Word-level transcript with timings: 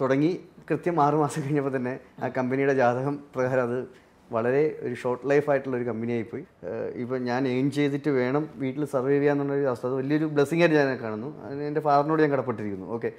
തുടങ്ങി 0.00 0.40
കൃത്യം 0.70 1.02
ആറ് 1.02 1.14
മാസം 1.14 1.42
കഴിഞ്ഞപ്പോൾ 1.42 1.76
തന്നെ 1.76 1.98
ആ 2.22 2.28
കമ്പനിയുടെ 2.28 2.74
ജാതകം 2.74 3.18
പ്രകാരം 3.34 3.62
അത് 3.62 3.78
വളരെ 4.32 4.78
ഒരു 4.82 4.94
ഷോർട്ട് 4.94 5.30
ലൈഫ് 5.30 5.50
ആയിട്ടുള്ള 5.50 5.76
ഒരു 5.76 5.84
കമ്പനിയായിപ്പോയി 5.84 6.44
ഇപ്പം 6.94 7.24
ഞാൻ 7.24 7.48
എയിൻ 7.48 7.70
ചെയ്തിട്ട് 7.70 8.08
വേണം 8.08 8.48
വീട്ടിൽ 8.56 8.84
സർവൈവ് 8.84 9.20
ചെയ്യാന്നുള്ളൊരു 9.20 9.66
അവസ്ഥ. 9.66 9.86
അത് 9.86 9.94
വലിയൊരു 9.94 10.24
ബ്ലെസ്സിങ് 10.24 10.60
ആയിട്ട് 10.60 10.76
ഞാൻ 10.76 10.96
കാണുന്നു. 10.96 11.44
അതിന് 11.44 11.62
എന്റെ 11.62 11.80
ഫാദറിനോട് 11.80 12.22
ഞാൻ 12.22 12.32
കടപ്പെട്ടിരിക്കുന്നു. 12.32 12.86
ഓക്കെ 12.86 13.12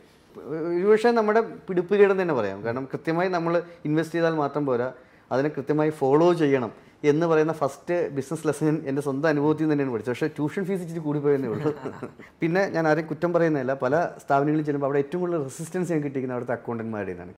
ഒരുപക്ഷെ 0.79 1.11
നമ്മുടെ 1.11 1.41
പിടിപ്പുകേടെന്ന് 1.41 2.21
തന്നെ 2.21 2.33
പറയാം. 2.33 2.63
കാരണം 2.63 2.85
കൃത്യമായി 2.93 3.29
നമ്മൾ 3.29 3.63
ഇൻവെസ്റ്റ് 3.85 4.15
ചെയ്താൽ 4.15 4.33
മാത്രം 4.33 4.65
പോരാ. 4.65 4.93
അതിനെ 5.31 5.49
കൃത്യമായി 5.49 5.89
ഫോളോ 5.89 6.33
ചെയ്യണം. 6.33 6.71
എന്ന് 7.11 7.25
പറയുന്ന 7.31 7.53
ഫസ്റ്റ് 7.61 7.95
ബിസിനസ് 8.17 8.45
ലെസൺ 8.47 8.75
എന്റെ 8.89 9.01
സ്വന്തം 9.07 9.29
അനുഭവത്തിൽ 9.33 9.63
നിന്ന് 9.63 9.73
തന്നെയാണ് 9.73 9.93
പഠിച്ചത്. 9.95 10.13
പക്ഷേ 10.13 10.29
ട്യൂഷൻ 10.37 10.63
ഫീസ് 10.67 10.81
ഇച്ചിരി 10.85 11.01
കൂടിപ്പോയെന്നേ 11.07 11.49
ഉള്ളൂ. 11.53 11.71
പിന്നെ 12.41 12.61
ഞാൻ 12.75 12.83
ആരെയും 12.91 13.07
കുറ്റം 13.11 13.31
പറയുന്നില്ല 13.37 13.73
പല 13.85 13.95
സ്ഥാപനങ്ങളിൽ 14.25 14.65
ചെല്ലുമ്പോൾ 14.67 14.89
അവിടെ 14.89 15.01
ഏറ്റവും 15.05 15.21
കൂടുതൽ 15.23 15.43
റെസിസ്റ്റൻസ് 15.49 15.91
ഞാൻ 15.93 16.01
കിട്ടിയിരിക്കുന്നത് 16.05 16.37
അവിടുത്തെ 16.37 16.57
അക്കൗണ്ടന്മാരുടെ 16.59 17.13
നിന്നാണ് 17.13 17.33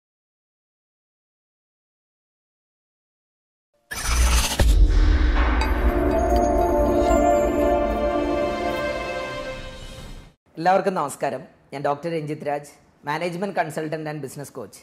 എല്ലാവർക്കും 10.60 10.94
നമസ്കാരം. 11.00 11.42
ഞാൻ 11.74 11.82
doctor 11.88 12.10
Ranjith 12.18 12.46
Raj 12.48 12.72
management 13.08 13.56
consultant 13.58 14.10
and 14.12 14.24
business 14.26 14.54
coach 14.56 14.80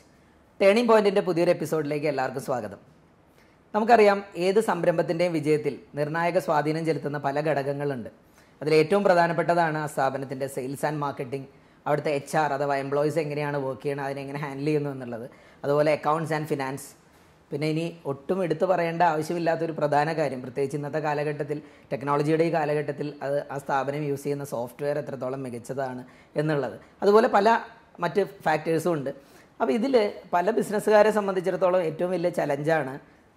turning 0.60 0.90
പോയിന്റിന്റെ 0.90 1.22
പുതിയൊരു 1.28 1.52
എപ്പിസോഡിലേക്ക് 1.54 2.08
എല്ലാവർക്കും 2.10 2.44
സ്വാഗതം. 2.48 2.80
നമുക്കറിയാം 3.74 4.18
ഏത് 4.46 4.58
സംരംഭത്തിന്റെയും 4.66 5.32
വിജയത്തിൽ 5.36 5.74
നിർണായക 5.98 6.38
സ്വാധീനം 6.46 6.82
ചെലുത്തുന്ന 6.88 7.18
പല 7.24 7.36
ഘടകങ്ങളുണ്ട്. 7.46 8.10
അതിൽ 8.60 8.72
ഏറ്റവും 8.80 9.02
പ്രധാനപ്പെട്ടതാണ് 9.06 9.78
ആ 9.84 9.86
സ്ഥാപനത്തിന്റെ 9.92 10.46
സെയിൽസ് 10.56 10.84
ആൻഡ് 10.88 11.00
മാർക്കറ്റിംഗ് 11.04 11.48
അവിടുത്തെ 11.86 12.10
എച്ച് 12.18 12.36
ആർ 12.42 12.50
അഥവാ 12.56 12.74
എംപ്ലോയീസ് 12.82 13.18
എങ്ങനെയാണ് 13.22 13.58
വർക്ക് 13.64 13.82
ചെയ്യുന്നത് 13.84 14.06
അതിനെങ്ങനെ 14.08 14.40
ഹാൻഡിൽ 14.44 14.68
ചെയ്യുന്നു 14.68 14.90
എന്നുള്ളത്. 14.96 15.24
അതുപോലെ 15.64 15.90
അക്കൗണ്ട്സ് 15.98 16.34
ആൻഡ് 16.36 16.48
ഫിനാൻസ് 16.52 16.86
പിന്നെ 17.50 17.66
ഇനി 17.72 17.86
ഒട്ടും 18.10 18.38
എടുത്തു 18.44 18.66
പറയേണ്ട 18.72 19.02
ആവശ്യമില്ലാത്തൊരു 19.14 19.74
പ്രധാന 19.80 20.12
കാര്യം 20.20 20.40
പ്രത്യേകിച്ച് 20.44 20.78
ഇന്നത്തെ 20.80 21.00
കാലഘട്ടത്തിൽ 21.06 21.58
ടെക്നോളജിയുടെ 21.92 22.44
ഈ 22.48 22.52
കാലഘട്ടത്തിൽ 22.56 23.08
അത് 23.26 23.36
ആ 23.54 23.58
സ്ഥാപനം 23.64 24.04
യൂസ് 24.10 24.24
ചെയ്യുന്ന 24.26 24.46
സോഫ്റ്റ്വെയർ 24.52 24.98
എത്രത്തോളം 25.02 25.42
മികച്ചതാണ് 25.46 26.04
എന്നുള്ളത്. 26.42 26.76
അതുപോലെ 27.02 27.30
പല 27.36 27.48
മറ്റ് 28.04 28.24
ഫാക്ടേഴ്സും 28.46 28.92
ഉണ്ട്. 28.98 29.10
അപ്പോൾ 29.60 29.74
ഇതിൽ 29.78 29.96
പല 30.36 30.46
ബിസിനസ്സുകാരെ 30.60 31.12
സംബന്ധിച്ചിടത്തോളം 31.18 31.82
ഏറ്റവും 31.90 32.12
വലിയ 32.16 32.32
ചലഞ്ചാണ് 32.40 32.94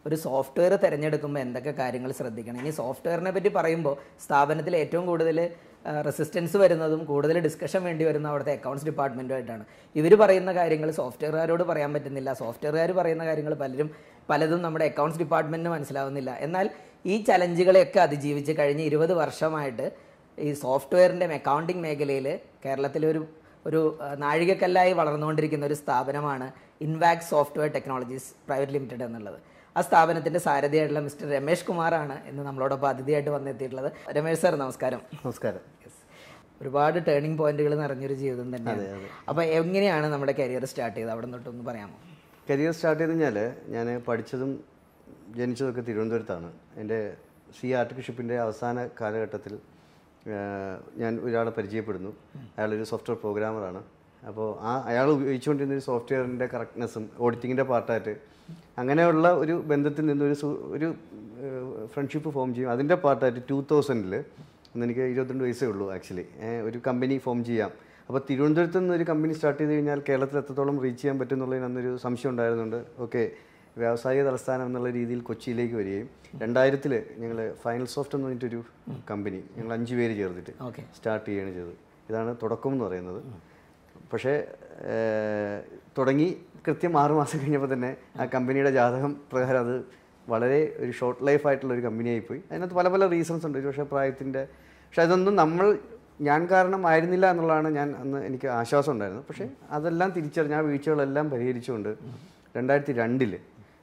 ഒരു 0.08 0.16
സോഫ്റ്റ്വെയർ 0.26 0.74
തിരഞ്ഞെടുക്കുമ്പോൾ 0.84 1.42
എന്തൊക്കെ 1.46 1.72
കാര്യങ്ങൾ 1.80 2.12
ശ്രദ്ധിക്കണം? 2.12 2.60
ഇനി 2.64 2.70
സോഫ്റ്റ്വെയറിനെ 2.70 3.32
പറ്റി 3.32 3.50
പറയുമ്പോൾ 3.58 3.96
സ്ഥാപനത്തിൽ 4.26 4.76
ഏറ്റവും 4.82 5.06
കൂടുതൽ 5.06 5.40
റെസിസ്റ്റൻസ് 6.08 6.58
വരുന്നതും 6.58 7.02
കൂടുതൽ 7.10 7.36
ഡിസ്കഷൻ 7.48 7.82
വേണ്ടി 7.88 8.04
വരുന്ന 8.08 8.28
അവിടുത്തെ 8.32 8.54
അക്കൗണ്ട്സ് 8.58 8.86
ഡിപ്പാർട്ട്മെന്റുമായിട്ടാണ് 8.86 9.66
ഇവർ 9.96 10.14
പറയുന്ന 10.22 10.52
കാര്യങ്ങൾ 10.54 10.90
സോഫ്റ്റ്വെയർകാരോട് 10.92 11.64
പറയാൻ 11.64 11.94
പറ്റുന്നില്ല. 11.94 12.30
സോഫ്റ്റ്വെയറുകാർ 12.34 12.92
പറയുന്ന 12.92 13.26
കാര്യങ്ങൾ 13.26 13.54
പലരും 13.64 13.90
പലതും 14.30 14.62
നമ്മുടെ 14.62 14.86
അക്കൗണ്ട്സ് 14.86 15.20
ഡിപ്പാർട്ട്മെന്റിന് 15.20 15.72
മനസ്സിലാവുന്നില്ല. 15.76 16.32
എന്നാൽ 16.46 16.70
ഈ 17.06 17.18
ചലഞ്ചുകളെയൊക്കെ 17.24 18.00
അതിജീവിച്ച് 18.00 18.54
കഴിഞ്ഞ 18.60 18.82
ഇരുപത് 18.82 19.14
വർഷമായിട്ട് 19.14 19.88
ഈ 20.38 20.54
സോഫ്റ്റ്വെയറിന്റെ 20.64 21.28
അക്കൗണ്ടിങ് 21.42 21.84
മേഖലയിൽ 21.86 22.28
കേരളത്തിലൊരു 22.66 23.22
ഒരു 23.66 23.80
ഒരു 24.00 24.16
നാഴികക്കല്ലായി 24.18 24.92
വളർന്നുകൊണ്ടിരിക്കുന്ന 24.92 25.66
ഒരു 25.66 25.74
സ്ഥാപനമാണ് 25.74 26.48
Invax 26.82 27.30
software 27.30 27.70
technologies 27.72 28.30
private 28.48 28.74
limited 28.74 29.04
എന്നുള്ളത്. 29.04 29.40
ആ 29.78 29.82
സ്ഥാപനത്തിന്റെ 29.82 30.40
സാരഥിയായിട്ടുള്ള 30.40 31.02
മിസ്റ്റർ 31.08 31.26
രമേഷ് 31.32 31.66
കുമാറാണ് 31.66 32.28
ഇന്ന് 32.28 32.44
നമ്മളോടൊപ്പം 32.44 32.90
അതിഥിയായിട്ട് 32.90 33.30
വന്നെത്തിയിട്ടുള്ളത്. 33.30 33.92
രമേഷ് 34.18 34.42
സാർ 34.42 34.56
നമസ്കാരം. 34.56 35.02
നമസ്കാരം. 35.26 35.64
ഒരുപാട് 36.62 36.98
ടേണിംഗ് 37.08 37.38
പോയിന്റുകൾ 37.38 37.80
നിറഞ്ഞൊരു 37.80 38.14
ജീവിതം 38.14 38.48
തന്നെ 38.56 38.72
അപ്പോൾ 39.30 39.44
എങ്ങനെയാണ് 39.44 40.08
നമ്മുടെ 40.08 40.34
കരിയർ 40.40 40.66
സ്റ്റാർട്ട് 40.66 40.98
ചെയ്തത്? 40.98 41.12
അവിടെ 41.12 41.28
തൊട്ടൊന്ന് 41.28 41.66
പറയാമോ? 41.66 41.98
കരിയർ 42.50 42.72
സ്റ്റാർട്ട് 42.72 43.02
ചെയ്ത് 43.02 43.12
കഴിഞ്ഞാൽ 43.12 43.38
ഞാൻ 43.68 44.02
പഠിച്ചതും 44.08 44.52
ജനിച്ചതൊക്കെ 45.38 45.82
തിരുവനന്തപുരത്താണ്. 45.82 46.54
എന്റെ 46.76 47.00
സി 47.60 47.68
ആർട്ടിക്കൽഷിപ്പിന്റെ 47.80 48.40
അവസാന 48.40 48.88
കാലഘട്ടത്തിൽ 49.02 49.54
ഞാൻ 50.98 51.20
ഒരാളെ 51.24 51.52
പരിചയപ്പെടുന്നു. 51.58 52.12
അയാളൊരു 52.58 52.84
സോഫ്റ്റ്വെയർ 52.84 53.20
പ്രോഗ്രാമറാണ്. 53.22 53.84
അപ്പോൾ 54.28 54.60
ആ 54.70 54.72
അയാൾ 54.86 55.10
ഉപയോഗിച്ചുകൊണ്ടിരുന്ന 55.10 55.76
ഒരു 55.76 55.86
സോഫ്റ്റ്വെയറിന്റെ 55.90 56.46
കറക്റ്റ്നെസ്സും 56.54 57.10
ഓഡിറ്റിങ്ങിന്റെ 57.20 57.64
പാർട്ടായിട്ട് 57.64 58.37
അങ്ങനെയുള്ള 58.82 59.28
ഒരു 59.44 59.56
ബന്ധത്തിൽ 59.72 60.06
നിന്ന് 60.10 60.26
ഒരു 60.30 60.36
ഒരു 60.76 60.88
ഫ്രണ്ട്ഷിപ്പ് 61.94 62.30
ഫോം 62.36 62.50
ചെയ്യും. 62.56 62.72
അതിന്റെ 62.76 62.96
പാർട്ടായിട്ട് 63.06 63.42
ടൂ 63.50 63.58
തൗസൻഡിൽ 63.72 64.14
എനിക്ക് 64.86 65.04
ഇരുപത്തിരണ്ട് 65.14 65.44
വയസ്സേ 65.48 65.68
ഉള്ളൂ 65.74 65.86
ആക്ച്വലി 65.96 66.26
ഒരു 66.70 66.78
കമ്പനി 66.88 67.16
ഫോം 67.26 67.40
ചെയ്യാം. 67.50 67.72
അപ്പോൾ 68.08 68.22
തിരുവനന്തപുരത്ത് 68.30 68.80
നിന്ന് 68.82 68.94
ഒരു 68.98 69.06
കമ്പനി 69.10 69.34
സ്റ്റാർട്ട് 69.38 69.60
ചെയ്ത് 69.62 69.74
കഴിഞ്ഞാൽ 69.74 70.00
കേരളത്തിൽ 70.08 70.38
എത്രത്തോളം 70.42 70.78
റീച്ച് 70.84 71.00
ചെയ്യാൻ 71.02 71.16
പറ്റും 71.22 71.36
എന്നുള്ളതിന് 71.38 71.66
അന്നൊരു 71.70 71.92
സംശയം 72.06 72.32
ഉണ്ടായിരുന്നുണ്ട്. 72.34 72.80
ഓക്കെ 73.06 73.24
വ്യാവസായിക 73.82 74.22
തലസ്ഥാനം 74.28 74.66
എന്നുള്ള 74.70 74.90
രീതിയിൽ 74.98 75.20
കൊച്ചിയിലേക്ക് 75.30 75.76
വരികയും 75.80 76.08
രണ്ടായിരത്തിൽ 76.44 76.94
ഞങ്ങൾ 77.22 77.40
ഫൈനൽ 77.64 77.86
സോഫ്റ്റ് 77.96 78.16
എന്ന് 78.18 78.28
പറഞ്ഞിട്ടൊരു 78.28 78.60
കമ്പനി 79.10 79.40
ഞങ്ങൾ 79.58 79.72
അഞ്ച് 79.78 79.96
പേര് 80.00 80.14
ചേർന്നിട്ട് 80.20 80.54
സ്റ്റാർട്ട് 80.98 81.28
ചെയ്യുകയാണ് 81.28 81.52
ചെയ്തത്. 81.58 81.76
ഇതാണ് 82.10 82.32
തുടക്കം 82.44 82.72
എന്ന് 82.76 82.86
പറയുന്നത്. 82.86 83.22
പക്ഷേ 84.14 84.34
തുടങ്ങി 85.98 86.38
കൃത്യം 86.68 86.98
ആറ് 87.00 87.12
മാസം 87.12 87.40
കഴിഞ്ഞപ്പോൾ 87.40 87.74
തന്നെ 87.74 87.96
ആ 88.20 88.26
കമ്പനിയുടെ 88.26 88.72
ജാതകം 88.72 89.12
പ്രകാരം 89.32 89.60
അത് 89.60 89.76
വളരെ 90.30 90.76
ഒരു 90.78 90.92
ഷോർട്ട് 90.92 91.28
ലൈഫ് 91.28 91.48
ആയിട്ടുള്ള 91.48 91.74
ഒരു 91.74 91.82
കമ്പനിയായി 91.82 92.20
പോയി 92.20 92.42
അതിനകത്ത് 92.52 92.74
പല 92.74 92.88
പല 92.88 93.08
റീസൺസ് 93.08 93.46
ഉണ്ട്. 93.46 93.68
പക്ഷേ 93.68 93.84
പ്രായത്തിന്റെ 93.84 94.42
പക്ഷെ 94.88 95.02
അതൊന്നും 95.02 95.36
നമ്മൾ 95.36 95.78
ഞാൻ 96.22 96.48
കാരണം 96.52 96.88
ആയിരുന്നില്ല 96.88 97.32
എന്നുള്ളതാണ് 97.32 97.70
ഞാൻ 97.70 97.96
അന്ന് 97.96 98.20
എനിക്ക് 98.26 98.48
ആശ്വാസം 98.48 98.92
ഉണ്ടായിരുന്നത്. 98.92 99.26
പക്ഷേ 99.28 99.50
അതെല്ലാം 99.70 100.10
തിരിച്ചറിഞ്ഞ് 100.10 100.56
ആ 100.56 100.60
വീഴ്ചകളെല്ലാം 100.60 101.30
പരിഹരിച്ചുകൊണ്ട് 101.30 101.92
രണ്ടായിരത്തി 102.58 102.92
രണ്ടിൽ 102.92 103.40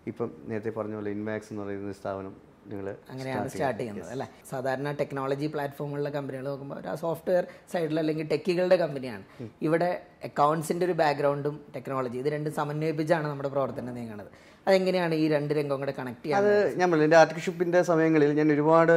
ഇപ്പം 0.06 0.30
നേരത്തെ 0.48 0.70
പറഞ്ഞ 0.70 0.94
പോലെ 0.94 1.10
ഇൻമാക്സ് 1.10 1.52
എന്ന് 1.52 1.62
പറയുന്ന 1.62 1.92
സ്ഥാപനം 1.92 2.53
നിങ്ങൾ 2.70 2.86
അങ്ങനെയാണ് 3.12 3.48
സ്റ്റാർട്ട് 3.48 3.80
ചെയ്യുന്നത്. 3.80 4.10
അല്ലേ? 4.12 4.26
സാധാരണ 4.50 4.90
ടെക്നോളജി 5.00 5.46
പ്ലാറ്റ്ഫോമുള്ള 5.46 6.10
കമ്പനികൾ 6.10 6.44
നോക്കുമ്പോൾ 6.44 6.78
ഒരു 6.78 6.96
സോഫ്റ്റ്വെയർ 7.04 7.46
സൈഡിൽ 7.72 7.98
അല്ലെങ്കിൽ 7.98 8.28
ടെക്കികളുടെ 8.28 8.76
കമ്പനിയാണ് 8.76 9.24
ഇവിടെ 9.62 9.90
അക്കൗണ്ട്സിന്റെ 10.24 10.86
ഒരു 10.86 10.92
ബാക്ക്ഗ്രൗണ്ടും 10.92 11.56
ടെക്നോളജി 11.76 12.18
ഇത് 12.18 12.28
രണ്ടും 12.32 12.54
സമന്വയിപ്പിച്ചാണ് 12.54 13.26
നമ്മുടെ 13.28 13.48
പ്രവർത്തനം 13.48 13.94
നീങ്ങുന്നത്. 13.94 14.30
അതെങ്ങനെയാണ് 14.66 15.14
ഈ 15.14 15.28
രണ്ട് 15.28 15.54
രംഗം 15.54 15.78
കൂടെ 15.80 15.94
കണക്ട് 15.98 16.22
ചെയ്യുന്നത് 16.22 16.58
അത് 16.58 16.78
ഞാൻ 16.78 16.90
പറഞ്ഞു 16.90 17.04
എന്റെ 17.04 17.16
ആർട്ടിക്കൽഷിപ്പിന്റെ 17.16 17.82
സമയങ്ങളിൽ 17.82 18.30
ഞാൻ 18.32 18.52
ഒരുപാട് 18.52 18.92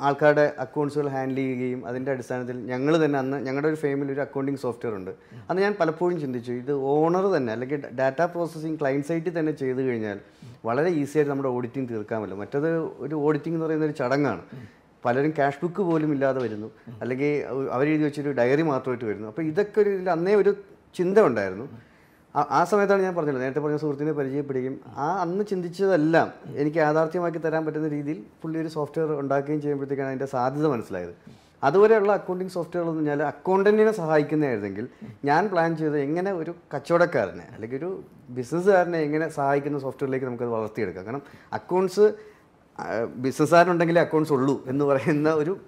ആൾക്കാരുടെ 0.00 0.52
അക്കൗണ്ട്സുകൾ 0.58 1.08
ഹാൻഡിൽ 1.08 1.36
ചെയ്യുകയും 1.36 1.80
അതിന്റെ 1.88 2.10
അടിസ്ഥാനത്തിൽ 2.12 2.56
ഞങ്ങൾ 2.72 3.04
തന്നെ 3.04 3.18
അന്ന് 3.18 3.38
ഞങ്ങളുടെ 3.46 3.68
ഒരു 3.68 3.78
ഫേമിൽ 3.84 4.12
ഒരു 4.12 4.20
അക്കൗണ്ടിങ് 4.20 4.56
സോഫ്റ്റ്വെയർ 4.56 4.94
ഉണ്ട്. 4.96 5.10
അന്ന് 5.50 5.62
ഞാൻ 5.62 5.74
പലപ്പോഴും 5.80 6.20
ചിന്തിച്ചു 6.20 6.52
ഇത് 6.52 6.72
ഓണർ 6.72 7.26
തന്നെ 7.36 7.52
അല്ലെങ്കിൽ 7.52 7.82
ഡാറ്റ 8.00 8.22
പ്രോസസ്സിങ് 8.22 8.78
ക്ലയന്റ് 8.80 9.06
സൈറ്റിൽ 9.06 9.38
തന്നെ 9.38 9.52
ചെയ്തു 9.52 9.80
കഴിഞ്ഞാൽ 9.80 10.20
വളരെ 10.64 10.88
ഈസിയായിട്ട് 10.88 11.30
നമ്മുടെ 11.30 11.48
ഓഡിറ്റിംഗ് 11.48 11.88
തീർക്കാമല്ലോ. 11.94 12.36
മറ്റത് 12.36 12.70
ഒരു 13.04 13.14
ഓഡിറ്റിംഗ് 13.14 13.56
എന്ന് 13.56 13.66
പറയുന്ന 13.66 13.84
ഒരു 13.84 13.96
ചടങ്ങാണ്. 14.02 14.44
പലരും 15.04 15.30
ക്യാഷ് 15.30 15.58
ബുക്ക് 15.62 15.82
പോലും 15.82 16.12
ഇല്ലാതെ 16.12 16.40
വരുന്നു. 16.40 16.68
അല്ലെങ്കിൽ 17.00 17.32
അവരെഴുതി 17.72 18.02
വെച്ചൊരു 18.02 18.30
ഡയറി 18.30 18.62
മാത്രമായിട്ട് 18.62 19.04
വരുന്നു. 19.04 19.28
അപ്പോൾ 19.28 19.42
ഇതൊക്കെ 19.42 19.78
ഒരു 19.80 19.90
അന്നേ 20.10 20.34
ഒരു 20.34 20.52
ചിന്ത 20.98 21.18
ഉണ്ടായിരുന്നു. 21.18 21.66
ആ- 22.36 22.64
സമയത്താണ് 22.64 23.02
ഞാൻ 23.02 23.14
പറഞ്ഞത്. 23.14 23.40
നേരത്തെ 23.42 23.60
പറഞ്ഞ 23.60 23.76
സുഹൃത്തിനെ 23.76 24.12
പരിചയപ്പെടുകയും 24.12 24.80
ആ 24.96 25.20
അന്ന് 25.20 25.44
ചിന്തിച്ചതെല്ലാം 25.44 26.32
എനിക്ക് 26.56 26.78
യാഥാർത്ഥ്യമാക്കി 26.78 27.38
തരാൻ 27.38 27.66
പറ്റുന്ന 27.66 27.88
രീതിയിൽ 27.88 28.22
പുള്ളി 28.42 28.58
ഒരു 28.58 28.68
സോഫ്റ്റ്വെയർ 28.68 29.20
ഉണ്ടാക്കുകയും 29.20 29.60
ചെയ്യുമ്പോഴത്തേക്കാണ് 29.60 30.08
അതിന്റെ 30.08 30.26
സാധ്യത 30.26 30.66
മനസ്സിലായത്. 30.66 31.14
അതുവരെയുള്ള 31.64 32.12
അക്കൗണ്ടിങ് 32.12 32.50
സോഫ്റ്റ്വെയർ 32.50 32.88
എന്ന് 32.88 32.96
പറഞ്ഞാൽ 32.96 33.22
അക്കൗണ്ടന്റിനെ 33.22 33.92
സഹായിക്കുന്നതായിരുന്നെങ്കിൽ 33.92 34.88
ഞാൻ 35.24 35.48
പ്ലാൻ 35.48 35.76
ചെയ്ത് 35.76 35.98
എങ്ങനെ 35.98 36.32
ഒരു 36.32 36.54
കച്ചവടക്കാരനെ 36.74 37.46
അല്ലെങ്കിൽ 37.54 37.76
ഒരു 37.76 38.02
ബിസിനസ്സുകാരനെ 38.28 38.98
എങ്ങനെ 38.98 39.28
സഹായിക്കുന്ന 39.28 39.78
സോഫ്റ്റ്വെയറിലേക്ക് 39.78 40.26
നമുക്കത് 40.26 40.48
വളർത്തിയെടുക്കാം. 40.48 41.04
കാരണം 41.04 41.22
അക്കൗണ്ട്സ് 41.52 42.14
ബിസിനസ്സുകാരനുണ്ടെങ്കിൽ 43.16 43.98
അക്കൗണ്ട്സ് 43.98 44.32
ഉള്ളൂ 44.32 44.64
എന്ന് 44.66 44.84
പറയുന്ന 44.84 45.30
ഒരു 45.30 45.58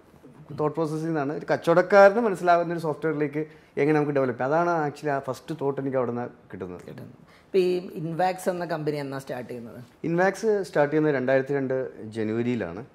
തോട്ട് 0.54 0.76
പ്രോസസ്സിൽ 0.76 1.06
നിന്നാണ്. 1.06 1.32
ഒരു 1.32 1.46
കച്ചവടക്കാരന് 1.52 2.20
മനസ്സിലാകുന്ന 2.20 2.72
ഒരു 2.72 2.80
സോഫ്റ്റ്വെയറിലേക്ക് 2.80 3.46
എങ്ങനെ 3.78 3.96
നമുക്ക് 3.96 4.12
ഡെവലപ്പ് 4.12 4.40
ചെയ്യാം. 4.40 4.54
അതാണ് 4.54 4.70
ആക്ച്വലി 4.70 5.14
ആ 5.14 5.18
ഫസ്റ്റ് 5.18 5.54
തോട്ട് 5.60 5.80
എനിക്ക് 5.80 5.96
അവിടെ 5.96 6.10
നിന്ന് 6.10 6.28
കിട്ടുന്നത്. 6.52 6.80
ഈ 7.54 7.90
ഇൻവാക്സ് 7.94 8.48
എന്ന 8.48 8.64
കമ്പനി 8.64 8.96
എന്നാ 8.96 9.18
സ്റ്റാർട്ട് 9.18 9.50
ചെയ്യുന്നത്? 9.50 9.80
ഇൻവാക്സ് 10.04 10.62
സ്റ്റാർട്ട് 10.62 10.92
ചെയ്യുന്നത് 10.92 11.14
രണ്ടായിരത്തി 11.14 11.54
രണ്ട് 11.54 12.08
ജനുവരിയിലാണ്. 12.10 12.86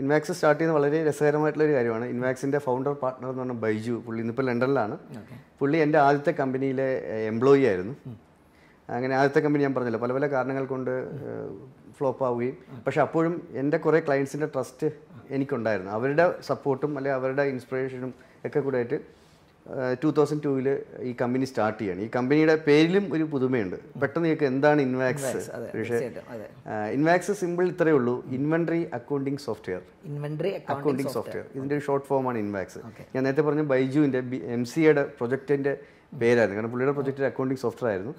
ഇൻവാക്സ് 0.00 0.32
സ്റ്റാർട്ട് 0.32 0.60
ചെയ്യുന്ന 0.60 0.80
വളരെ 0.80 1.08
രസകരമായിട്ടുള്ള 1.08 1.66
ഒരു 1.66 1.74
കാര്യമാണ്. 1.74 2.04
ഇൻവാക്സിന്റെ 2.04 2.58
ഫൗണ്ടർ 2.58 2.92
പാർട്ണർ 2.92 3.28
എന്ന് 3.28 3.42
പറഞ്ഞാൽ 3.42 3.56
ബൈജു 3.56 4.02
പുള്ളി 4.06 4.20
ഇന്നിപ്പോൾ 4.20 4.42
ലണ്ടനിലാണ്. 4.42 4.98
പുള്ളി 5.58 5.78
എന്റെ 5.78 5.98
ആദ്യത്തെ 5.98 6.30
കമ്പനിയിലെ 6.30 6.88
എംപ്ലോയി 7.26 7.64
ആയിരുന്നു. 7.64 7.94
അങ്ങനെ 8.96 9.14
ആദ്യത്തെ 9.16 9.40
കമ്പനി 9.44 9.62
ഞാൻ 9.66 9.74
പറഞ്ഞില്ല 9.74 9.98
പല 10.04 10.12
പല 10.12 10.26
കാരണങ്ങൾ 10.26 10.64
കൊണ്ട് 10.64 10.92
ഫ്ലോപ്പ് 11.98 12.24
ആവുകയും. 12.24 12.56
പക്ഷെ 12.86 13.00
അപ്പോഴും 13.00 13.34
എന്റെ 13.62 13.76
കുറേ 13.76 14.00
ക്ലയൻസിന്റെ 14.00 14.48
ട്രസ്റ്റ് 14.54 14.90
എനിക്കുണ്ടായിരുന്നു. 15.36 15.90
അവരുടെ 15.98 16.34
സപ്പോർട്ടും 16.50 16.92
അല്ലെങ്കിൽ 16.98 17.20
അവരുടെ 17.20 17.42
ഇൻസ്പിറേഷനും 17.54 18.12
ഒക്കെ 18.46 18.60
കൂടെ 18.60 18.76
ആയിട്ട് 18.76 18.98
ടൂ 20.02 20.08
തൗസൻഡ് 20.16 20.42
ടൂവിൽ 20.44 20.68
ഈ 21.08 21.10
കമ്പനി 21.20 21.44
സ്റ്റാർട്ട് 21.44 21.78
ചെയ്യാണ്. 21.80 22.00
ഈ 22.00 22.08
കമ്പനിയുടെ 22.14 22.54
പേരിലും 22.66 23.04
ഒരു 23.14 23.24
പുതുമയുണ്ട്. 23.32 23.76
പെട്ടെന്ന് 24.00 24.24
നിങ്ങൾക്ക് 24.24 24.46
എന്താണ് 24.52 24.80
ഇൻവാക്സ് 24.86 25.32
പക്ഷേ 25.74 25.98
ഇൻവാക്സ് 26.96 27.32
സിമ്പിൾ 27.42 27.64
ഇത്രയേ 27.72 27.94
ഉള്ളൂ. 27.98 28.14
Inventory 28.38 28.80
accounting 28.98 29.40
software 29.46 29.82
inventory 30.10 30.52
accounting 30.74 31.12
software 31.16 31.46
ഇതിന്റെ 31.56 31.74
ഒരു 31.78 31.84
ഷോർട്ട് 31.88 32.06
ഫോമാണ് 32.06 32.38
ഇൻവാക്സ് 32.38 32.82
ഞാൻ 33.14 33.22
നേരത്തെ 33.24 33.44
പറഞ്ഞ 33.48 33.64
ബൈജുവിന്റെ 33.74 34.22
എം 34.56 34.64
സിയുടെ 34.72 35.04
പ്രൊജക്റ്റിന്റെ 35.18 35.74
പേരായിരുന്നു. 36.12 36.56
കാരണം 36.58 36.70
പുള്ളിയുടെ 36.72 36.94
പ്രൊജക്റ്റ് 36.96 37.26
അക്കൗണ്ടിങ് 37.30 37.60
സോഫ്റ്റ്വെയർ 37.64 37.90
ആയിരുന്നു. 37.92 38.12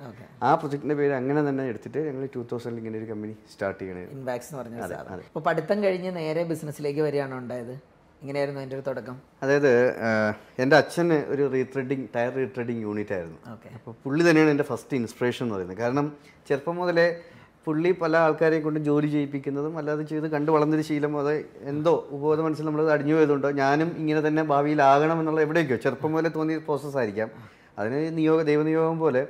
ആ 0.47 0.49
പ്രൊജക്റ്റിന്റെ 0.59 0.95
പേര് 0.99 1.13
അങ്ങനെ 1.19 1.41
തന്നെ 1.49 1.63
എടുത്തിട്ട് 1.71 1.99
ഞങ്ങൾ 2.07 2.23
ടൂ 2.35 2.41
തൗസൻഡിൽ 2.51 2.79
ഇങ്ങനെ 2.81 2.97
ഒരു 3.01 3.07
കമ്പനി 3.11 3.33
സ്റ്റാർട്ട് 3.53 3.79
ചെയ്യണേ 3.81 4.03
ഇൻവാക്സ് 4.17 4.49
എന്ന് 4.51 4.59
പറഞ്ഞ 4.61 4.77
സാധനം. 4.93 5.25
അപ്പോൾ 5.31 5.43
പഠിത്തം 5.49 5.79
കഴിഞ്ഞ് 5.85 6.11
നേരെ 6.19 6.43
ബിസിനസ്സിലേക്ക് 6.51 7.01
വരികയാണോ 7.07 7.37
ഉണ്ടായത്? 7.43 7.73
ഇങ്ങനെയായിരുന്നു 8.21 8.61
എന്റെ 8.63 8.75
ഒരു 8.77 8.83
തുടക്കം? 8.87 9.15
അതായത് 9.43 9.71
എന്റെ 10.63 10.75
അച്ഛന് 10.79 11.17
ഒരു 11.33 11.43
റീത്രെഡിങ് 11.53 12.07
ടയർ 12.15 12.33
റീത്രെഡിങ് 12.39 12.81
യൂണിറ്റ് 12.87 13.13
ആയിരുന്നു. 13.17 13.39
അപ്പോൾ 13.77 13.93
പുള്ളി 14.03 14.23
തന്നെയാണ് 14.27 14.51
എന്റെ 14.55 14.65
ഫസ്റ്റ് 14.71 14.97
ഇൻസ്പിറേഷൻ 15.01 15.43
എന്ന് 15.45 15.55
പറയുന്നത്. 15.55 15.79
കാരണം 15.83 16.07
ചെറുപ്പം 16.49 16.75
മുതലേ 16.81 17.07
പുള്ളി 17.65 17.89
പല 18.01 18.13
ആൾക്കാരെയും 18.25 18.63
കൊണ്ട് 18.65 18.79
ജോലി 18.89 19.07
ചെയ്യിപ്പിക്കുന്നതും 19.15 19.73
അല്ലാതെ 19.79 20.03
ചെയ്ത് 20.11 20.27
കണ്ടു 20.35 20.51
വളർന്നൊരു 20.55 20.85
ശീലം 20.87 21.15
അത് 21.21 21.33
എന്തോ 21.71 21.93
ഉപബോധ 22.15 22.39
മനസ്സിൽ 22.45 22.65
നമ്മൾ 22.69 22.91
അടിഞ്ഞു 22.95 23.15
പോയതുകൊണ്ടോ 23.17 23.49
ഞാനും 23.63 23.89
ഇങ്ങനെ 24.01 24.21
തന്നെ 24.27 24.43
ഭാവിയിലാകണം 24.51 25.19
എന്നുള്ള 25.21 25.41
എവിടെയൊക്കെയോ 25.47 25.79
ചെറുപ്പം 25.85 26.11
മുതലേ 26.13 26.31
തോന്നിയ 26.37 26.59
പ്രോസസ്സ് 26.69 26.97
ആയിരിക്കാം. 27.01 27.29
അതിന് 27.77 27.99
നിയോഗ 28.17 28.41
ദൈവനിയോഗം 28.41 28.99
പോലെ 28.99 29.21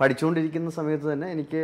പഠിച്ചുകൊണ്ടിരിക്കുന്ന 0.00 0.70
സമയത്ത് 0.70 1.12
തന്നെ 1.12 1.30
എനിക്ക് 1.30 1.60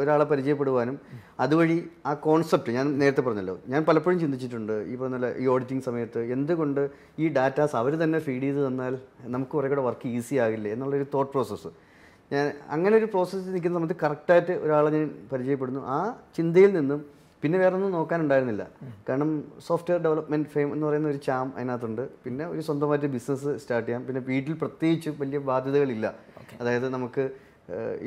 ഒരാളെ 0.00 0.24
പരിചയപ്പെടുവാനും 0.24 0.96
അതുവഴി 1.40 1.78
ആ 2.06 2.12
കോൺസെപ്റ്റ് 2.14 2.72
ഞാൻ 2.72 2.98
നേരത്തെ 2.98 3.22
പറഞ്ഞല്ലോ 3.22 3.58
ഞാൻ 3.68 3.84
പലപ്പോഴും 3.84 4.18
ചിന്തിച്ചിട്ടുണ്ട് 4.20 4.72
ഈ 4.90 4.96
പറഞ്ഞ 4.96 5.30
ഈ 5.42 5.46
ഓഡിറ്റിംഗ് 5.46 5.84
സമയത്ത് 5.84 6.20
എന്തുകൊണ്ട് 6.32 6.82
ഈ 7.18 7.28
ഡാറ്റാസ് 7.28 7.76
അവർ 7.76 7.94
തന്നെ 8.02 8.18
ഫീഡ് 8.18 8.42
ചെയ്ത് 8.42 8.60
തന്നാൽ 8.66 8.94
നമുക്ക് 9.26 9.52
കുറേ 9.52 9.68
കൂടെ 9.68 9.80
വർക്ക് 9.80 10.08
ഈസി 10.08 10.36
ആകില്ലേ 10.36 10.72
എന്നുള്ളൊരു 10.72 11.06
തോട്ട് 11.14 11.32
പ്രോസസ്സ് 11.32 11.72
ഞാൻ 12.30 12.46
അങ്ങനെ 12.68 12.96
ഒരു 12.96 13.04
പ്രോസസ്സിൽ 13.04 13.52
നിൽക്കുന്ന 13.52 13.78
സമയത്ത് 13.78 13.98
കറക്റ്റായിട്ട് 14.02 14.52
ഒരാളെ 14.52 14.90
ഞാൻ 14.90 15.08
പരിചയപ്പെടുന്നു. 15.32 15.80
ആ 15.86 15.98
ചിന്തയിൽ 16.36 16.72
നിന്നും 16.72 17.00
പിന്നെ 17.44 17.58
വേറെ 17.62 17.74
ഒന്നും 17.78 17.90
നോക്കാനുണ്ടായിരുന്നില്ല. 17.98 18.64
കാരണം 19.08 19.30
സോഫ്റ്റ്വെയർ 19.68 19.98
ഡെവലപ്മെന്റ് 20.04 20.48
ഫെയിം 20.52 20.68
എന്ന് 20.74 20.86
പറയുന്ന 20.86 21.08
ഒരു 21.14 21.20
ചാം 21.26 21.46
അതിനകത്തുണ്ട്. 21.56 22.04
പിന്നെ 22.24 22.44
ഒരു 22.52 22.62
സ്വന്തമായിട്ട് 22.68 23.08
ബിസിനസ് 23.16 23.50
സ്റ്റാർട്ട് 23.62 23.88
ചെയ്യാം. 23.88 24.04
പിന്നെ 24.06 24.20
വീട്ടിൽ 24.28 24.54
പ്രത്യേകിച്ച് 24.62 25.10
വലിയ 25.22 25.38
ബാധ്യതകളില്ല. 25.48 26.06
അതായത് 26.60 26.86
നമുക്ക് 26.94 27.24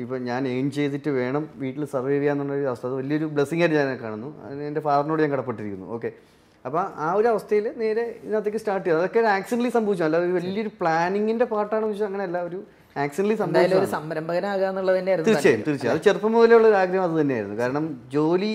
ഇപ്പം 0.02 0.18
ഞാൻ 0.30 0.42
എയിം 0.48 0.66
ചെയ്തിട്ട് 0.76 1.10
വേണം 1.18 1.44
വീട്ടിൽ 1.62 1.84
സർവൈവ് 1.92 2.18
ചെയ്യാന്നുള്ളൊരു 2.22 2.66
അവസ്ഥ. 2.70 2.84
അത് 2.88 2.94
വലിയൊരു 3.00 3.26
ബ്ലെസ്സിങ് 3.36 3.62
ആയിട്ട് 3.64 3.76
ഞാൻ 3.78 3.88
കാണുന്നു. 4.02 4.28
അതിന് 4.46 4.64
എന്റെ 4.70 4.80
ഫാദറിനോട് 4.86 5.20
ഞാൻ 5.24 5.32
കടപ്പെട്ടിരിക്കുന്നു. 5.34 5.86
ഓക്കെ 5.96 6.10
അപ്പോൾ 6.64 6.82
ആ 7.06 7.08
ഒരു 7.18 7.28
അവസ്ഥയിൽ 7.32 7.66
നേരെ 7.82 8.04
ഇതിനകത്തേക്ക് 8.24 8.60
സ്റ്റാർട്ട് 8.62 8.84
ചെയ്തു 8.86 8.98
അതൊക്കെ 9.00 9.18
ഒരു 9.22 9.30
ആക്സിഡന്റലി 9.36 9.72
സംഭവിച്ചു. 9.76 10.04
അല്ല 10.06 10.16
ഒരു 10.24 10.32
വലിയൊരു 10.38 10.72
പ്ലാനിങ്ങിന്റെ 10.80 11.46
പാർട്ടാണെന്ന് 11.52 11.92
വെച്ചാൽ 11.92 12.08
അങ്ങനെയല്ല. 12.10 12.38
ഒരു 12.48 12.58
ആക്സിഡന്റലി 13.04 13.36
സംഭവിച്ചു 13.42 13.76
തീർച്ചയായും 15.30 15.62
തീർച്ചയായും. 15.68 15.94
അത് 15.94 16.06
ചെറുപ്പം 16.08 16.32
മുതലേ 16.36 16.56
ഉള്ള 16.58 16.68
ഒരു 16.72 16.78
ആഗ്രഹം 16.82 17.04
അത് 17.08 17.16
തന്നെയായിരുന്നു. 17.20 17.58
കാരണം 17.62 17.86
ജോലി 18.16 18.52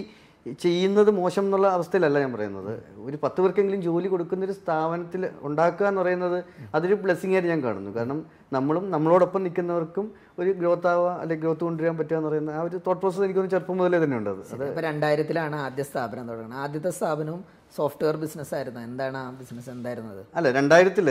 ചെയ്യുന്നത് 0.61 1.09
മോശം 1.17 1.43
എന്നുള്ള 1.45 1.67
അവസ്ഥയിലല്ല 1.75 2.17
ഞാൻ 2.23 2.31
പറയുന്നത്. 2.33 2.71
ഒരു 3.07 3.17
പത്ത് 3.23 3.39
പേർക്കെങ്കിലും 3.41 3.81
ജോലി 3.81 4.07
കൊടുക്കുന്ന 4.13 4.47
ഒരു 4.47 4.55
സ്ഥാപനത്തിൽ 4.57 5.21
ഉണ്ടാക്കുക 5.47 5.85
എന്ന് 5.89 6.01
പറയുന്നത് 6.01 6.37
അതൊരു 6.75 6.95
ബ്ലെസ്സിങ് 7.03 7.35
ആയിട്ട് 7.35 7.49
ഞാൻ 7.53 7.61
കാണുന്നു. 7.63 7.91
കാരണം 7.97 8.19
നമ്മളും 8.57 8.85
നമ്മളോടൊപ്പം 8.95 9.43
നിൽക്കുന്നവർക്കും 9.45 10.05
ഒരു 10.39 10.51
ഗ്രോത്ത് 10.59 10.87
ആവുക 10.93 11.09
അല്ലെങ്കിൽ 11.21 11.43
ഗ്രോത്ത് 11.43 11.63
കൊണ്ടുവരാൻ 11.67 11.95
പറ്റുക 11.97 12.17
എന്ന് 12.19 12.29
പറയുന്ന 12.29 12.51
ആ 12.59 12.61
ഒരു 12.67 12.77
തോട്ട് 12.87 13.01
പ്രോസസ് 13.01 13.25
എനിക്കൊന്ന് 13.27 13.51
ചെറുപ്പം 13.55 13.77
മുതലേ 13.77 13.99
തന്നെ 14.03 14.17
ഉണ്ട് 14.17 14.29
അത് 14.29 14.79
രണ്ടായിരത്തിലാണ് 14.89 15.55
ആദ്യ 15.67 15.83
സ്ഥാപനം 15.91 16.27
തുടങ്ങുന്നത്. 16.29 16.61
ആദ്യത്തെ 16.65 16.93
സ്ഥാപനവും 16.99 17.43
സോഫ്റ്റ്വെയർ 17.77 18.15
ബിസിനസ് 18.23 18.53
ആയിരുന്നു. 18.57 18.79
എന്താണ് 18.87 19.17
ആ 19.21 19.25
ബിസിനസ് 19.39 19.69
എന്തായിരുന്നത്? 19.75 20.19
അല്ല 20.37 20.47
രണ്ടായിരത്തിൽ 20.57 21.07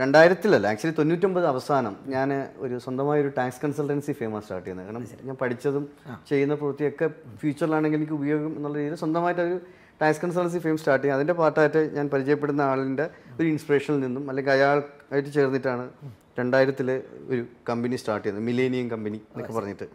രണ്ടായിരത്തിലല്ല 0.00 0.66
ആക്ച്വലി 0.72 0.96
തൊണ്ണൂറ്റൊമ്പത് 1.00 1.46
അവസാനം 1.52 1.94
ഞാൻ 2.14 2.28
ഒരു 2.64 2.76
സ്വന്തമായ 2.84 3.18
ഒരു 3.24 3.30
ടാക്സ് 3.38 3.60
കൺസൾട്ടൻസി 3.64 4.14
ഫേമസ് 4.20 4.44
സ്റ്റാർട്ട് 4.46 4.66
ചെയ്യുന്നത് 4.66 4.88
കാരണം 4.88 5.26
ഞാൻ 5.28 5.36
പഠിച്ചതും 5.42 5.84
ചെയ്യുന്ന 6.30 6.56
പ്രവൃത്തിയൊക്കെ 6.62 7.08
ഫ്യൂച്ചറിലാണെങ്കിൽ 7.42 8.00
എനിക്ക് 8.00 8.16
ഉപയോഗം 8.20 8.52
എന്നുള്ള 8.58 8.76
രീതിയിൽ 8.80 8.96
സ്വന്തമായിട്ട് 9.04 9.42
ഒരു 9.48 9.58
ടാക്സ് 10.00 10.22
കൺസൾട്ടൻസി 10.24 10.60
ഫേം 10.64 10.76
സ്റ്റാർട്ട് 10.82 11.04
ചെയ്യും 11.04 11.16
അതിന്റെ 11.18 11.36
പാർട്ടായിട്ട് 11.40 11.82
ഞാൻ 11.98 12.06
പരിചയപ്പെടുന്ന 12.14 12.62
ആളിന്റെ 12.70 13.06
ഒരു 13.38 13.46
ഇൻസ്പിറേഷനിൽ 13.52 14.00
നിന്നും 14.06 14.24
അല്ലെങ്കിൽ 14.32 14.52
അയാൾക്കായിട്ട് 14.56 15.30
ചേർന്നിട്ടാണ് 15.36 15.84
രണ്ടായിരത്തിൽ 16.40 16.88
ഒരു 17.32 17.42
കമ്പനി 17.68 17.96
സ്റ്റാർട്ട് 18.02 18.26
ചെയ്തത്. 18.26 18.42
മിലേനിയം 18.48 18.86
കമ്പനി 18.92 19.18
എന്നൊക്കെ 19.30 19.54
പറഞ്ഞിട്ട്. 19.58 19.86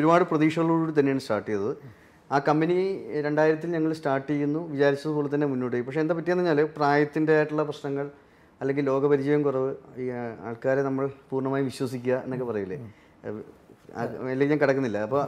ഒരുപാട് 0.00 0.24
പ്രതീക്ഷകളോട് 0.32 0.92
തന്നെയാണ് 0.98 1.22
സ്റ്റാർട്ട് 1.24 1.48
ചെയ്തത്. 1.50 1.72
ആ 2.30 2.38
കമ്പനി 2.38 2.76
രണ്ടായിരത്തിൽ 3.26 3.70
ഞങ്ങൾ 3.70 3.92
സ്റ്റാർട്ട് 3.92 4.30
ചെയ്യുന്നു. 4.32 4.60
വിചാരിച്ചതുപോലെ 4.72 5.28
തന്നെ 5.34 5.46
മുന്നോട്ട് 5.46 5.74
പോയി. 5.76 5.84
പക്ഷേ 5.86 6.00
എന്താ 6.00 6.14
പറ്റിയെന്ന് 6.18 6.44
പറഞ്ഞാൽ 6.44 6.68
പ്രായത്തിന്റെ 6.76 7.32
ആയിട്ടുള്ള 7.36 7.62
പ്രശ്നങ്ങൾ 7.62 8.06
അല്ലെങ്കിൽ 8.60 8.84
ലോകപരിചയം 8.84 9.42
കുറവ് 9.42 9.70
ഈ 10.02 10.06
ആൾക്കാരെ 10.48 10.82
നമ്മൾ 10.82 11.04
പൂർണമായും 11.30 11.66
വിശ്വസിക്കുക 11.70 12.14
എന്നൊക്കെ 12.24 12.46
പറയില്ലേ? 12.50 12.78
അല്ലെങ്കിൽ 14.30 14.52
ഞാൻ 14.52 14.60
കിടക്കുന്നില്ല. 14.62 14.98
അപ്പോൾ 15.06 15.22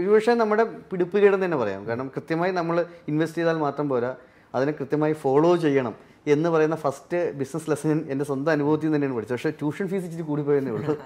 ഒരുപക്ഷെ 0.00 0.34
നമ്മുടെ 0.42 0.64
പിടിപ്പുകേടെന്ന് 0.90 1.46
തന്നെ 1.46 1.58
പറയാം. 1.62 1.82
കാരണം 1.88 2.08
കൃത്യമായി 2.16 2.52
നമ്മൾ 2.52 2.76
ഇൻവെസ്റ്റ് 3.08 3.38
ചെയ്താൽ 3.38 3.58
മാത്രം 3.66 3.88
പോരാ. 3.88 4.12
അതിനെ 4.54 4.72
കൃത്യമായി 4.72 5.12
ഫോളോ 5.12 5.50
ചെയ്യണം. 5.64 5.94
എന്ന് 6.26 6.48
പറയുന്ന 6.48 6.76
ഫസ്റ്റ് 6.76 7.18
ബിസിനസ് 7.40 7.70
ലെസൺ 7.70 7.98
എന്റെ 8.12 8.24
സ്വന്തം 8.24 8.50
അനുഭവത്തിൽ 8.52 8.86
നിന്ന് 8.86 8.96
തന്നെയാണ് 8.96 9.16
പഠിച്ചത്. 9.16 9.36
പക്ഷേ 9.36 9.50
ട്യൂഷൻ 9.50 9.88
ഫീസ് 9.88 10.04
ഇച്ചിരി 10.04 10.22
കൂടിപ്പോയെന്നേ 10.22 10.70
ഉള്ളൂ. 10.70 10.96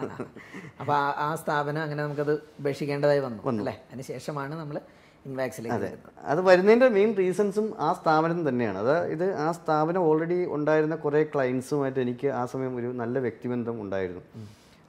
അപ്പോൾ 0.80 0.92
ആ 0.92 1.04
ആ 1.26 1.34
സ്ഥാപനം 1.34 1.82
അങ്ങനെ 1.82 2.02
നമുക്കത് 2.02 2.32
ഉപേക്ഷിക്കേണ്ടതായി 2.60 3.18
വന്നു 3.18 3.42
അല്ലേ? 3.48 3.74
അതിന് 3.90 4.02
ശേഷമാണ് 4.02 4.54
നമ്മൾ 4.60 4.80
ഇൻവാക്സിലേക്ക് 5.26 5.74
അതെ. 5.76 5.90
അത് 6.32 6.40
വരുന്നതിന്റെ 6.40 6.88
മെയിൻ 6.88 7.16
റീസൺസും 7.18 7.66
ആ 7.78 7.92
സ്ഥാപനം 7.92 8.48
തന്നെയാണ്. 8.48 8.78
അത് 8.78 9.06
ഇത് 9.14 9.34
ആ 9.34 9.52
സ്ഥാപനം 9.52 10.00
ഓൾറെഡി 10.00 10.46
ഉണ്ടായിരുന്ന 10.56 10.96
കുറേ 10.96 11.22
ക്ലയൻസുമായിട്ട് 11.34 12.00
എനിക്ക് 12.00 12.28
ആ 12.28 12.46
സമയം 12.46 12.76
ഒരു 12.76 12.86
നല്ല 12.86 13.18
വ്യക്തിബന്ധം 13.18 13.82
ഉണ്ടായിരുന്നു. 13.82 14.22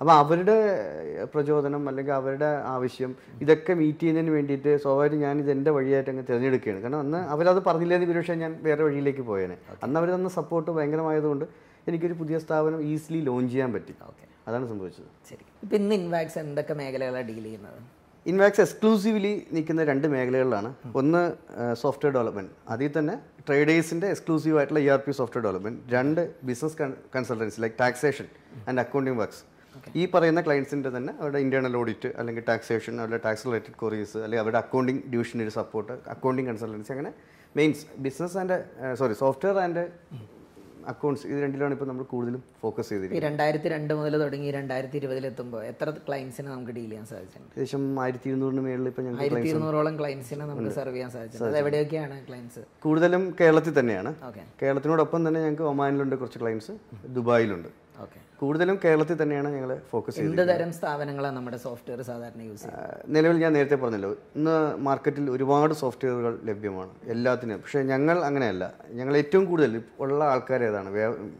അപ്പോൾ 0.03 0.15
അവരുടെ 0.21 0.55
പ്രചോദനം 1.33 1.83
അല്ലെങ്കിൽ 1.89 2.13
അവരുടെ 2.13 2.47
ആവശ്യം 2.71 3.11
ഇതൊക്കെ 3.43 3.73
മീറ്റ് 3.81 3.99
ചെയ്യുന്നതിന് 3.99 4.31
വേണ്ടിയിട്ട് 4.35 4.71
സ്വാഭാവികം 4.83 5.19
ഞാൻ 5.25 5.35
ഇത് 5.41 5.51
എന്റെ 5.53 5.71
വഴിയായിട്ട് 5.75 6.09
അങ്ങ് 6.13 6.23
തിരഞ്ഞെടുക്കുകയാണ്. 6.29 6.79
കാരണം 6.83 6.99
അന്ന് 7.03 7.19
അവരത് 7.33 7.59
പറഞ്ഞില്ലെങ്കിൽ 7.67 8.09
ഒരുപക്ഷെ 8.13 8.35
ഞാൻ 8.41 8.51
വേറെ 8.65 8.81
വഴിയിലേക്ക് 8.87 9.23
പോയേനെ. 9.29 9.55
അന്ന് 9.85 9.97
അവർ 9.99 10.09
തന്ന 10.15 10.29
സപ്പോർട്ട് 10.37 10.69
ഭയങ്കരമായതുകൊണ്ട് 10.77 11.45
എനിക്കൊരു 11.89 12.17
പുതിയ 12.21 12.37
സ്ഥാപനം 12.45 12.81
ഈസിലി 12.93 13.21
ലോഞ്ച് 13.29 13.51
ചെയ്യാൻ 13.53 13.71
പറ്റി. 13.75 13.95
ഓക്കെ 14.09 14.25
അതാണ് 14.47 14.67
സംഭവിച്ചത്. 14.71 15.07
ശരി. 15.29 15.45
ഇപ്പം 15.63 15.77
ഇന്ന് 15.81 15.95
ഇൻവാക്സ് 16.01 16.39
എന്തൊക്കെ 16.43 16.75
മേഖലകളാണ് 16.81 17.27
ഡീൽ 17.29 17.45
ചെയ്യുന്നത്? 17.47 17.79
ഇൻവാക്സ് 18.25 18.61
എക്സ്ക്ലൂസീവ്ലി 18.65 19.33
നിൽക്കുന്ന 19.55 19.87
രണ്ട് 19.91 20.09
മേഖലകളിലാണ്. 20.15 20.73
ഒന്ന് 21.01 21.23
സോഫ്റ്റ്വെയർ 21.83 22.15
ഡെവലപ്മെന്റ് 22.17 22.53
അതിൽ 22.75 22.93
തന്നെ 22.99 23.17
ട്രേഡേഴ്സിന്റെ 23.47 24.09
എക്സ്ക്ലൂസീവ് 24.15 24.57
ആയിട്ടുള്ള 24.57 24.83
E 24.87 24.91
R 24.97 25.01
P 25.07 25.15
software 25.21 25.45
development 25.47 25.81
രണ്ട് 25.95 26.21
business 26.51 26.77
consultancy 27.17 27.65
like 27.65 27.79
taxation 27.85 28.29
and 28.67 28.79
accounting 28.85 29.19
works 29.23 29.43
ഈ 30.01 30.05
പറയുന്ന 30.15 30.41
ക്ലയൻസിന്റെ 30.47 30.91
തന്നെ 30.97 31.13
അവരുടെ 31.21 31.39
ഇന്റേണൽ 31.45 31.75
ഓഡിറ്റ് 31.81 32.11
അല്ലെങ്കിൽ 32.21 32.45
ടാക്സേഷൻ 32.51 32.93
അവരുടെ 33.03 33.21
ടാക്സ് 33.25 33.47
റിലേറ്റഡ് 33.49 33.77
കൊറീസ് 33.83 34.17
അല്ലെങ്കിൽ 34.25 34.43
അവരുടെ 34.43 34.61
അക്കൗണ്ടിങ് 34.63 35.01
ഡിവിഷന്റെ 35.13 35.45
ഒരു 35.47 35.55
സപ്പോർട്ട് 35.59 35.95
അക്കൗണ്ടിങ് 36.15 36.49
കൺസൾട്ടൻസി 36.51 36.93
അങ്ങനെ 36.97 37.13
mains 37.59 37.83
business 38.05 38.37
and 38.43 38.57
sorry 39.01 39.17
software 39.23 39.57
and 39.65 39.83
accounts 40.91 41.25
ഇത് 41.31 41.37
രണ്ടിലാണ് 41.43 41.73
ഇപ്പോൾ 41.75 41.87
നമ്മൾ 41.89 42.05
കൂടുതലും 42.13 42.41
ഫോക്കസ് 42.61 42.89
ചെയ്തിരിക്കുന്നത് 42.91 43.23
ഈ 43.23 43.27
രണ്ടായിരത്തി 43.27 43.67
രണ്ട് 43.73 43.91
മുതൽ 43.99 44.13
തുടങ്ങി 44.23 44.49
രണ്ടായിരത്തി 44.55 44.97
ഇരുപതിലെത്തുമ്പോൾ 45.01 45.61
എത്ര 45.69 45.93
ക്ലയൻസിനെ 46.07 46.49
നമുക്ക് 46.53 46.73
ഡീൽ 46.77 46.89
ചെയ്യാൻ 46.89 47.05
സാധിച്ചിട്ടുണ്ട്? 47.11 47.51
ഏകദേശം 47.55 47.83
ആയിരത്തി 48.03 48.27
ഇരുന്നൂറിന് 48.31 48.63
മേളിൽ 48.65 48.87
ഇപ്പോൾ 48.91 49.05
ഞങ്ങൾ 49.05 49.21
ആയിരത്തി 49.25 49.49
ഇരുന്നൂറോളം 49.51 49.95
ക്ലയൻസിനെ 50.01 50.45
നമുക്ക് 50.49 50.73
സെർവ് 50.79 50.95
ചെയ്യാൻ 50.95 51.11
സാധിച്ചിട്ടുണ്ട്. 51.15 51.59
എവിടെയൊക്കെയാണ് 51.61 52.17
ക്ലയൻസ് 52.27 52.63
കൂടുതലും 52.85 53.23
കേരളത്തിൽ 53.41 53.75
തന്നെയാണ്. 53.79 54.13
കേരളത്തിനോടൊപ്പം 54.63 55.21
തന്നെ 55.27 55.41
ഞങ്ങൾക്ക് 55.45 55.67
ഒമാനിലുണ്ട് 55.71 56.17
കുറച്ച് 56.23 56.41
ക്ലയൻസ് 56.43 56.75
ദുബായിലുണ്ട്. 57.17 57.71
കൂടുതലും 58.43 58.77
കേരളത്തിൽ 58.83 59.17
തന്നെയാണ് 59.21 59.49
ഞങ്ങൾ 59.55 59.71
ഫോക്കസ് 59.91 60.15
ചെയ്യുന്നത് 60.15 60.41
എന്ത് 60.41 60.51
തരം 60.53 60.71
സ്ഥാപനങ്ങളാണ് 60.79 61.35
നമ്മുടെ 61.37 61.59
സോഫ്റ്റ്വെയർ 61.65 62.01
സാധാരണ 62.11 62.41
യൂസ് 62.49 62.69
നിലവിൽ 63.15 63.37
ഞാൻ 63.43 63.53
നേരത്തെ 63.57 63.79
പറഞ്ഞല്ലോ 63.83 64.11
ഇന്ന് 64.37 64.55
മാർക്കറ്റിൽ 64.87 65.27
ഒരുപാട് 65.35 65.73
സോഫ്റ്റ്വെയറുകൾ 65.83 66.33
ലഭ്യമാണ് 66.49 66.93
എല്ലാത്തിനും. 67.13 67.59
പക്ഷേ 67.63 67.81
ഞങ്ങൾ 67.91 68.17
അങ്ങനെയല്ല. 68.29 68.63
ഞങ്ങൾ 68.99 69.13
ഏറ്റവും 69.21 69.45
കൂടുതൽ 69.45 69.73
ഉള്ള 70.05 70.19
ആൾക്കാർ 70.33 70.63
ഏതാണ്? 70.69 70.89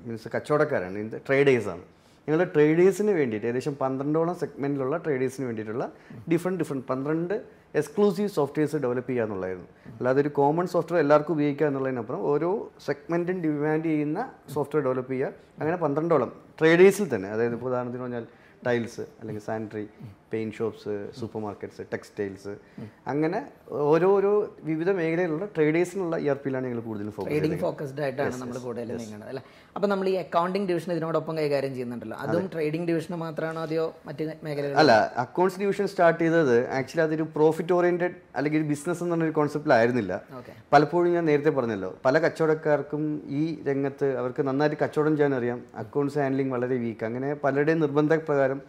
മീൻസ് 0.07 0.29
കച്ചവടക്കാരാണ് 0.35 1.03
ട്രേഡേഴ്സാണ് 1.29 1.83
ഞങ്ങൾ 2.27 2.41
ട്രേഡേഴ്സിന് 2.55 3.13
വേണ്ടിയിട്ട് 3.19 3.47
ഏകദേശം 3.47 3.73
പന്ത്രണ്ടോളം 3.81 4.35
സെഗ്മെന്റിലുള്ള 4.41 4.97
ട്രേഡേഴ്സിന് 5.05 5.45
വേണ്ടിയിട്ടുള്ള 5.47 5.85
ഡിഫറെന്റ് 6.31 6.59
ഡിഫറെന്റ് 6.61 6.85
പന്ത്രണ്ട് 6.91 7.35
എക്സ്ക്ലൂസീവ് 7.79 8.29
സോഫ്റ്റ്വെയർസ് 8.37 8.79
ഡെവലപ്പ് 8.85 9.09
ചെയ്യുക 9.09 9.25
എന്നുള്ളതായിരുന്നു. 9.25 9.69
അല്ലാതെ 9.97 10.21
ഒരു 10.23 10.31
കോമൺ 10.39 10.65
സോഫ്റ്റ്വെയർ 10.73 11.01
എല്ലാവർക്കും 11.03 11.33
ഉപയോഗിക്കുക 11.37 11.67
എന്നുള്ളതിനപ്പുറം 11.67 12.21
ഓരോ 12.31 12.49
സെഗ്മെന്റും 12.87 13.37
ഡിമാൻഡ് 13.45 13.87
ചെയ്യുന്ന 13.91 14.19
സോഫ്റ്റ്വെയർ 14.55 14.83
ഡെവലപ്പ് 14.87 15.13
ചെയ്യുക. 15.13 15.31
അങ്ങനെ 15.61 15.77
പന്ത്രണ്ടോളം 15.85 16.31
ട്രേഡേഴ്സിൽ 16.59 17.07
തന്നെ 17.15 17.29
അതായത് 17.35 17.55
ഇപ്പോൾ 17.57 17.69
ഉദാഹരണത്തിന് 17.71 18.03
പറഞ്ഞാൽ 18.05 18.25
ടൈൽസ് 18.67 19.05
അല്ലെങ്കിൽ 19.19 19.43
sanitary 19.49 19.85
paint 20.33 20.57
shops 20.59 20.93
supermarkets 21.45 21.85
textiles 21.93 22.53
അങ്ങനെ 23.13 23.39
ഓരോരോ 23.89 24.33
വിവിധ 24.69 24.89
മേഖലയിലുള്ള 24.99 25.45
ട്രേഡേഴ്സിനുള്ള 25.55 26.15
ഇ 26.23 26.29
ആർ 26.33 26.39
പിയിലാണ് 26.43 26.65
ഞങ്ങൾ 26.67 26.81
കൂടുതലും 26.87 27.13
ഫോക്കസ് 27.17 27.31
ട്രേഡിംഗ് 27.33 27.59
ഫോക്കസ്ഡ് 27.65 28.01
ആയിട്ടാണ് 28.05 28.35
നമ്മൾ 28.41 28.57
കൂടുതൽ 28.65 28.89
നീങ്ങുന്നത് 29.01 29.29
അല്ലേ? 29.31 29.43
അപ്പോൾ 29.75 29.87
നമ്മൾ 29.87 30.07
ഈ 30.09 30.15
അക്കൗണ്ടിംഗ് 30.23 30.67
ഡിവിഷൻ 30.69 30.89
ഇതിനോടൊപ്പം 30.95 31.33
കൈകാര്യം 31.39 31.71
ചെയ്യുന്നുണ്ടല്ലോ. 31.75 32.17
അതും. 32.23 32.43
ട്രേഡിംഗ് 32.53 32.87
ഡിവിഷൻ 32.89 33.13
മാത്രമാണോ 33.23 33.61
അതെയോ 33.67 33.85
മറ്റ് 34.07 34.23
മേഖലകൾ 34.45 34.75
അല്ല 34.81 34.93
അക്കൗണ്ട്സ് 35.23 35.59
ഡിവിഷൻ 35.61 35.85
സ്റ്റാർട്ട് 35.93 36.19
ചെയ്തത് 36.23 36.55
ആക്ച്വലി 36.77 37.03
അതൊരു 37.05 37.25
പ്രോഫിറ്റ് 37.37 37.73
ഓറിയന്റഡ് 37.77 38.09
അല്ലെങ്കിൽ 38.35 38.59
ഒരു 38.61 38.67
ബിസിനസ് 38.71 39.01
എന്ന് 39.03 39.15
പറഞ്ഞൊരു 39.15 39.35
കോൺസെപ്റ്റിലായിരുന്നില്ല 39.39 40.13
പലപ്പോഴും 40.73 41.09
ഞാൻ 41.15 41.25
നേരത്തെ 41.31 41.53
പറഞ്ഞല്ലോ 41.57 41.91
പല 42.05 42.19
കച്ചവടക്കാർക്കും 42.25 43.03
ഈ 43.39 43.43
രംഗത്ത് 43.69 44.09
അവർക്ക് 44.21 44.43
നന്നായിട്ട് 44.49 44.77
കച്ചവടം 44.83 45.15
ചെയ്യാൻ 45.17 45.35
അറിയാം 45.39 45.59
അക്കൗണ്ട്സ് 45.83 46.19
ഹാൻഡ്ലിംഗ് 46.21 46.53
വളരെ 46.55 46.77
വീക്ക് 46.83 47.05
അങ്ങനെ 47.09 47.31
പലരുടെയും 47.43 47.79
നിർബന്ധ 47.79 48.13
പ്രകാരം 48.27 48.59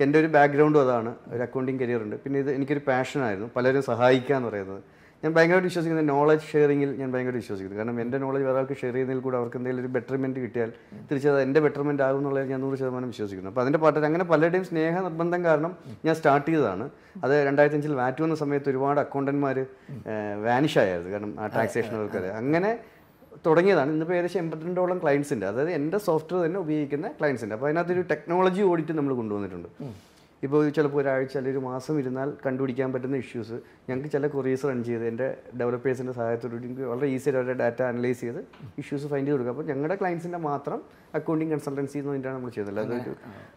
എന്റെ 0.00 0.16
ഒരു 0.18 0.28
ബാക്ക്ഗ്രൗണ്ടും 0.34 0.80
അതാണ്. 0.80 1.09
ഒരു 1.34 1.42
അക്കൗണ്ടിങ് 1.48 1.80
കരിയർ 1.82 2.00
ഉണ്ട്. 2.06 2.16
പിന്നെ 2.24 2.38
ഇത് 2.44 2.50
എനിക്കൊരു 2.56 2.82
പാഷനായിരുന്നു 2.88 3.50
പലരും 3.58 3.84
സഹായിക്കുക 3.90 4.34
എന്ന് 4.38 4.48
പറയുന്നത്. 4.50 4.82
ഞാൻ 5.22 5.32
ഭയങ്കരമായിട്ട് 5.36 5.68
വിശ്വസിക്കുന്നത് 5.70 6.06
നോളജ് 6.10 6.44
ഷെയറിങ്ങിൽ 6.50 6.90
ഞാൻ 7.00 7.08
ഭയങ്കരമായിട്ട് 7.14 7.42
വിശ്വസിക്കുന്നു. 7.44 7.78
കാരണം 7.78 7.96
എന്റെ 8.02 8.18
നോളജ് 8.22 8.44
വേറെ 8.48 8.58
ആൾക്ക് 8.60 8.76
ഷെയർ 8.82 8.94
ചെയ്യുന്നതിൽ 8.94 9.20
കൂടെ 9.24 9.36
അവർക്ക് 9.40 9.58
എന്തെങ്കിലും 9.58 9.82
ഒരു 9.84 9.90
ബെറ്റർമെന്റ് 9.96 10.38
കിട്ടിയാൽ 10.44 10.70
തിരിച്ചത് 11.08 11.38
എന്റെ 11.46 11.60
ബെറ്റർമെന്റ് 11.64 12.02
ആകും 12.06 12.20
എന്നുള്ളത് 12.20 12.46
ഞാൻ 12.52 12.60
നൂറ് 12.64 12.76
ശതമാനം 12.82 13.08
വിശ്വസിക്കുന്നു. 13.14 13.50
അപ്പോൾ 13.52 13.62
അതിന്റെ 13.64 13.80
പാട്ട് 13.82 14.06
അങ്ങനെ 14.10 14.26
പലരുടെയും 14.32 14.64
സ്നേഹ 14.70 14.94
നിർബന്ധം 15.08 15.42
കാരണം 15.48 15.74
ഞാൻ 16.06 16.14
സ്റ്റാർട്ട് 16.20 16.48
ചെയ്തതാണ്. 16.50 16.86
അത് 17.24 17.34
രണ്ടായിരത്തി 17.48 17.78
അഞ്ചിൽ 17.80 17.94
വാറ്റ് 18.02 18.22
വന്ന 18.26 18.38
സമയത്ത് 18.44 18.70
ഒരുപാട് 18.74 19.00
അക്കൗണ്ടന്മാർ 19.04 19.58
വാനിഷ് 20.48 20.80
ആയിരുന്നു 20.84 21.12
കാരണം 21.16 21.34
ആ 21.40 21.46
ടാക്സേഷൻ 21.58 21.94
ആൾക്കാർ 22.00 22.26
അങ്ങനെ 22.42 22.72
തുടങ്ങിയതാണ്. 23.46 23.90
ഇന്നിപ്പോൾ 23.94 24.16
ഏകദേശം 24.16 24.38
എൺപത്തിരണ്ടോളം 24.44 24.98
ക്ലയൻസ് 25.02 25.32
ഉണ്ട്. 25.34 25.44
അതായത് 25.50 25.70
എന്റെ 25.80 25.98
സോഫ്റ്റ്വെയർ 26.06 26.42
തന്നെ 26.46 26.58
ഉപയോഗിക്കുന്ന 26.64 27.08
ക്ലയൻസ് 27.18 27.42
ഉണ്ട്. 27.44 27.54
അപ്പോൾ 27.56 27.68
അതിനകത്തൊരു 27.68 28.02
ടെക്നോളജി 28.12 28.62
ഓഡിറ്റ് 28.70 28.94
നമ്മൾ 28.98 29.12
കൊണ്ടുവന്നിട്ടുണ്ട്. 29.20 29.68
ഇപ്പോൾ 30.42 30.60
ചിലപ്പോൾ 30.76 31.00
ഒരാഴ്ച 31.02 31.34
അല്ലെങ്കിൽ 31.38 31.58
ഒരു 31.58 31.62
മാസം 31.70 31.94
ഇരുന്നാൽ 32.02 32.28
കണ്ടുപിടിക്കാൻ 32.44 32.88
പറ്റുന്ന 32.94 33.16
ഇഷ്യൂസ് 33.24 33.56
ഞങ്ങൾക്ക് 33.88 34.10
ചില 34.14 34.26
കൊറിയേഴ്സ് 34.34 34.66
റൺ 34.70 34.78
ചെയ്ത് 34.88 35.04
എന്റെ 35.10 35.26
ഡെവലപ്പേഴ്സിന്റെ 35.60 36.14
സഹായത്തോടുകൂടി 36.18 36.66
എനിക്ക് 36.68 36.84
വളരെ 36.92 37.08
ഈസി 37.14 37.26
ആയിട്ട് 37.26 37.38
അവരുടെ 37.40 37.56
ഡാറ്റ 37.62 37.80
അനലൈസ് 37.88 38.20
ചെയ്ത് 38.24 38.40
ഇഷ്യൂസ് 38.82 39.08
ഫൈൻഡ് 39.12 39.26
ചെയ്ത് 39.26 39.36
കൊടുക്കുക 39.36 39.52
അപ്പോൾ 39.54 39.66
ഞങ്ങളുടെ 39.72 39.96
ക്ലയൻസിന്റെ 40.02 40.40
മാത്രം 40.48 40.80
അക്കൗണ്ടിങ് 41.18 41.52
കൺസൾട്ടൻസി 41.54 41.96
എന്ന് 41.98 42.10
പറഞ്ഞിട്ടാണ് 42.10 42.36
നമ്മൾ 42.38 42.50
ചെയ്യുന്നത്. 42.56 42.80
അതൊരു 42.86 43.14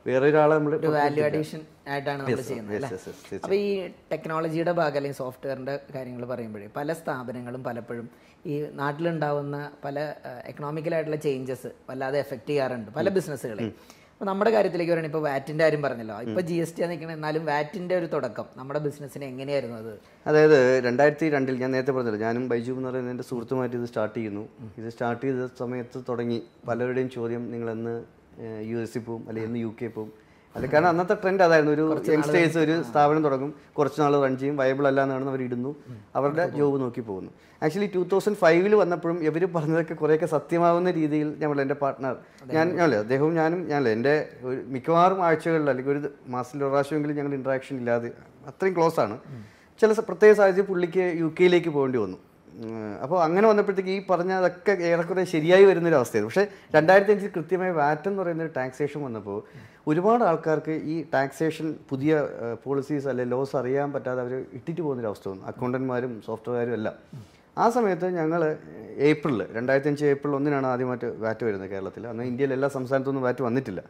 വേറെ 0.10 0.28
ഒരാളെ 0.32 0.54
നമ്മൾ 0.60 0.76
വാല്യൂ 0.98 1.24
അഡീഷൻ 1.30 1.62
ആയിട്ടാണ് 1.94 2.20
നമ്മൾ 2.24 2.44
ചെയ്യുന്നത്. 2.52 3.00
അപ്പോൾ 3.44 3.58
ഈ 3.62 3.72
ടെക്നോളജിയുടെ 4.14 4.76
ഭാഗം 4.82 5.00
അല്ലെങ്കിൽ 5.02 5.20
സോഫ്റ്റ്വെയറിന്റെ 5.24 5.78
കാര്യങ്ങൾ 5.96 6.24
പറയുമ്പോഴേ 6.34 6.70
പല 6.80 6.94
സ്ഥാപനങ്ങളും 7.02 7.64
പലപ്പോഴും 7.70 8.08
ഈ 8.52 8.56
നാട്ടിലുണ്ടാവുന്ന 8.80 9.58
പല 9.84 10.00
എക്കണോമിക്കലായിട്ടുള്ള 10.52 11.20
ചേഞ്ചസ് 11.26 11.70
വല്ലാതെ 11.90 12.18
എഫക്റ്റ് 12.26 12.52
ചെയ്യാറുണ്ട് 12.54 12.90
പല 12.98 13.10
ബിസിനസ്സുകളെ 13.18 13.68
അപ്പോൾ 14.24 14.32
നമ്മുടെ 14.32 14.52
കാര്യത്തിലേക്ക് 14.52 14.92
വരണം. 14.92 15.08
ഇപ്പോൾ 15.10 15.22
വാറ്റിന്റെ 15.24 15.64
കാര്യം 15.64 15.82
പറഞ്ഞല്ലോ. 15.86 16.18
ഇപ്പോൾ 16.28 16.44
ജി 16.50 16.58
എസ് 16.64 16.74
ടി 16.76 16.82
നിൽക്കണം 16.90 17.12
എന്നാലും 17.16 17.44
വാറ്റിന്റെ 17.50 17.96
ഒരു 17.96 18.08
തുടക്കം 18.14 18.46
നമ്മുടെ 18.60 18.80
ബിസിനസ്സിന് 18.86 19.26
എങ്ങനെയായിരുന്നു 19.32 19.78
അത്? 19.82 19.90
അതായത് 20.28 20.56
രണ്ടായിരത്തി 20.86 21.26
രണ്ടിൽ 21.34 21.56
ഞാൻ 21.64 21.72
നേരത്തെ 21.76 21.92
പറഞ്ഞില്ല 21.92 22.20
ഞാനും 22.26 22.44
ബൈജു 22.52 22.72
എന്ന് 22.72 22.90
പറയുന്ന 22.90 23.12
എന്റെ 23.16 23.26
സുഹൃത്തുമായിട്ട് 23.30 23.76
ഇത് 23.80 23.86
സ്റ്റാർട്ട് 23.92 24.16
ചെയ്യുന്നു. 24.20 24.44
ഇത് 24.80 24.88
സ്റ്റാർട്ട് 24.96 25.24
ചെയ്ത 25.26 25.48
സമയത്ത് 25.60 26.02
തുടങ്ങി 26.10 26.40
പലരുടെയും 26.68 27.10
ചോദ്യം 27.18 27.44
നിങ്ങൾ 27.52 27.72
എന്ന് 27.72 27.96
യു 28.72 28.78
എസിൽ 28.86 29.04
പോവും 29.10 29.26
അല്ലെങ്കിൽ 29.28 29.50
എന്ന് 29.52 29.64
യു 29.66 29.74
കെ 29.82 29.90
പോവും. 29.98 30.12
അത് 30.56 30.70
കാരണം 30.70 30.88
അന്നത്തെ 30.88 31.14
ട്രെൻഡ് 31.14 31.44
അതായിരുന്നു. 31.44 31.72
ഒരു 31.72 32.12
യങ്സ്റ്റേഴ്സ് 32.12 32.58
ഒരു 32.58 32.84
സ്ഥാപനം 32.90 33.24
തുടങ്ങും. 33.24 33.54
കുറച്ച് 33.78 34.02
നാൾ 34.02 34.22
റൺ 34.24 34.38
ചെയ്യും. 34.38 34.58
വയബിൾ 34.58 34.88
അല്ല 34.88 35.04
എന്നാണ് 35.04 35.30
അവർ 35.30 35.42
ഇടുന്നു. 35.42 35.76
അവരുടെ 36.16 36.50
ജോബ് 36.50 36.82
നോക്കി 36.82 37.02
പോകുന്നു. 37.02 37.32
ആക്ച്വലി 37.64 37.92
ടൂ 37.96 38.04
തൗസൻഡ് 38.04 38.36
ഫൈവിൽ 38.36 38.76
വന്നപ്പോഴും 38.76 39.24
ഇവർ 39.24 39.46
പറഞ്ഞതൊക്കെ 39.56 39.94
കുറേയൊക്കെ 39.94 40.26
സത്യമാവുന്ന 40.26 40.92
രീതിയിൽ 40.92 41.36
ഞങ്ങൾ 41.40 41.62
എന്റെ 41.62 41.76
പാർട്ട്ണർ 41.76 42.16
ഞാൻ 42.54 42.76
ഞാനല്ലേ 42.76 42.98
അദ്ദേഹവും 42.98 43.36
ഞാനും 43.36 43.68
ഞാനല്ലേ 43.68 43.92
എന്റെ 43.92 44.30
ഒരു 44.44 44.62
മിക്കവാറും 44.68 45.24
ആഴ്ചകളിൽ 45.24 45.70
അല്ലെങ്കിൽ 45.70 45.92
ഒരു 45.92 46.10
മാസത്തിൽ 46.28 46.64
ഒരു 46.64 46.70
പ്രാവശ്യമെങ്കിലും 46.70 47.16
ഞങ്ങൾ 47.16 47.34
ഇൻട്രാക്ഷൻ 47.34 47.78
ഇല്ലാതെ 47.78 48.12
അത്രയും 48.48 48.76
ക്ലോസ് 48.76 49.00
ആണ്. 49.00 49.18
ചില 49.82 49.92
പ്രത്യേക 49.92 50.34
സാഹചര്യം 50.34 50.66
പുള്ളിക്ക് 50.66 51.18
യു 51.20 51.34
കെയിലേക്ക് 51.40 51.70
പോകേണ്ടി 51.70 52.00
വന്നു. 52.00 52.18
അപ്പോൾ 53.04 53.18
അങ്ങനെ 53.26 53.46
വന്നപ്പോഴത്തേക്ക് 53.50 53.94
ഈ 53.98 54.02
പറഞ്ഞതൊക്കെ 54.10 54.74
ഏറെക്കുറെ 54.90 55.24
ശരിയായി 55.34 55.66
അവസ്ഥയായിരുന്നു 55.66 56.32
പക്ഷേ 56.32 56.46
രണ്ടായിരത്തി 56.76 57.14
അഞ്ചിൽ 57.14 57.32
കൃത്യമായി 57.38 57.74
വാറ്റ് 57.82 58.08
എന്ന് 58.10 58.22
പറയുന്ന 58.22 58.44
ഒരു 58.48 58.54
ടാക്സേഷൻ 58.60 59.00
വന്നപ്പോൾ 59.08 59.38
ഒരുപാട് 59.92 60.24
ആൾക്കാർക്ക് 60.30 60.74
ഈ 60.94 60.96
ടാക്സേഷൻ 61.14 61.68
പുതിയ 61.90 62.12
പോളിസീസ് 62.64 63.08
അല്ലെ 63.12 63.26
ലോസ് 63.34 63.56
അറിയാൻ 63.62 63.88
പറ്റാതെ 63.96 64.22
അവർ 64.26 64.34
ഇട്ടിട്ട് 64.58 64.82
പോകുന്നൊരു 64.82 65.10
അവസ്ഥ 65.12 65.28
വന്നു 65.32 65.46
അക്കൗണ്ടന്മാരും 65.52 66.14
സോഫ്റ്റ്വെയറും 66.28 66.76
എല്ലാം. 66.80 66.96
ആ 67.58 67.66
സമയത്ത് 67.76 68.08
ഞങ്ങൾ 68.20 68.42
ഏപ്രിൽ 69.10 69.40
രണ്ടായിരത്തി 69.58 69.90
അഞ്ച് 69.92 70.06
ഏപ്രിൽ 70.12 70.36
ഒന്നിനാണ് 70.38 70.68
ആദ്യമായിട്ട് 70.74 71.10
വാറ്റ് 71.24 71.44
വരുന്നത് 71.48 71.72
കേരളത്തിൽ 71.74 72.04
അന്ന് 72.12 72.24
ഇന്ത്യയിൽ 72.32 72.54
എല്ലാ 72.58 72.70
സംസ്ഥാനത്തൊന്നും 72.78 73.26
വാറ്റ് 73.28 73.44
വന്നിട്ടില്ല. 73.48 73.84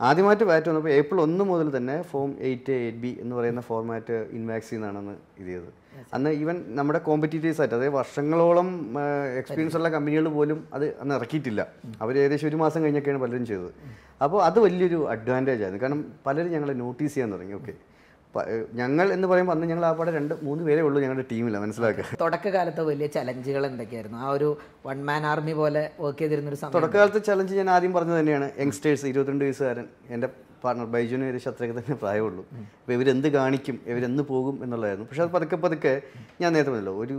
ആദ്യമായിട്ട് 0.00 0.46
വാറ്റ് 0.50 0.68
വന്നപ്പോൾ 0.70 0.92
ഏപ്രിൽ 0.98 1.18
ഒന്ന് 1.26 1.44
മുതൽ 1.50 1.68
തന്നെ 1.76 1.96
ഫോം 2.10 2.30
എയ്റ്റ് 2.48 2.74
എയ്റ്റ് 2.84 3.00
ബി 3.04 3.12
എന്ന് 3.22 3.34
പറയുന്ന 3.38 3.62
ഫോർമാറ്റ് 3.70 4.16
ഇൻവാക്സിൽ 4.38 4.76
നിന്നാണ് 4.76 5.14
ഇത് 5.40 5.48
ചെയ്തത്. 5.50 5.72
അന്ന് 6.14 6.30
ഈവൻ 6.30 6.64
നമ്മുടെ 6.68 6.98
കോമ്പറ്റീറ്റീവ്സ് 6.98 7.60
ആയിട്ട് 7.60 7.74
അതായത് 7.74 7.92
വർഷങ്ങളോളം 7.92 8.68
എക്സ്പീരിയൻസ് 9.36 9.76
ഉള്ള 9.76 9.88
കമ്പനികൾ 9.88 10.28
പോലും 10.28 10.68
അത് 10.74 11.00
അന്ന് 11.00 11.14
ഇറക്കിയിട്ടില്ല. 11.14 11.66
അവർ 12.00 12.18
ഏകദേശം 12.18 12.48
ഒരു 12.48 12.56
മാസം 12.56 12.82
കഴിഞ്ഞൊക്കെയാണ് 12.82 13.22
പലരും 13.22 13.46
ചെയ്തത്. 13.46 13.72
അപ്പോൾ 14.22 14.44
അത് 14.44 14.60
വലിയൊരു 14.60 15.10
അഡ്വാന്റേജ് 15.10 15.62
ആയിരുന്നു. 15.62 15.82
കാരണം 15.82 16.12
പലരും 16.26 16.52
ഞങ്ങളെ 16.52 16.72
നോട്ടീസ് 16.72 17.14
ചെയ്യാൻ 17.14 17.32
തുടങ്ങി. 17.32 17.52
ഓക്കെ 17.52 17.74
ഞങ്ങൾ 18.80 19.06
എന്ന് 19.14 19.26
പറയുമ്പോൾ 19.30 19.54
അന്ന് 19.54 19.66
ഞങ്ങൾ 19.70 19.84
ആ 19.88 19.92
പാടെ 19.98 20.10
രണ്ട് 20.16 20.34
മൂന്ന് 20.48 20.62
പേരേ 20.66 20.82
ഉള്ളൂ 20.88 20.98
ഞങ്ങളുടെ 21.04 21.24
ടീമില്ല 21.30 21.58
മനസ്സിലാക്കുക 21.62 22.04
തുടക്കകാലത്ത് 22.20 22.82
വലിയ 22.90 23.06
ചലഞ്ചുകൾ 23.16 23.62
എന്തൊക്കെയായിരുന്നു? 23.68 24.18
ആ 24.24 24.28
ഒരു 24.36 24.48
വൺ 24.88 24.98
മാൻ 25.08 25.24
ആർമി 25.30 25.54
പോലെ 25.60 25.82
വർക്ക് 26.04 26.20
ചെയ്തിരുന്ന 26.22 26.52
ഒരു 26.52 26.58
സമയം 26.60 26.74
തുടക്കകാലത്ത് 26.76 27.20
ചലഞ്ച് 27.28 27.54
ഞാൻ 27.60 27.70
ആദ്യം 27.76 27.92
പറഞ്ഞത് 27.96 28.18
തന്നെയാണ്. 28.20 28.48
യങ്സ്റ്റേഴ്സ് 28.62 29.06
ഇരുപത്തിരണ്ട് 29.12 29.44
വയസ്സുകാരൻ 29.46 29.86
എന്റെ 30.16 30.28
പാർട്ണർ 30.64 30.86
ബൈജുവിന് 30.94 31.26
ഒരു 31.32 31.40
അത്രയ്ക്ക് 31.50 31.76
തന്നെ 31.78 31.96
പ്രായമുള്ളൂ. 32.02 32.42
അപ്പോൾ 32.80 32.94
ഇവരെന്ത് 32.96 33.28
കാണിക്കും 33.38 33.76
ഇവരെന്ന് 33.90 34.22
പോകും 34.32 34.56
എന്നുള്ളതായിരുന്നു. 34.64 35.06
പക്ഷേ 35.10 35.22
അത് 35.26 35.32
പതുക്കെ 35.36 35.58
പതുക്കെ 35.64 35.94
ഞാൻ 36.42 36.50
നേരത്തെ 36.56 36.72
പറഞ്ഞല്ലോ 36.72 36.94
ഒരു 37.04 37.18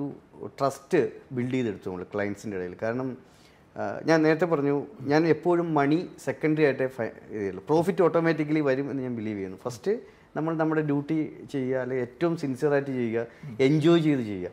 ട്രസ്റ്റ് 0.59 1.01
ബിൽഡ് 1.37 1.55
ചെയ്തെടുത്തു 1.57 1.89
നമ്മൾ 1.89 2.05
ക്ലയൻസിന്റെ 2.13 2.57
ഇടയിൽ. 2.57 2.75
കാരണം 2.83 3.09
ഞാൻ 4.07 4.17
നേരത്തെ 4.25 4.47
പറഞ്ഞു 4.53 4.77
ഞാൻ 5.11 5.21
എപ്പോഴും 5.33 5.67
മണി 5.73 5.99
സെക്കൻഡറി 6.25 6.63
ആയിട്ടേ 6.67 6.87
പ്രോഫിറ്റ് 7.69 8.01
ഓട്ടോമാറ്റിക്കലി 8.07 8.61
വരും 8.69 8.87
എന്ന് 8.91 9.03
ഞാൻ 9.03 9.15
ബിലീവ് 9.19 9.37
ചെയ്യുന്നു. 9.37 9.59
ഫസ്റ്റ് 9.65 9.91
നമ്മൾ 10.37 10.51
നമ്മുടെ 10.61 10.81
ഡ്യൂട്ടി 10.89 11.17
ചെയ്യുക 11.53 11.77
അല്ലെങ്കിൽ 11.83 12.05
ഏറ്റവും 12.07 12.33
സിൻസിയറായിട്ട് 12.41 12.91
ചെയ്യുക 12.99 13.25
എൻജോയ് 13.67 14.01
ചെയ്ത് 14.07 14.23
ചെയ്യുക. 14.31 14.51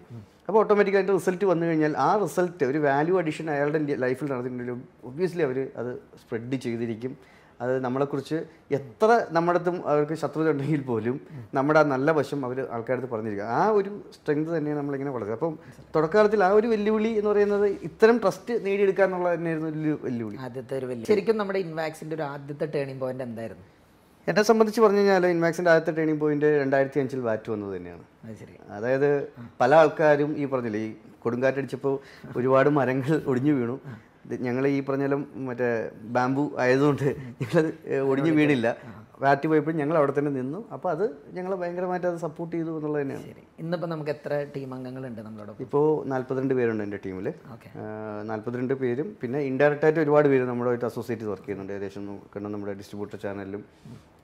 അപ്പോൾ 0.48 0.58
ഓട്ടോമാറ്റിക്കലി 0.62 1.00
അതിന്റെ 1.02 1.16
റിസൾട്ട് 1.18 1.46
വന്നു 1.52 1.64
കഴിഞ്ഞാൽ 1.66 1.94
ആ 2.06 2.10
റിസൾട്ട് 2.22 2.64
ഒരു 2.64 2.78
വാല്യൂ 2.86 3.14
അഡീഷൻ 3.20 3.46
അയാളുടെ 3.54 3.80
ലൈഫിൽ 4.04 4.26
നടന്നിട്ടുണ്ടെങ്കിലും 4.32 4.80
ഒബ്വിയസ്ലി 5.08 5.44
അവർ 5.48 5.58
അത് 5.80 5.90
സ്പ്രെഡ് 6.20 6.58
ചെയ്തിരിക്കും. 6.66 7.12
അത് 7.62 7.72
നമ്മളെക്കുറിച്ച് 7.84 8.36
എത്ര 8.78 9.08
നമ്മുടെ 9.36 9.58
അടുത്തും 9.58 9.76
അവർക്ക് 9.90 10.16
ശത്രുത 10.22 10.48
ഉണ്ടെങ്കിൽ 10.54 10.82
പോലും 10.90 11.16
നമ്മുടെ 11.56 11.78
ആ 11.80 11.84
നല്ല 11.92 12.10
വശം 12.18 12.40
അവർ 12.48 12.58
ആൾക്കാരടുത്ത് 12.74 13.10
പറഞ്ഞിരിക്കുക. 13.14 13.46
ആ 13.60 13.62
ഒരു 13.78 13.90
സ്ട്രെങ്ത് 14.16 14.50
തന്നെയാണ് 14.56 14.80
നമ്മളിങ്ങനെ 14.80 15.12
വളരുക 15.16 15.34
അപ്പം 15.38 15.56
തുടക്കകാലത്തിൽ 15.94 16.42
ആ 16.48 16.50
ഒരു 16.58 16.68
വെല്ലുവിളി 16.74 17.10
എന്ന് 17.20 17.30
പറയുന്നത് 17.32 17.66
ഇത്തരം 17.88 18.18
ട്രസ്റ്റ് 18.24 18.54
നേടിയെടുക്കുക 18.66 19.04
എന്നുള്ളത് 19.08 19.34
തന്നെയായിരുന്നു 19.38 19.70
ഒരു 19.72 19.94
വെല്ലുവിളി. 20.06 20.38
ആദ്യത്തെ 20.46 20.76
ഒരു 20.80 20.86
വെല്ലുവിളി. 20.92 21.10
ശരിക്കും 21.12 21.38
നമ്മുടെ 21.42 21.62
ഇൻവാക്സിന്റെ 21.66 22.16
ഒരു 22.18 22.26
ആദ്യത്തെ 22.32 22.68
ടേണിംഗ് 22.76 23.02
പോയിന്റ് 23.04 23.26
എന്തായിരുന്നു? 23.28 23.66
എന്നെ 24.30 24.42
സംബന്ധിച്ച് 24.48 24.80
പറഞ്ഞു 24.84 25.02
കഴിഞ്ഞാൽ 25.02 25.26
ഇൻവാക്സിന്റെ 25.34 25.70
ആദ്യത്തെ 25.74 25.92
ടേണിംഗ് 25.98 26.20
പോയിന്റ് 26.22 26.48
രണ്ടായിരത്തി 26.62 26.98
അഞ്ചിൽ 27.02 27.20
വാറ്റ് 27.28 27.50
വന്നത് 27.52 27.72
തന്നെയാണ്. 27.76 28.04
അതായത് 28.76 29.10
പല 29.60 29.70
ആൾക്കാരും 29.82 30.30
ഈ 30.40 30.46
പറഞ്ഞില്ലേ 30.52 30.80
ഈ 30.86 30.90
കൊടുങ്കാറ്റടിച്ചപ്പോൾ 31.24 31.94
ഒരുപാട് 32.38 32.68
മരങ്ങൾ 32.78 33.14
ഒടിഞ്ഞു 33.30 33.52
വീണു. 33.58 33.76
ഞങ്ങൾ 34.46 34.64
ഈ 34.68 34.78
പറഞ്ഞാലും 34.88 35.20
മറ്റേ 35.48 35.68
ബാമ്പു 36.16 36.44
ആയതുകൊണ്ട് 36.64 37.08
ഞങ്ങൾ 37.42 37.62
ഒടിഞ്ഞു 38.10 38.32
വീണില്ല. 38.38 38.68
വാറ്റ് 39.24 39.46
പോയപ്പോൾ 39.50 39.74
ഞങ്ങൾ 39.78 39.96
അവിടെ 39.98 40.12
തന്നെ 40.18 40.30
നിന്നു. 40.30 40.58
അപ്പോൾ 40.74 40.90
അത് 40.94 41.04
ഞങ്ങൾ 41.36 41.52
ഭയങ്കരമായിട്ട് 41.60 42.06
അത് 42.06 42.18
സപ്പോർട്ട് 42.24 42.52
ചെയ്തു 42.56 42.70
എന്നുള്ളത് 42.76 43.02
തന്നെയാണ്. 43.02 43.24
ശരി. 43.30 43.42
ഇന്നിപ്പോൾ 43.62 43.88
നമുക്ക് 43.92 44.10
എത്ര 44.10 44.32
ടീം 44.56 44.74
അംഗങ്ങളുണ്ട് 44.74 45.20
നമ്മളോട് 45.26 45.62
ഇപ്പോൾ 45.64 45.86
നാൽപ്പത്തിരണ്ട് 46.12 46.54
പേരുണ്ട് 46.58 46.84
എന്റെ 46.84 47.00
ടീമിൽ 47.06 47.28
നാൽപ്പത്തിരണ്ട് 48.30 48.74
പേരും 48.82 49.08
പിന്നെ 49.22 49.40
ഇൻഡയറക്റ്റ് 49.50 49.86
ആയിട്ട് 49.88 50.00
ഒരുപാട് 50.04 50.28
പേര് 50.32 50.44
നമ്മുമായിട്ട് 50.50 50.86
അസോസിയേറ്റ് 50.90 51.24
വർക്ക് 51.24 51.44
ചെയ്യുന്നുണ്ട്. 51.44 51.72
ഏകദേശം 51.72 52.06
നോക്കണം 52.06 52.52
നമ്മുടെ 52.52 52.74
ഡിസ്ട്രിബ്യൂട്ടർ 52.82 53.18
ചാനലിലും 53.24 53.64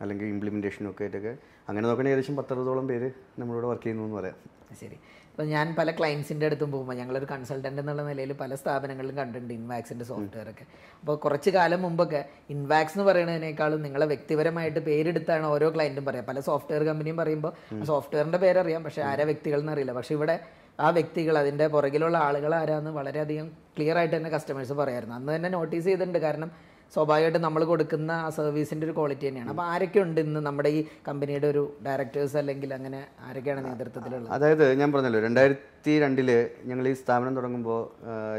അല്ലെങ്കിൽ 0.01 0.27
ഇംപ്ലിമെന്റേഷനും 0.27 0.91
ഒക്കെ 0.91 1.05
ആയിട്ടൊക്കെ. 1.05 1.35
അങ്ങനെ 1.69 1.85
നോക്കണേ 1.89 2.11
ഏകദേശം 2.11 2.37
പത്തറുപതോളം 2.37 2.89
പേര് 2.93 3.11
നമ്മളോട് 3.39 3.67
വർക്ക് 3.67 3.85
ചെയ്യുന്നു 3.85 4.07
എന്ന് 4.09 4.19
പറയാം. 4.21 4.37
ശരി. 4.81 4.99
ഇപ്പോൾ 5.35 5.47
ഞാൻ 5.53 5.69
പല 5.79 5.91
ക്ലയൻസിന്റെ 5.91 6.45
അടുത്തും 6.49 6.69
പോകുമ്പോൾ 6.73 6.97
ഞങ്ങളൊരു 6.99 7.27
കൺസൾട്ടന്റ് 7.31 7.81
എന്നുള്ള 7.83 8.03
നിലയിൽ 8.09 8.33
പല 8.43 8.55
സ്ഥാപനങ്ങളിലും 8.61 9.17
കണ്ടിട്ടുണ്ട് 9.21 9.55
ഇൻവാക്സിന്റെ 9.55 10.05
സോഫ്റ്റ്വെയർ 10.11 10.49
ഒക്കെ. 10.51 10.65
അപ്പോൾ 11.01 11.17
കുറച്ച് 11.25 11.51
കാലം 11.57 11.81
മുമ്പൊക്കെ 11.85 12.21
ഇൻവാക്സ് 12.55 12.95
എന്ന് 12.97 13.07
പറയുന്നതിനേക്കാളും 13.09 13.81
നിങ്ങളെ 13.87 14.07
വ്യക്തിപരമായിട്ട് 14.13 14.81
പേരെടുത്താണ് 14.89 15.47
ഓരോ 15.55 15.69
ക്ലയന്റും 15.77 16.05
പറയുക 16.09 16.25
പല 16.31 16.41
സോഫ്റ്റ്വെയർ 16.49 16.85
കമ്പനിയും 16.91 17.17
പറയുമ്പോൾ 17.23 17.85
സോഫ്റ്റ്വെയറിന്റെ 17.91 18.41
പേരറിയാം 18.45 18.85
പക്ഷേ 18.85 19.03
ആരാ 19.11 19.27
വ്യക്തികൾ 19.31 19.61
എന്നറിയില്ല. 19.65 19.95
പക്ഷേ 19.99 20.15
ഇവിടെ 20.19 20.37
ആ 20.85 20.91
വ്യക്തികൾ 20.99 21.35
അതിന്റെ 21.43 21.67
പുറകിലുള്ള 21.75 22.17
ആളുകൾ 22.29 22.55
ആരാന്ന് 22.61 22.93
വളരെയധികം 23.01 23.49
ക്ലിയർ 23.79 23.99
ആയിട്ട് 24.03 24.17
തന്നെ 24.17 24.31
കസ്റ്റമേഴ്സ് 24.37 24.77
പറയായിരുന്നു. 24.83 25.17
അന്ന് 25.19 25.33
തന്നെ 25.37 25.51
നോട്ടീസ് 25.57 25.87
ചെയ്തിട്ടുണ്ട്. 25.91 26.21
കാരണം 26.29 26.53
സ്വാഭാവികമായിട്ടും 26.95 27.43
നമ്മൾ 27.45 27.63
കൊടുക്കുന്ന 27.71 28.13
ആ 28.25 28.27
സർവീസിന്റെ 28.39 28.85
ഒരു 28.87 28.95
ക്വാളിറ്റി 28.99 29.25
തന്നെയാണ്. 29.29 29.51
അപ്പോൾ 29.53 29.67
ആരൊക്കെ 29.73 30.01
ഉണ്ട് 30.07 30.19
ഇന്ന് 30.25 30.41
നമ്മുടെ 30.49 30.71
ഈ 30.79 30.81
കമ്പനിയുടെ 31.09 31.49
ഒരു 31.53 31.63
ഡയറക്ടേഴ്സ് 31.87 32.37
അല്ലെങ്കിൽ 32.43 32.71
അങ്ങനെ 32.79 33.01
ആരൊക്കെയാണ് 33.29 33.63
നേതൃത്വത്തിലുള്ളത്? 33.69 34.31
അതായത് 34.37 34.65
ഞാൻ 34.81 34.89
പറഞ്ഞല്ലോ 34.95 35.23
രണ്ടായിരത്തി 35.27 35.95
രണ്ടിൽ 36.05 36.31
ഞങ്ങൾ 36.71 36.85
ഈ 36.93 36.95
സ്ഥാപനം 37.03 37.33
തുടങ്ങുമ്പോൾ 37.39 37.81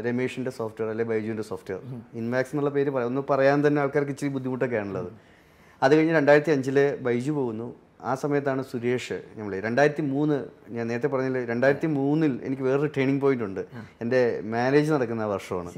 രമേഷിന്റെ 0.06 0.52
സോഫ്റ്റ്വെയർ 0.58 0.90
അല്ലെങ്കിൽ 0.92 1.14
ബൈജുവിന്റെ 1.14 1.46
സോഫ്റ്റ്വെയർ 1.50 1.82
ഇൻവാക്സ് 2.20 2.54
എന്നുള്ള 2.54 2.72
പേര് 2.76 2.92
പറയാം. 2.94 3.10
ഒന്ന് 3.12 3.24
പറയാൻ 3.32 3.66
തന്നെ 3.66 3.80
ആൾക്കാർക്ക് 3.84 4.14
ഇച്ചിരി 4.16 4.32
ബുദ്ധിമുട്ടൊക്കെയാണുള്ളത് 4.36 5.10
അത് 5.82 5.92
കഴിഞ്ഞ് 5.96 6.14
രണ്ടായിരത്തി 6.20 6.54
അഞ്ചിൽ 6.56 6.78
ബൈജു 7.08 7.32
പോകുന്നു. 7.38 7.68
ആ 8.08 8.12
സമയത്താണ് 8.22 8.62
സുരേഷ് 8.70 9.16
നമ്മൾ 9.36 9.52
രണ്ടായിരത്തി 9.66 10.02
മൂന്ന് 10.14 10.36
ഞാൻ 10.76 10.84
നേരത്തെ 10.90 11.08
പറഞ്ഞില്ല 11.12 11.44
രണ്ടായിരത്തി 11.52 11.88
മൂന്നിൽ 11.98 12.32
എനിക്ക് 12.46 12.64
വേറൊരു 12.68 12.90
ട്രെയിനിങ് 12.94 13.22
പോയിന്റ് 13.24 13.46
ഉണ്ട്. 13.48 13.62
എന്റെ 14.02 14.20
മാരേജ് 14.54 14.90
നടക്കുന്ന 14.96 15.24
വർഷമാണ്. 15.34 15.70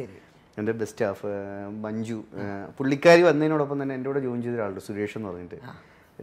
എന്റെ 0.59 0.73
ബെസ്റ്റ് 0.81 0.97
സ്റ്റാഫ് 0.97 1.31
മഞ്ജു 1.85 2.19
പുള്ളിക്കാരി 2.79 3.23
വന്നതിനോടൊപ്പം 3.29 3.77
തന്നെ 3.83 3.95
എന്റെ 3.99 4.09
കൂടെ 4.11 4.21
ജോയിൻ 4.27 4.41
ചെയ്ത 4.45 4.57
ഒരാളുണ്ട് 4.59 4.83
സുരേഷ് 4.88 5.17
എന്ന് 5.19 5.29
പറഞ്ഞിട്ട്. 5.31 5.59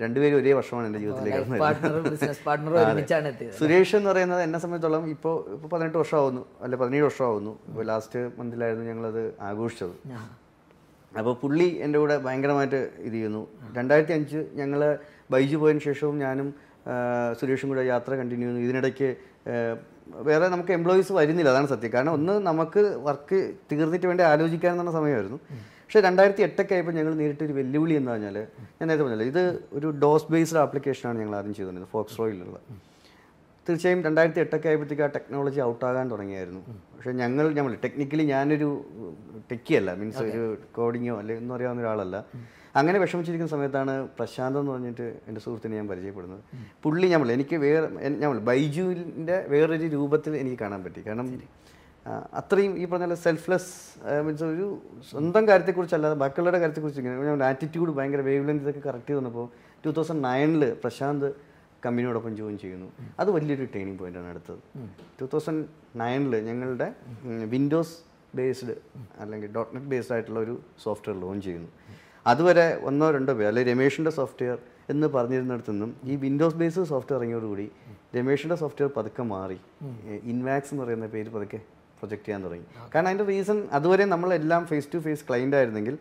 രണ്ടുപേരും 0.04 0.38
ഒരേ 0.40 0.54
വർഷമാണ് 0.60 0.86
എന്റെ 0.90 1.00
ജീവിതത്തിലേക്ക് 1.04 1.42
സുരേഷ് 3.60 3.94
എന്ന് 4.00 4.10
പറയുന്നത് 4.12 4.42
എന്നെ 4.46 4.60
സംബന്ധിച്ചോളം 4.64 5.06
ഇപ്പോൾ 5.14 5.36
ഇപ്പോൾ 5.56 5.70
പതിനെട്ട് 5.74 5.98
വർഷമാവുന്നു 6.02 6.42
അല്ലെ 6.64 6.78
പതിനേഴ് 6.82 7.06
വർഷമാവുന്നു. 7.10 7.54
ഇപ്പോൾ 7.70 7.86
ലാസ്റ്റ് 7.92 8.22
മന്തിലായിരുന്നു 8.40 8.86
ഞങ്ങളത് 8.92 9.24
ആഘോഷിച്ചത്. 9.50 9.96
അപ്പോൾ 11.20 11.34
പുള്ളി 11.44 11.68
എന്റെ 11.86 11.98
കൂടെ 12.02 12.16
ഭയങ്കരമായിട്ട് 12.26 12.82
ഇത് 13.08 13.16
ചെയ്യുന്നു. 13.18 13.44
രണ്ടായിരത്തി 13.78 14.14
അഞ്ച് 14.18 14.40
ഞങ്ങൾ 14.62 14.82
ബൈജു 15.34 15.58
പോയതിന് 15.62 15.84
ശേഷവും 15.90 16.18
ഞാനും 16.26 16.50
സുരേഷും 17.40 17.70
കൂടെ 17.72 17.84
യാത്ര 17.94 18.12
കണ്ടിന്യൂ 18.22 18.48
ചെയ്യുന്നു. 18.48 18.66
ഇതിനിടയ്ക്ക് 18.68 19.10
വേറെ 20.28 20.48
നമുക്ക് 20.54 20.72
എംപ്ലോയീസ് 20.78 21.12
വരുന്നില്ല 21.20 21.50
അതാണ് 21.54 21.68
സത്യം. 21.74 21.92
കാരണം 21.96 22.14
ഒന്ന് 22.18 22.34
നമുക്ക് 22.50 22.82
വർക്ക് 23.08 23.40
തീർന്നിട്ട് 23.72 24.08
വേണ്ടി 24.12 24.24
ആലോചിക്കാൻ 24.32 24.72
എന്നുള്ള 24.76 24.92
സമയമായിരുന്നു. 24.98 25.40
പക്ഷേ 25.86 26.00
രണ്ടായിരത്തി 26.08 26.44
എട്ടൊക്കെ 26.48 26.74
ആയപ്പോൾ 26.76 26.94
ഞങ്ങൾ 26.98 27.14
നേരിട്ടൊരു 27.22 27.54
വെല്ലുവിളി 27.60 27.96
എന്ന് 28.00 28.12
പറഞ്ഞാൽ 28.12 28.38
ഞാൻ 28.78 28.86
നേരത്തെ 28.90 29.06
പറഞ്ഞല്ലോ 29.06 29.28
ഇത് 29.34 29.44
ഒരു 29.78 29.88
ഡോസ് 30.04 30.30
ബേസ്ഡ് 30.34 30.62
ആപ്ലിക്കേഷനാണ് 30.66 31.18
ഞങ്ങൾ 31.24 31.36
ആദ്യം 31.40 31.56
ചെയ്തിരുന്നത് 31.58 31.90
ഫോക്സ് 31.96 32.18
റോയിലുള്ള 32.22 32.60
തീർച്ചയായും 33.68 34.02
രണ്ടായിരത്തി 34.08 34.40
എട്ടൊക്കെ 34.44 34.68
ആയപ്പോഴത്തേക്ക് 34.70 35.04
ആ 35.06 35.10
ടെക്നോളജി 35.16 35.60
ഔട്ടാകാൻ 35.70 36.06
തുടങ്ങിയായിരുന്നു. 36.14 36.62
പക്ഷേ 36.96 37.12
ഞങ്ങൾ 37.22 37.46
ഞങ്ങൾ 37.58 37.72
ടെക്നിക്കലി 37.86 38.26
ഞാനൊരു 38.34 38.70
ടെക്കിയല്ല 39.52 39.90
മീൻസ് 40.02 40.24
ഒരു 40.30 40.44
കോഡിങ്ങോ 40.78 41.16
അല്ലെങ്കിൽ 41.22 41.44
ഒന്നും 41.44 41.56
അറിയാവുന്ന 41.58 41.82
ഒരാളല്ല. 41.86 42.18
അങ്ങനെ 42.80 42.98
വിഷമിച്ചിരിക്കുന്ന 43.04 43.52
സമയത്താണ് 43.56 43.94
പ്രശാന്ത് 44.18 44.58
എന്ന് 44.60 44.72
പറഞ്ഞിട്ട് 44.72 45.06
എന്റെ 45.28 45.42
സുഹൃത്തിനെ 45.46 45.76
ഞാൻ 45.80 45.88
പരിചയപ്പെടുന്നത്. 45.92 46.42
പുള്ളി 46.84 47.08
ഞമ്മൾ 47.14 47.30
എനിക്ക് 47.36 47.56
വേറെ 47.66 47.88
ഞമ്മൾ 48.24 48.40
ബൈജുവിന്റെ 48.50 49.38
വേറൊരു 49.54 49.88
രൂപത്തിൽ 49.98 50.34
എനിക്ക് 50.42 50.60
കാണാൻ 50.64 50.82
പറ്റി. 50.86 51.04
കാരണം 51.08 51.30
അത്രയും 52.40 52.74
ഈ 52.82 52.86
പറഞ്ഞ 52.86 53.16
സെൽഫ്ലെസ് 53.26 53.72
മീൻസ് 54.26 54.44
ഒരു 54.44 54.66
സ്വന്തം 55.12 55.44
കാര്യത്തെക്കുറിച്ചല്ലാതെ 55.48 56.18
ബാക്കിയുള്ളവരുടെ 56.24 56.60
കാര്യത്തെക്കുറിച്ച് 56.64 57.02
ഇങ്ങനെ 57.02 57.46
ആറ്റിറ്റ്യൂഡ് 57.52 57.94
ഭയങ്കര 58.00 58.24
വേവ് 58.30 58.44
ലെങ്ത് 58.50 58.64
ഇതൊക്കെ 58.66 58.84
കറക്റ്റ് 58.90 59.10
ചെയ്ത് 59.10 59.22
വന്നപ്പോൾ 59.22 59.48
ടൂ 59.86 59.92
തൗസൻഡ് 59.92 60.24
നയനിൽ 60.30 60.66
പ്രശാന്ത് 60.84 61.28
കമ്പനിയോടൊപ്പം 61.86 62.34
ജോയിൻ 62.40 62.58
ചെയ്യുന്നു. 62.64 62.88
അത് 63.22 63.30
വലിയൊരു 63.38 63.66
ട്രെയിനിങ് 63.74 64.00
പോയിന്റാണ് 64.02 64.28
അടുത്തത്. 64.34 64.60
ടു 65.20 65.26
തൗസൻഡ് 65.34 65.66
നയനിൽ 66.02 66.36
ഞങ്ങളുടെ 66.50 66.88
വിൻഡോസ് 67.54 67.96
ബേസ്ഡ് 68.38 68.76
അല്ലെങ്കിൽ. 69.24 69.50
ഡോട്ട് 69.58 69.72
നെറ്റ് 69.76 69.90
ബേസ്ഡ് 69.94 70.14
ആയിട്ടുള്ള 70.16 70.40
ഒരു 70.46 70.56
സോഫ്റ്റ്വെയർ 70.86 71.18
ലോഞ്ച് 71.26 71.46
ചെയ്യുന്നു. 71.48 71.70
അതുവരെ 72.32 72.68
ഒന്നോ 72.90 73.08
രണ്ടോ 73.16 73.34
പേര് 73.40 73.48
അല്ലെങ്കിൽ 73.50 73.74
രമേഷിന്റെ 73.74 74.12
സോഫ്റ്റ്വെയർ 74.20 74.58
എന്ന് 74.94 75.08
പറഞ്ഞിരുന്നിടത്തു 75.16 75.72
നിന്നും 75.72 75.92
ഈ 76.12 76.16
വിൻഡോസ് 76.24 76.58
ബേസ്ഡ് 76.62 76.86
സോഫ്റ്റ്വെയർ 76.92 77.20
ഇറങ്ങിയോടുകൂടി 77.20 77.68
രമേഷിന്റെ 78.16 78.56
സോഫ്റ്റ്വെയർ 78.62 78.90
പതുക്കെ 78.98 79.24
മാറി. 79.34 79.58
ഇൻവാക്സ് 80.32 80.72
എന്ന് 80.74 80.84
പറയുന്ന 80.84 81.08
പേര് 81.16 81.30
പതുക്കെ 81.36 81.60
പ്രൊജക്റ്റ് 82.00 82.26
ചെയ്യാൻ 82.26 82.42
തുടങ്ങി. 82.46 82.66
കാരണം 82.94 83.10
അതിന്റെ 83.10 83.26
റീസൺ 83.32 83.60
അതുവരെ 83.78 84.06
നമ്മളെല്ലാം 84.14 84.64
ഫേസ് 84.72 84.90
ടു 84.94 85.00
ഫേസ് 85.06 85.24
ക്ലൈന്റ് 85.30 85.56
ആയിരുന്നെങ്കിൽ 85.60 85.96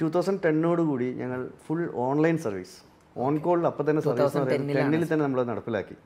ടു 0.00 0.06
തൗസൻഡ് 0.14 0.40
ടെന്നോടുകൂടി 0.44 1.08
ഞങ്ങൾ 1.20 1.40
ഫുൾ 1.66 1.82
ഓൺലൈൻ 2.06 2.36
സർവീസ് 2.46 2.76
ഓൺ 3.16 3.38
കോളിൽ 3.38 3.66
അപ്പം 3.66 3.90
തന്നെ 3.90 4.02
സർവീസ് 4.02 4.36
ടെന്നിൽ 4.36 5.12
തന്നെ 5.12 5.24
നമ്മൾ 5.24 5.42
നടപ്പിലാക്കി. 5.42 5.96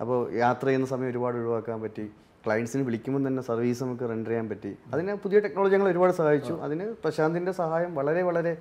അപ്പോൾ 0.00 0.32
യാത്ര 0.34 0.66
ചെയ്യുന്ന 0.66 0.86
സമയം 0.86 1.08
ഒരുപാട് 1.08 1.36
ഒഴിവാക്കാൻ 1.36 1.82
പറ്റി. 1.82 2.10
ക്ലയൻസിന് 2.46 2.82
വിളിക്കുമ്പോൾ 2.82 3.28
തന്നെ 3.28 3.42
സർവീസ് 3.42 3.82
നമുക്ക് 3.82 4.02
റെൻഡർ 4.02 4.28
ചെയ്യാൻ 4.28 4.48
പറ്റി. 4.48 4.76
അതിന് 4.92 5.14
പുതിയ 5.14 5.40
ടെക്നോളജി 5.40 5.72
ഞങ്ങൾ 5.72 5.88
ഒരുപാട് 5.88 6.12
സഹായിച്ചു. 6.12 6.52
അതിന് 6.52 6.94
പ്രശാന്തിന്റെ 7.02 7.52
സഹായം 7.52 7.94
വളരെ 7.94 8.22
വളരെ 8.22 8.58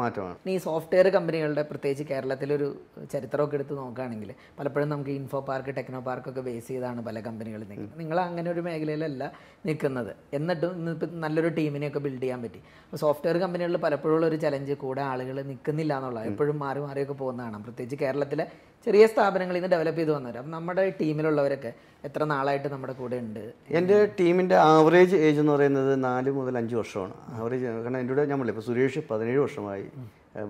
മാറ്റമാണ്. 0.00 0.36
ഈ 0.52 0.56
സോഫ്റ്റ്വെയർ 0.66 1.06
കമ്പനികളുടെ 1.08 1.62
പ്രത്യേകിച്ച് 1.62 2.04
കേരളത്തിലൊരു 2.10 2.68
ചരിത്രമൊക്കെ 3.12 3.56
എടുത്ത് 3.58 3.74
നോക്കുകയാണെങ്കിൽ 3.78 4.30
പലപ്പോഴും 4.58 4.88
നമുക്ക് 4.88 5.10
ഇൻഫോ 5.10 5.40
പാർക്ക് 5.48 5.74
ടെക്നോ 5.78 6.00
പാർക്കൊക്കെ 6.00 6.40
ബേസ് 6.40 6.68
ചെയ്താണ് 6.68 7.00
പല 7.08 7.20
കമ്പനികളും 7.20 7.68
നിൽക്കുന്നത്. 7.68 7.98
നിങ്ങൾ 8.00 8.20
അങ്ങനെ 8.20 8.50
ഒരു 8.50 8.60
മേഖലയിലല്ല 8.60 9.32
നിൽക്കുന്നത്. 9.66 10.12
എന്നിട്ടും 10.38 10.72
ഇന്നിപ്പോൾ 10.78 11.10
നല്ലൊരു 11.24 11.48
ടീമിനെയൊക്കെ 11.48 11.98
ബിൽഡ് 11.98 12.22
ചെയ്യാൻ 12.22 12.42
പറ്റി. 12.42 12.62
അപ്പോൾ 12.84 12.96
സോഫ്റ്റ്വെയർ 12.96 13.38
കമ്പനികളിൽ 13.38 13.76
പലപ്പോഴും 13.76 14.26
ഒരു 14.26 14.36
ചലഞ്ച് 14.36 14.72
കൂടെ 14.72 15.02
ആളുകൾ 15.12 15.42
നിൽക്കുന്നില്ല 15.52 15.96
എന്നുള്ളത് 15.96 16.26
എപ്പോഴും 16.26 16.58
മാറി 16.58 16.80
മാറിയൊക്കെ 16.80 17.12
പോകുന്നതാണ്. 17.12 17.62
പ്രത്യേകിച്ച് 17.62 18.04
കേരളത്തിലെ 18.04 18.46
ചെറിയ 18.84 19.04
സ്ഥാപനങ്ങളിൽ 19.12 19.58
നിന്ന് 19.60 19.70
ഡെവലപ്പ് 19.74 20.00
ചെയ്ത് 20.00 20.12
വന്നവർ 20.16 20.36
അപ്പം 20.38 20.52
നമ്മുടെ 20.56 20.84
ടീമിലുള്ളവരൊക്കെ 21.00 21.72
എത്ര 22.06 22.22
നാളായിട്ട് 22.32 22.68
നമ്മുടെ 22.68 22.94
കൂടെ 23.00 23.16
ഉണ്ട്? 23.24 23.44
എന്റെ 23.78 23.98
ടീമിന്റെ 24.20 24.56
ആവറേജ് 24.70 25.16
ഏജ് 25.26 25.40
എന്ന് 25.42 25.52
പറയുന്നത് 25.52 25.92
നാല് 26.04 26.30
മുതൽ 26.38 26.56
അഞ്ച് 26.60 26.74
വർഷമാണ്. 26.80 27.14
ആവറേജ് 27.38 27.64
കാരണം 27.84 27.98
എന്റെ 28.02 28.12
കൂടെ 28.14 28.24
പറഞ്ഞില്ല 28.24 28.52
ഇപ്പോൾ 28.54 28.66
സുരേഷ് 28.68 29.02
പതിനേഴ് 29.10 29.40
വർഷമായി. 29.44 29.86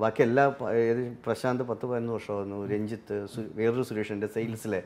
ബാക്കി 0.03 0.23
എല്ലാ 0.29 0.45
പ്രശാന്ത് 1.27 1.63
പത്ത് 1.71 1.85
പതിനൊന്ന് 1.91 2.15
വർഷമായിരുന്നു 2.19 2.59
രഞ്ജിത്ത് 2.73 3.17
വേറൊരു 3.61 3.85
സുരേഷ് 3.91 4.13
എന്റെ 4.17 4.29
സെയിൽസിലെ 4.37 4.81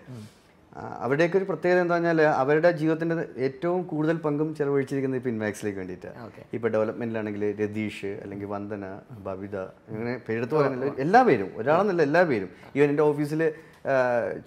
അവരുടെയൊക്കെ 1.00 1.36
ഒരു 1.38 1.46
പ്രത്യേകത 1.48 1.82
എന്താ 1.82 1.94
പറഞ്ഞാൽ 1.94 2.18
അവരുടെ 2.40 2.70
ജീവിതത്തിന്റെ 2.80 3.14
ഏറ്റവും 3.46 3.80
കൂടുതൽ 3.90 4.16
പങ്കും 4.24 4.48
ചെലവഴിച്ചിരിക്കുന്നത് 4.58 5.20
ഇപ്പോൾ 5.20 5.32
ഇൻവാക്സിലേക്ക് 5.32 5.78
വേണ്ടിയിട്ടാണ് 5.78 6.16
ഇപ്പോൾ 6.56 6.70
ഡെവലപ്മെന്റിലാണെങ്കിൽ 6.74 7.44
രതീഷ് 7.60 8.10
അല്ലെങ്കിൽ 8.22 8.48
വന്ദന 8.54 8.84
ബബിത 9.26 9.56
അങ്ങനെ 9.90 10.14
പേരെടുത്ത് 10.26 10.56
പറയുന്നില്ല 10.58 10.92
എല്ലാ 11.04 11.22
പേരും 11.28 11.50
ഒരാളെന്നല്ല 11.60 12.02
എല്ലാ 12.08 12.22
പേരും. 12.30 12.50
ഈവൻ 12.76 12.88
എന്റെ 12.92 13.04
ഓഫീസിൽ 13.10 13.42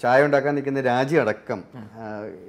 ചായ 0.01 0.25
ഉണ്ടാക്കാൻ 0.27 0.53
നിൽക്കുന്ന 0.57 0.81
രാജി 0.87 1.15
അടക്കം 1.21 1.59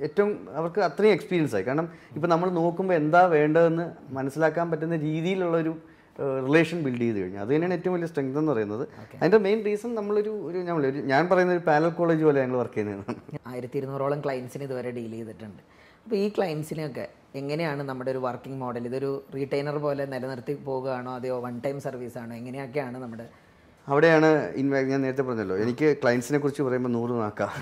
ഏറ്റവും 0.06 0.30
അവർക്ക് 0.58 0.80
അത്രയും 0.86 1.14
എക്സ്പീരിയൻസ് 1.16 1.54
ആയി. 1.56 1.64
കാരണം 1.69 1.86
ഇപ്പോൾ 2.16 2.28
നമ്മൾ 2.28 2.49
നോക്കുമ്പോൾ 2.58 2.97
എന്താ 3.00 3.23
വേണ്ടതെന്ന് 3.36 3.86
മനസ്സിലാക്കാൻ 4.19 4.66
പറ്റുന്ന 4.73 4.99
രീതിയിലുള്ളൊരു 5.08 5.75
റിലേഷൻ 6.18 6.78
ബിൽഡ് 6.84 7.02
ചെയ്ത് 7.02 7.18
കഴിഞ്ഞു. 7.20 7.38
അത് 7.42 7.50
തന്നെയാണ് 7.52 7.75
ഏറ്റവും 7.78 7.94
വലിയ 7.96 8.08
സ്ട്രെങ്ത് 8.10 8.38
എന്ന് 8.40 8.52
പറയുന്നത്. 8.52 8.84
അതിന്റെ 9.20 9.38
മെയിൻ 9.46 9.60
റീസൺ 9.66 9.90
നമ്മളൊരു 9.99 10.32
ഒരു 10.49 10.58
നമ്മൾ 10.68 10.84
ഒരു 10.90 11.00
ഞാൻ 11.12 11.23
പറയുന്ന 11.30 11.52
ഒരു 11.56 11.62
പാനൽ 11.68 11.92
കോളേജ് 11.99 12.25
പോലെ 12.28 12.38
ഞങ്ങൾ 12.44 12.58
വർക്ക് 12.62 12.76
ചെയ്യുന്നതാണ് 12.78 13.38
ആയിരത്തി 13.52 13.78
ഇരുന്നൂറോളം 13.80 14.20
ക്ലയൻസിന് 14.25 14.64
ഇതുവരെ 14.68 14.90
ഡീൽ 14.99 15.12
ചെയ്തിട്ടുണ്ട്. 15.18 15.62
അപ്പോൾ 16.04 16.16
ഈ 16.16 16.26
ക്ലയൻസിനെയൊക്കെ 16.36 17.06
എങ്ങനെയാണ് 17.40 17.82
നമ്മുടെ 17.90 18.10
ഒരു 18.14 18.20
വർക്കിംഗ് 18.26 18.58
മോഡൽ 18.62 18.84
ഇതൊരു 18.90 19.10
റീറ്റെയിനർ 19.34 19.76
പോലെ 19.86 20.04
നിലനിർത്തി 20.14 20.54
പോവുകയാണോ? 20.68 21.10
അതെയോ 21.18 21.36
വൺ 21.46 21.56
ടൈം 21.66 21.80
സർവീസ് 21.86 22.18
ആണോ? 22.23 22.32
എങ്ങനെയൊക്കെയാണ് 22.40 22.99
നമ്മുടെ 23.04 23.26
അവിടെയാണ് 23.88 24.28
ഇൻവാക്ട് 24.60 24.90
ഞാൻ 24.94 25.02
നേരത്തെ 25.06 25.25
പറഞ്ഞല്ലോ. 25.28 25.56
എനിക്ക് 25.64 25.86
ക്ലയൻസിനെ 26.02 26.38
കുറിച്ച് 26.38 26.62
പറയുമ്പോൾ 26.62 26.92
നൂറ് 26.99 27.14
നാക്കാം. 27.23 27.52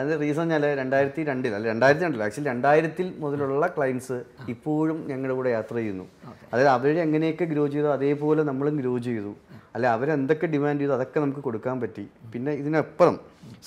അതിന് 0.00 0.16
റീസൺ 0.22 0.48
ഞാൻ 0.52 0.62
രണ്ടായിരത്തി 0.80 1.22
രണ്ടിൽ 1.30 1.54
അല്ല 1.56 1.66
രണ്ടായിരത്തി 1.72 2.04
രണ്ടിൽ 2.04 2.22
ആക്ച്വലി 2.26 2.48
രണ്ടായിരത്തിൽ 2.48 3.06
മുതലുള്ള 3.22 3.66
ക്ലയൻസ് 3.76 4.18
ഇപ്പോഴും 4.54 4.98
ഞങ്ങളുടെ 5.10 5.34
കൂടെ 5.38 5.50
യാത്ര 5.58 5.76
ചെയ്യുന്നു. 5.80 6.06
അതായത് 6.52 6.70
അവർ 6.76 6.98
എങ്ങനെയൊക്കെ 7.06 7.46
ഗ്രോ 7.52 7.66
ചെയ്തോ 7.74 7.90
അതേപോലെ 7.98 8.42
നമ്മളും 8.50 8.76
ഗ്രോ 8.82 8.92
ചെയ്തു. 9.08 9.32
അല്ലെ 9.74 9.88
അവരെന്തൊക്കെ 9.96 10.46
ഡിമാൻഡ് 10.54 10.80
ചെയ്തു 10.82 10.94
അതൊക്കെ 10.96 11.18
നമുക്ക് 11.24 11.42
കൊടുക്കാൻ 11.48 11.76
പറ്റി. 11.82 12.04
പിന്നെ 12.32 12.52
ഇതിനപ്പുറം 12.60 13.16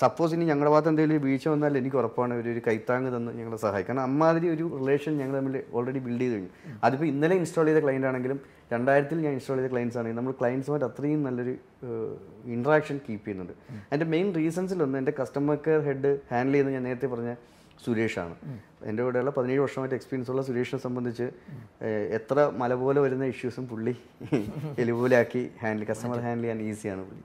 സപ്പോസ് 0.01 0.33
ഇനി 0.35 0.45
ഞങ്ങളുടെ 0.51 0.71
ഭാഗത്ത് 0.73 0.89
എന്തെങ്കിലും 0.91 1.23
വീഴ്ച 1.27 1.45
വന്നാൽ 1.53 1.77
എനിക്ക് 1.81 1.97
ഉറപ്പാണ് 2.01 2.33
ഒരു 2.39 2.49
ഒരു 2.53 2.61
കൈത്താങ് 2.67 3.09
തന്ന് 3.15 3.31
ഞങ്ങളെ 3.37 3.59
സഹായിക്കും. 3.65 3.89
കാരണം 3.91 4.05
അമ്മാതിരി 4.09 4.47
ഒരു 4.55 4.65
റിലേഷൻ 4.81 5.13
ഞങ്ങൾ 5.21 5.35
തമ്മിൽ 5.39 5.55
ഓൾറെഡി 5.77 6.01
ബിൽഡ് 6.07 6.21
ചെയ്ത് 6.23 6.35
കഴിഞ്ഞു. 6.35 6.51
അതിപ്പോൾ 6.85 7.07
ഇന്നലെ 7.13 7.37
ഇൻസ്റ്റാൾ 7.41 7.65
ചെയ്ത 7.69 7.81
ക്ലയന്റ് 7.85 8.09
ആണെങ്കിലും 8.11 8.39
രണ്ടായിരത്തിൽ 8.73 9.17
ഞാൻ 9.25 9.33
ഇൻസ്റ്റാൾ 9.37 9.57
ചെയ്ത 9.59 9.69
ക്ലയൻസ് 9.73 9.97
ആണെങ്കിൽ 9.99 10.19
നമ്മൾ 10.19 10.33
ക്ലയൻസുമായിട്ട് 10.41 10.87
അത്രയും 10.89 11.23
നല്ലൊരു 11.27 11.53
ഇൻട്രാക്ഷൻ 12.55 12.97
കീപ്പ് 13.07 13.25
ചെയ്യുന്നുണ്ട്. 13.25 13.55
അതിന്റെ 13.89 14.07
മെയിൻ 14.13 14.27
റീസൺസിലൊന്ന് 14.41 14.99
എന്റെ 15.01 15.13
കസ്റ്റമർ 15.21 15.57
കെയർ 15.67 15.81
ഹെഡ് 15.89 16.13
ഹാൻഡിൽ 16.33 16.53
ചെയ്യുന്നത് 16.53 16.77
ഞാൻ 16.77 16.85
നേരത്തെ 16.89 17.09
പറഞ്ഞ 17.15 17.33
സുരേഷാണ്. 17.86 18.36
എന്റെ 18.89 19.01
കൂടെയുള്ള 19.05 19.31
പതിനേഴ് 19.38 19.62
വർഷമായിട്ട് 19.63 19.95
എക്സ്പീരിയൻസ് 19.97 20.29
ഉള്ള 20.31 20.41
സുരേഷിനെ 20.47 20.79
സംബന്ധിച്ച് 20.86 21.25
എത്ര 22.17 22.38
മല 22.62 22.73
പോലെ 22.81 22.99
വരുന്ന 23.05 23.25
ഇഷ്യൂസും 23.33 23.65
പുള്ളി 23.71 23.93
എലിപോലാക്കി 24.83 25.43
ഹാൻഡിൽ 25.62 25.86
കസ്റ്റമർ 25.89 26.19
ഹാൻഡിൽ 26.25 26.45
ചെയ്യാൻ 26.45 26.62
ഈസിയാണ് 26.69 27.03
പുള്ളി. 27.09 27.23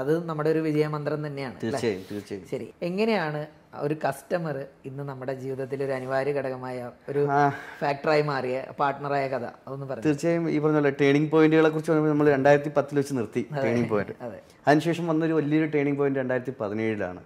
അത് 0.00 0.12
നമ്മുടെ 0.28 0.50
ഒരു 0.54 0.62
വിജയമന്ത്രം 0.68 1.26
തന്നെയാണ്? 1.26 1.56
തീർച്ചയായും 1.64 2.04
തീർച്ചയായും. 2.10 2.46
ശരി. 2.52 2.68
എങ്ങനെയാണ് 2.88 3.42
ഒരു 3.84 3.96
കസ്റ്റമർ 4.04 4.56
ഇന്ന് 4.88 5.02
നമ്മുടെ 5.10 5.34
ജീവിതത്തിൽ 5.42 5.78
ഒരു 5.86 5.92
അനിവാര്യ 5.98 6.32
ഘടകമായ 6.38 6.78
ഒരു 7.10 7.20
ഫാക്ടറായി 7.82 8.24
മാറിയ 8.30 8.56
പാർട്ട്ണറായ 8.80 9.26
കഥ? 9.34 9.46
അതൊന്ന് 9.66 9.86
പറയാം 9.90 10.06
തീർച്ചയായും 10.08 10.48
ഈ 10.54 10.58
പറഞ്ഞ 10.64 10.90
ടേണിംഗ് 11.02 11.30
പോയിന്റുകളെ 11.34 11.70
കുറിച്ച് 11.74 11.90
പറയുമ്പോൾ 11.92 12.12
നമ്മൾ 12.14 12.28
രണ്ടായിരത്തി 12.36 12.72
പത്തിൽ 12.78 12.98
വെച്ച് 13.00 13.14
നിർത്തി 13.18 13.42
ടേണിംഗ് 13.64 13.90
പോയിന്റ് 13.92 14.16
അതെ. 14.26 14.40
അതിനുശേഷം 14.66 15.06
വന്നൊരു 15.12 15.36
വലിയൊരു 15.40 15.70
ടേണിംഗ് 15.76 16.00
പോയിന്റ് 16.02 16.20
രണ്ടായിരത്തി 16.22 16.54
പതിനേഴിലാണ്. 16.62 17.22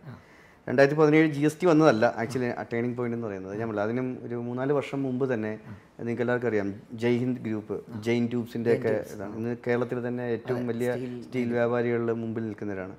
രണ്ടായിരത്തി 0.69 0.97
പതിനേഴ് 0.99 1.27
ജി 1.35 1.43
എസ് 1.47 1.59
ടി 1.61 1.67
വന്നതല്ല 1.71 2.05
ആക്ച്വലി 2.21 2.49
ടേണിംഗ് 2.71 2.97
പോയിന്റ് 2.99 3.17
എന്ന് 3.17 3.27
പറയുന്നത്. 3.29 3.55
ഞാൻ 3.61 3.67
പറഞ്ഞു 3.71 3.83
അതിനും 3.87 4.07
ഒരു 4.27 4.37
മൂന്നാൽ 4.47 4.71
വർഷം 4.79 4.99
മുമ്പ് 5.07 5.25
തന്നെ 5.33 5.51
നിങ്ങൾക്ക് 5.99 6.23
എല്ലാവർക്കും 6.25 6.51
അറിയാം 6.51 6.69
ജയ് 7.03 7.19
ഹിന്ദ് 7.23 7.43
ഗ്രൂപ്പ് 7.47 7.77
ജെയിൻ 8.07 8.25
ട്യൂബ്സിന്റെ 8.33 8.71
ഒക്കെ 8.77 8.95
ഇതാണ്. 9.15 9.35
ഇന്ന് 9.41 9.53
കേരളത്തിൽ 9.67 10.01
തന്നെ 10.07 10.25
ഏറ്റവും 10.37 10.63
വലിയ 10.73 10.91
സ്റ്റീൽ 11.27 11.51
വ്യാപാരികളുടെ 11.59 12.15
മുമ്പിൽ 12.23 12.45
നിൽക്കുന്നവരാണ്. 12.49 12.97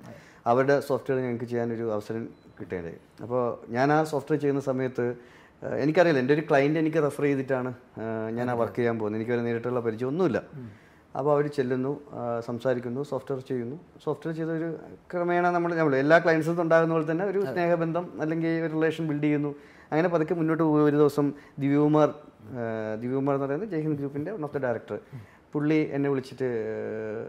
അവരുടെ 0.52 0.76
സോഫ്റ്റ്വെയർ 0.88 1.18
ഞങ്ങൾക്ക് 1.24 1.48
ചെയ്യാനൊരു 1.52 1.86
അവസരം 1.96 2.22
കിട്ടിയത്. 2.60 2.92
അപ്പോൾ 3.24 3.42
ഞാൻ 3.76 3.88
ആ 3.96 3.98
സോഫ്റ്റ്വെയർ 4.14 4.40
ചെയ്യുന്ന 4.44 4.64
സമയത്ത് 4.70 5.06
എനിക്കറിയില്ല 5.82 6.20
എന്റെ 6.22 6.34
ഒരു 6.38 6.42
ക്ലയന്റ് 6.48 6.78
എനിക്ക് 6.84 7.00
റെഫർ 7.08 7.24
ചെയ്തിട്ടാണ് 7.30 7.70
ഞാൻ 8.38 8.46
ആ 8.52 8.56
വർക്ക് 8.62 8.78
ചെയ്യാൻ 8.80 8.96
പോകുന്നത്. 9.00 9.18
എനിക്ക് 9.20 9.32
വരെ 9.34 9.44
നേരിട്ടുള്ള 9.48 9.80
പരിചയം 9.86 10.10
ഒന്നുമില്ല 10.12 10.38
അപ്പോൾ 11.16 11.30
അവർ 11.32 11.46
ചെല്ലുന്നു 11.54 11.90
സംസാരിക്കുന്നു 12.46 13.00
സോഫ്റ്റ്വെയർ 13.10 13.40
ചെയ്യുന്നു. 13.48 13.76
സോഫ്റ്റ്വെയർ 14.04 14.34
ചെയ്ത 14.38 14.50
ഒരു 14.58 14.68
ക്രമേണ 15.12 15.44
നമ്മൾ 15.54 15.70
നമ്മൾ 15.74 15.94
എല്ലാ 15.96 16.16
ക്ലയൻസും 16.18 16.60
ഉണ്ടാകുന്ന 16.64 16.94
പോലെ 16.94 17.06
തന്നെ 17.10 17.24
ഒരു 17.24 17.40
സ്നേഹബന്ധം 17.50 18.06
അല്ലെങ്കിൽ 18.22 18.50
ഒരു 18.60 18.72
റിലേഷൻ 18.74 19.04
ബിൽഡ് 19.10 19.22
ചെയ്യുന്നു. 19.22 19.50
അങ്ങനെ 19.90 20.08
പതുക്കെ 20.08 20.34
മുന്നോട്ട് 20.34 20.62
പോകും. 20.62 20.84
ഒരു 20.84 20.96
ദിവസം 20.96 21.26
ദിവ്യകുമാർ 21.58 22.08
ദിവ്യകുമാർ 23.00 23.34
എന്ന് 23.34 23.44
പറയുന്നത് 23.44 23.70
ജയ്ഹിന്ദ് 23.70 23.98
ഗ്രൂപ്പിന്റെ 24.00 24.30
വൺ 24.32 24.44
ഓഫ് 24.44 24.54
ദ 24.54 24.64
ഡയറക്ടർ 24.64 24.98
പുള്ളി 25.52 25.80
എന്നെ 25.92 26.08
വിളിച്ചിട്ട് 26.08 26.48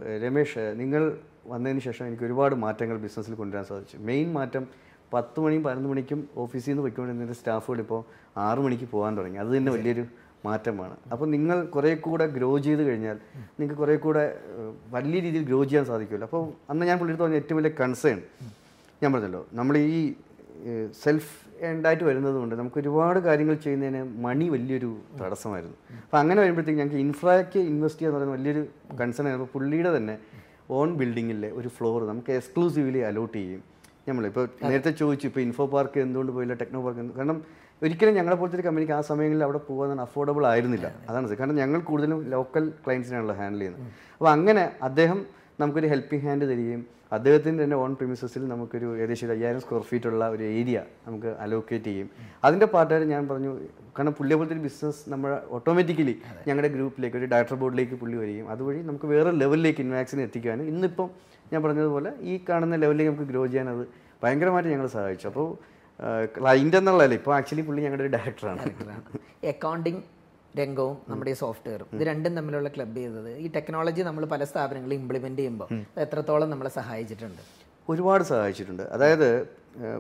"ഏഹ്, 0.04 0.18
രമേഷ് 0.24 0.64
നിങ്ങൾ 0.80 1.02
വന്നതിന് 1.48 1.82
ശേഷം 1.86 2.04
എനിക്ക് 2.08 2.26
ഒരുപാട് 2.26 2.56
മാറ്റങ്ങൾ 2.64 2.98
ബിസിനസ്സിൽ 3.04 3.36
കൊണ്ടുവരാൻ 3.36 3.66
സാധിച്ചു. 3.70 3.98
മെയിൻ 4.08 4.28
മാറ്റം 4.34 4.64
പത്ത് 5.12 5.40
മണിയും 5.40 5.62
പതിനൊന്ന് 5.64 5.90
മണിക്കും 5.90 6.20
ഓഫീസിൽ 6.38 6.70
നിന്ന് 6.70 6.84
പോയിക്കൊണ്ടിരുന്ന 6.84 7.36
സ്റ്റാഫുകൾ 7.40 7.80
ഇപ്പോൾ 7.84 8.02
ആറു 8.40 8.62
മണിക്ക് 8.62 8.88
പോകാൻ 8.94 9.14
തുടങ്ങി. 9.18 9.38
അത് 9.38 9.52
തന്നെ 9.54 9.72
വലിയൊരു 9.76 10.04
മാറ്റമാണ്. 10.46 10.96
അപ്പോൾ 11.14 11.28
നിങ്ങൾ 11.36 11.58
കുറേ 11.76 11.92
കൂടെ 12.06 12.26
ഗ്രോ 12.38 12.50
ചെയ്ത് 12.68 12.84
കഴിഞ്ഞാൽ 12.88 13.18
നിങ്ങൾക്ക് 13.60 13.80
കുറേ 13.82 13.96
കൂടെ 14.06 14.24
വലിയ 14.96 15.18
രീതിയിൽ 15.26 15.44
ഗ്രോ 15.50 15.60
ചെയ്യാൻ 15.64 15.86
സാധിക്കുമല്ലോ. 15.92 16.28
അപ്പോൾ 16.30 16.44
അന്ന് 16.72 16.86
ഞാൻ 16.90 16.98
പുള്ളിയുടെ 17.00 17.24
പറഞ്ഞ 17.24 17.40
ഏറ്റവും 17.42 17.60
വലിയ 17.60 17.74
കൺസേൺ 17.82 18.20
ഞാൻ 19.04 19.10
പറഞ്ഞല്ലോ 19.14 19.42
നമ്മൾ 19.60 19.78
ഈ 19.78 20.00
സെൽഫ് 21.04 21.34
എൻഡായിട്ട് 21.70 22.04
വരുന്നതുകൊണ്ട് 22.08 22.56
നമുക്ക് 22.60 22.80
ഒരുപാട് 22.82 23.20
കാര്യങ്ങൾ 23.28 23.56
ചെയ്യുന്നതിന് 23.66 24.02
മണി 24.26 24.46
വലിയൊരു 24.56 24.90
തടസ്സമായിരുന്നു. 25.22 25.78
അപ്പോൾ 26.04 26.20
അങ്ങനെ 26.22 26.40
വരുമ്പോഴത്തേക്ക് 26.44 26.80
ഞങ്ങൾക്ക് 26.82 27.02
ഇൻഫ്രാക്ക് 27.06 27.60
ഇൻവെസ്റ്റ് 27.72 28.02
ചെയ്യുക 28.02 28.14
എന്ന് 28.14 28.20
പറയുന്നത് 28.20 28.40
വലിയൊരു 28.40 28.64
കൺസേൺ 29.02 29.26
ആയിരുന്നു. 29.26 29.46
അപ്പോൾ 29.46 29.60
പുള്ളിയുടെ 29.60 29.92
തന്നെ 29.98 30.16
ഓൺ 30.80 30.90
ബിൽഡിങ്ങിലെ 31.00 31.50
ഒരു 31.60 31.70
ഫ്ലോർ 31.78 32.00
നമുക്ക് 32.12 32.32
എക്സ്ക്ലൂസീവ്ലി 32.40 33.02
അലോട്ട് 33.10 33.38
ചെയ്യും. 33.40 33.62
നമ്മളിപ്പോൾ 34.10 34.46
നേരത്തെ 34.70 34.92
ചോദിച്ചു 35.00 35.26
ഇപ്പോൾ 35.30 35.42
ഇൻഫോ 35.46 35.66
പാർക്ക് 35.74 36.00
എന്തുകൊണ്ട് 36.06 36.32
പോയില്ല 36.36 36.56
ടെക്നോ 36.62 36.82
പാർക്ക് 36.84 37.04
കാരണം 37.18 37.40
ഒരിക്കലും 37.82 38.14
ഞങ്ങളെ 38.18 38.36
പോലത്തെ 38.42 38.58
ഒരു 38.58 38.66
കമ്പനിക്ക് 38.68 38.94
ആ 38.98 39.02
സമയങ്ങളിൽ 39.08 39.42
അവിടെ 39.48 39.60
പോകാൻ 39.70 40.00
അഫോർഡബിൾ 40.06 40.44
ആയിരുന്നില്ല. 40.52 40.88
അതാണ് 41.10 41.36
കാരണം 41.40 41.58
ഞങ്ങൾ 41.64 41.80
കൂടുതലും 41.90 42.20
ലോക്കൽ 42.34 42.66
ക്ലയൻസിനാണല്ലോ 42.84 43.36
ഹാൻഡിൽ 43.40 43.60
ചെയ്യുന്നത്. 43.62 43.84
അപ്പോൾ 44.20 44.32
അങ്ങനെ 44.36 44.64
അദ്ദേഹം 44.88 45.20
നമുക്കൊരു 45.62 45.90
ഹെൽപ്പിംഗ് 45.94 46.26
ഹാൻഡ് 46.28 46.46
തരികയും 46.52 46.82
അദ്ദേഹത്തിന്റെ 47.16 47.62
തന്നെ 47.64 47.78
ഓൺ 47.84 47.92
പ്രിമിസസിൽ 48.00 48.42
നമുക്കൊരു 48.54 48.88
ഏകദേശം 49.02 49.26
ഒരു 49.28 49.34
അയ്യായിരം 49.36 49.62
സ്ക്വയർ 49.64 49.84
ഫീറ്റ് 49.90 50.08
ഉള്ള 50.10 50.24
ഒരു 50.34 50.44
ഏരിയ 50.56 50.78
നമുക്ക് 51.06 51.30
അലോക്കേറ്റ് 51.44 51.90
ചെയ്യും 51.90 52.08
അതിന്റെ 52.48 52.68
പാർട്ടായിട്ട് 52.74 53.08
ഞാൻ 53.14 53.24
പറഞ്ഞു 53.30 53.52
കാരണം 53.98 54.14
പുള്ളിയെ 54.18 54.38
പോലത്തെ 54.40 54.56
ഒരു 54.58 54.64
ബിസിനസ് 54.66 55.02
നമ്മൾ 55.14 55.30
ഓട്ടോമാറ്റിക്കലി 55.58 56.16
ഞങ്ങളുടെ 56.48 56.70
ഗ്രൂപ്പിലേക്ക് 56.76 57.18
ഒരു 57.22 57.30
ഡയറക്ടർ 57.34 57.58
ബോർഡിലേക്ക് 57.62 57.96
പുള്ളി 58.02 58.18
വരികയും 58.24 58.50
അതുവഴി 58.56 58.82
നമുക്ക് 58.90 59.10
വേറെ 59.14 59.32
ലെവലിലേക്ക് 59.44 59.82
ഇൻവാക്സിനെ 59.86 60.24
എത്തിക്കാനും 60.28 60.68
ഇന്നിപ്പം 60.74 61.10
ഞാൻ 61.54 61.60
പറഞ്ഞതുപോലെ 61.66 62.12
ഈ 62.32 62.36
കാണുന്ന 62.50 62.82
ലെവലിലേക്ക് 62.84 63.12
നമുക്ക് 63.14 63.30
ഗ്രോ 63.32 63.44
ചെയ്യാൻ 63.54 63.70
അത് 63.76 63.84
ഭയങ്കരമായിട്ട് 64.24 64.70
ഞങ്ങൾ 64.76 64.88
സഹായിച്ചു. 64.98 65.28
അപ്പോൾ 65.32 65.48
ക്ലൈന്റ് 66.38 66.78
എന്നുള്ളതല്ല 66.78 67.14
ഇപ്പോൾ 67.14 67.34
ആക്ച്വലി 67.36 67.64
പുള്ളി 67.68 67.82
ഞങ്ങളുടെ 67.82 68.04
ഒരു 68.04 68.12
ഡയറക്ടറാണ് 68.18 68.64
അക്കൗണ്ടിങ് 69.54 70.02
രംഗവും 70.60 70.98
നമ്മുടെ 71.10 71.32
ഈ 71.32 71.38
സോഫ്റ്റ്വെയറും 71.44 71.88
ഇത് 71.96 72.04
രണ്ടും 72.08 72.36
തമ്മിലുള്ള 72.38 72.70
ക്ലബ് 72.76 72.98
ചെയ്തത് 72.98 73.32
ഈ 73.38 73.48
ടെക്നോളജി 73.56 74.02
നമ്മൾ 74.02 74.26
പല 74.26 74.44
സ്ഥാപനങ്ങളിൽ 74.44 74.96
ഇംപ്ലിമെന്റ് 75.02 75.40
ചെയ്യുമ്പോൾ 75.40 75.70
എത്രത്തോളം 76.06 76.50
നമ്മളെ 76.50 76.72
സഹായിച്ചിട്ടുണ്ട്? 76.80 77.42
ഒരുപാട് 77.90 78.24
സഹായിച്ചിട്ടുണ്ട്. 78.24 78.84
അതായത് 78.96 79.30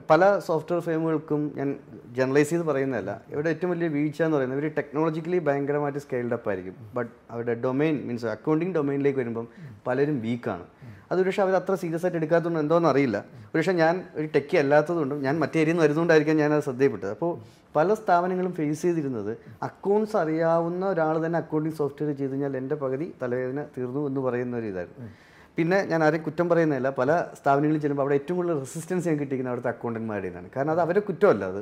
പല 0.09 0.21
സോഫ്റ്റ്വെയർ 0.45 0.81
ഫേമുകൾക്കും 0.85 1.41
ഞാൻ 1.57 1.69
ജനറലൈസ് 2.17 2.49
ചെയ്ത് 2.51 2.63
പറയുന്നതല്ല. 2.69 3.11
ഇവിടെ 3.33 3.49
ഏറ്റവും 3.53 3.71
വലിയ 3.73 3.87
വീഴ്ച 3.95 4.19
എന്ന് 4.27 4.37
പറയുന്നത് 4.37 4.59
ഇവർ 4.59 4.71
ടെക്നോളജിക്കലി 4.77 5.39
ഭയങ്കരമായിട്ട് 5.47 6.01
സ്കെയിൽഡ് 6.05 6.35
അപ്പ് 6.37 6.49
ആയിരിക്കും. 6.49 6.75
ബട്ട് 6.95 7.11
അവരുടെ 7.31 7.55
ഡൊമൈൻ 7.65 7.97
മീൻസ് 8.07 8.25
അക്കൗണ്ടിങ് 8.35 8.73
ഡൊമൈനിലേക്ക് 8.77 9.19
വരുമ്പം 9.19 9.47
പലരും 9.87 10.17
വീക്കാണ് 10.25 10.65
അത് 11.11 11.19
ഒരുപക്ഷെ 11.21 11.41
അവർ 11.43 11.53
അത്ര 11.59 11.73
സീരിയസ് 11.81 12.05
ആയിട്ട് 12.05 12.19
എടുക്കാത്തതുകൊണ്ട് 12.21 12.59
എന്തോന്ന് 12.59 12.89
അറിയില്ല. 12.89 13.17
ഒരുപക്ഷെ 13.49 13.75
ഞാൻ 13.83 14.03
ഒരു 14.15 14.27
ടെക്കി 14.35 14.57
അല്ലാത്തതുകൊണ്ടും 14.63 15.21
ഞാൻ 15.27 15.35
മറ്റേ 15.39 15.57
ഏരിയയിൽ 15.59 15.75
നിന്ന് 15.75 15.85
വരുന്നതുകൊണ്ടായിരിക്കാം 15.85 16.37
ഞാൻ 16.37 16.53
അത് 16.53 16.63
ശ്രദ്ധയപ്പെട്ടത് 16.63 17.11
അപ്പോൾ 17.11 17.31
പല 17.75 17.93
സ്ഥാപനങ്ങളും 17.93 18.53
ഫേസ് 18.59 18.81
ചെയ്തിരുന്നത് 18.81 19.37
അക്കൗണ്ട്സ് 19.69 20.17
അറിയാവുന്ന 20.17 20.83
ഒരാൾ 20.89 21.25
തന്നെ 21.25 21.39
അക്കൗണ്ടിങ് 21.39 21.77
സോഫ്റ്റ്വെയർ 21.81 22.11
ചെയ്ത് 22.17 22.31
കഴിഞ്ഞാൽ 22.31 22.57
എന്റെ 22.57 22.75
പകുതി 22.75 23.13
തലവേദന 23.21 23.63
തീർന്നു 23.77 24.07
എന്ന് 24.07 24.21
പറയുന്ന 24.21 24.57
ഒരു 24.57 24.65
ഇതായിരുന്നു. 24.65 25.09
പിന്നെ 25.57 25.77
ഞാൻ 25.91 25.99
ആരെയും 26.05 26.23
കുറ്റം 26.25 26.47
പറയുന്നില്ല 26.49 26.89
പല 26.99 27.11
സ്ഥാപനങ്ങളിൽ 27.37 27.81
ചെല്ലുമ്പോൾ 27.83 28.05
അവിടെ 28.05 28.15
ഏറ്റവും 28.19 28.37
കൂടുതൽ 28.39 28.57
റെസിസ്റ്റൻസ് 28.65 29.05
ഞാൻ 29.09 29.15
കിട്ടിയിരിക്കുന്നത് 29.19 29.53
അവിടുത്തെ 29.53 29.71
അക്കൗണ്ടന്മാരുടെ 29.73 30.27
നിന്നാണ് 30.29 30.49
കാരണം 30.55 30.71
അത് 30.75 30.81
അവരെ 30.85 31.01
കുറ്റമല്ല 31.07 31.45
അത്. 31.51 31.61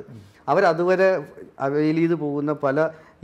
അവരതുവരെ 0.52 1.08
അവൈൽ 1.66 1.98
ചെയ്ത് 2.00 2.16
പോകുന്ന 2.24 2.52
പല 2.64 2.78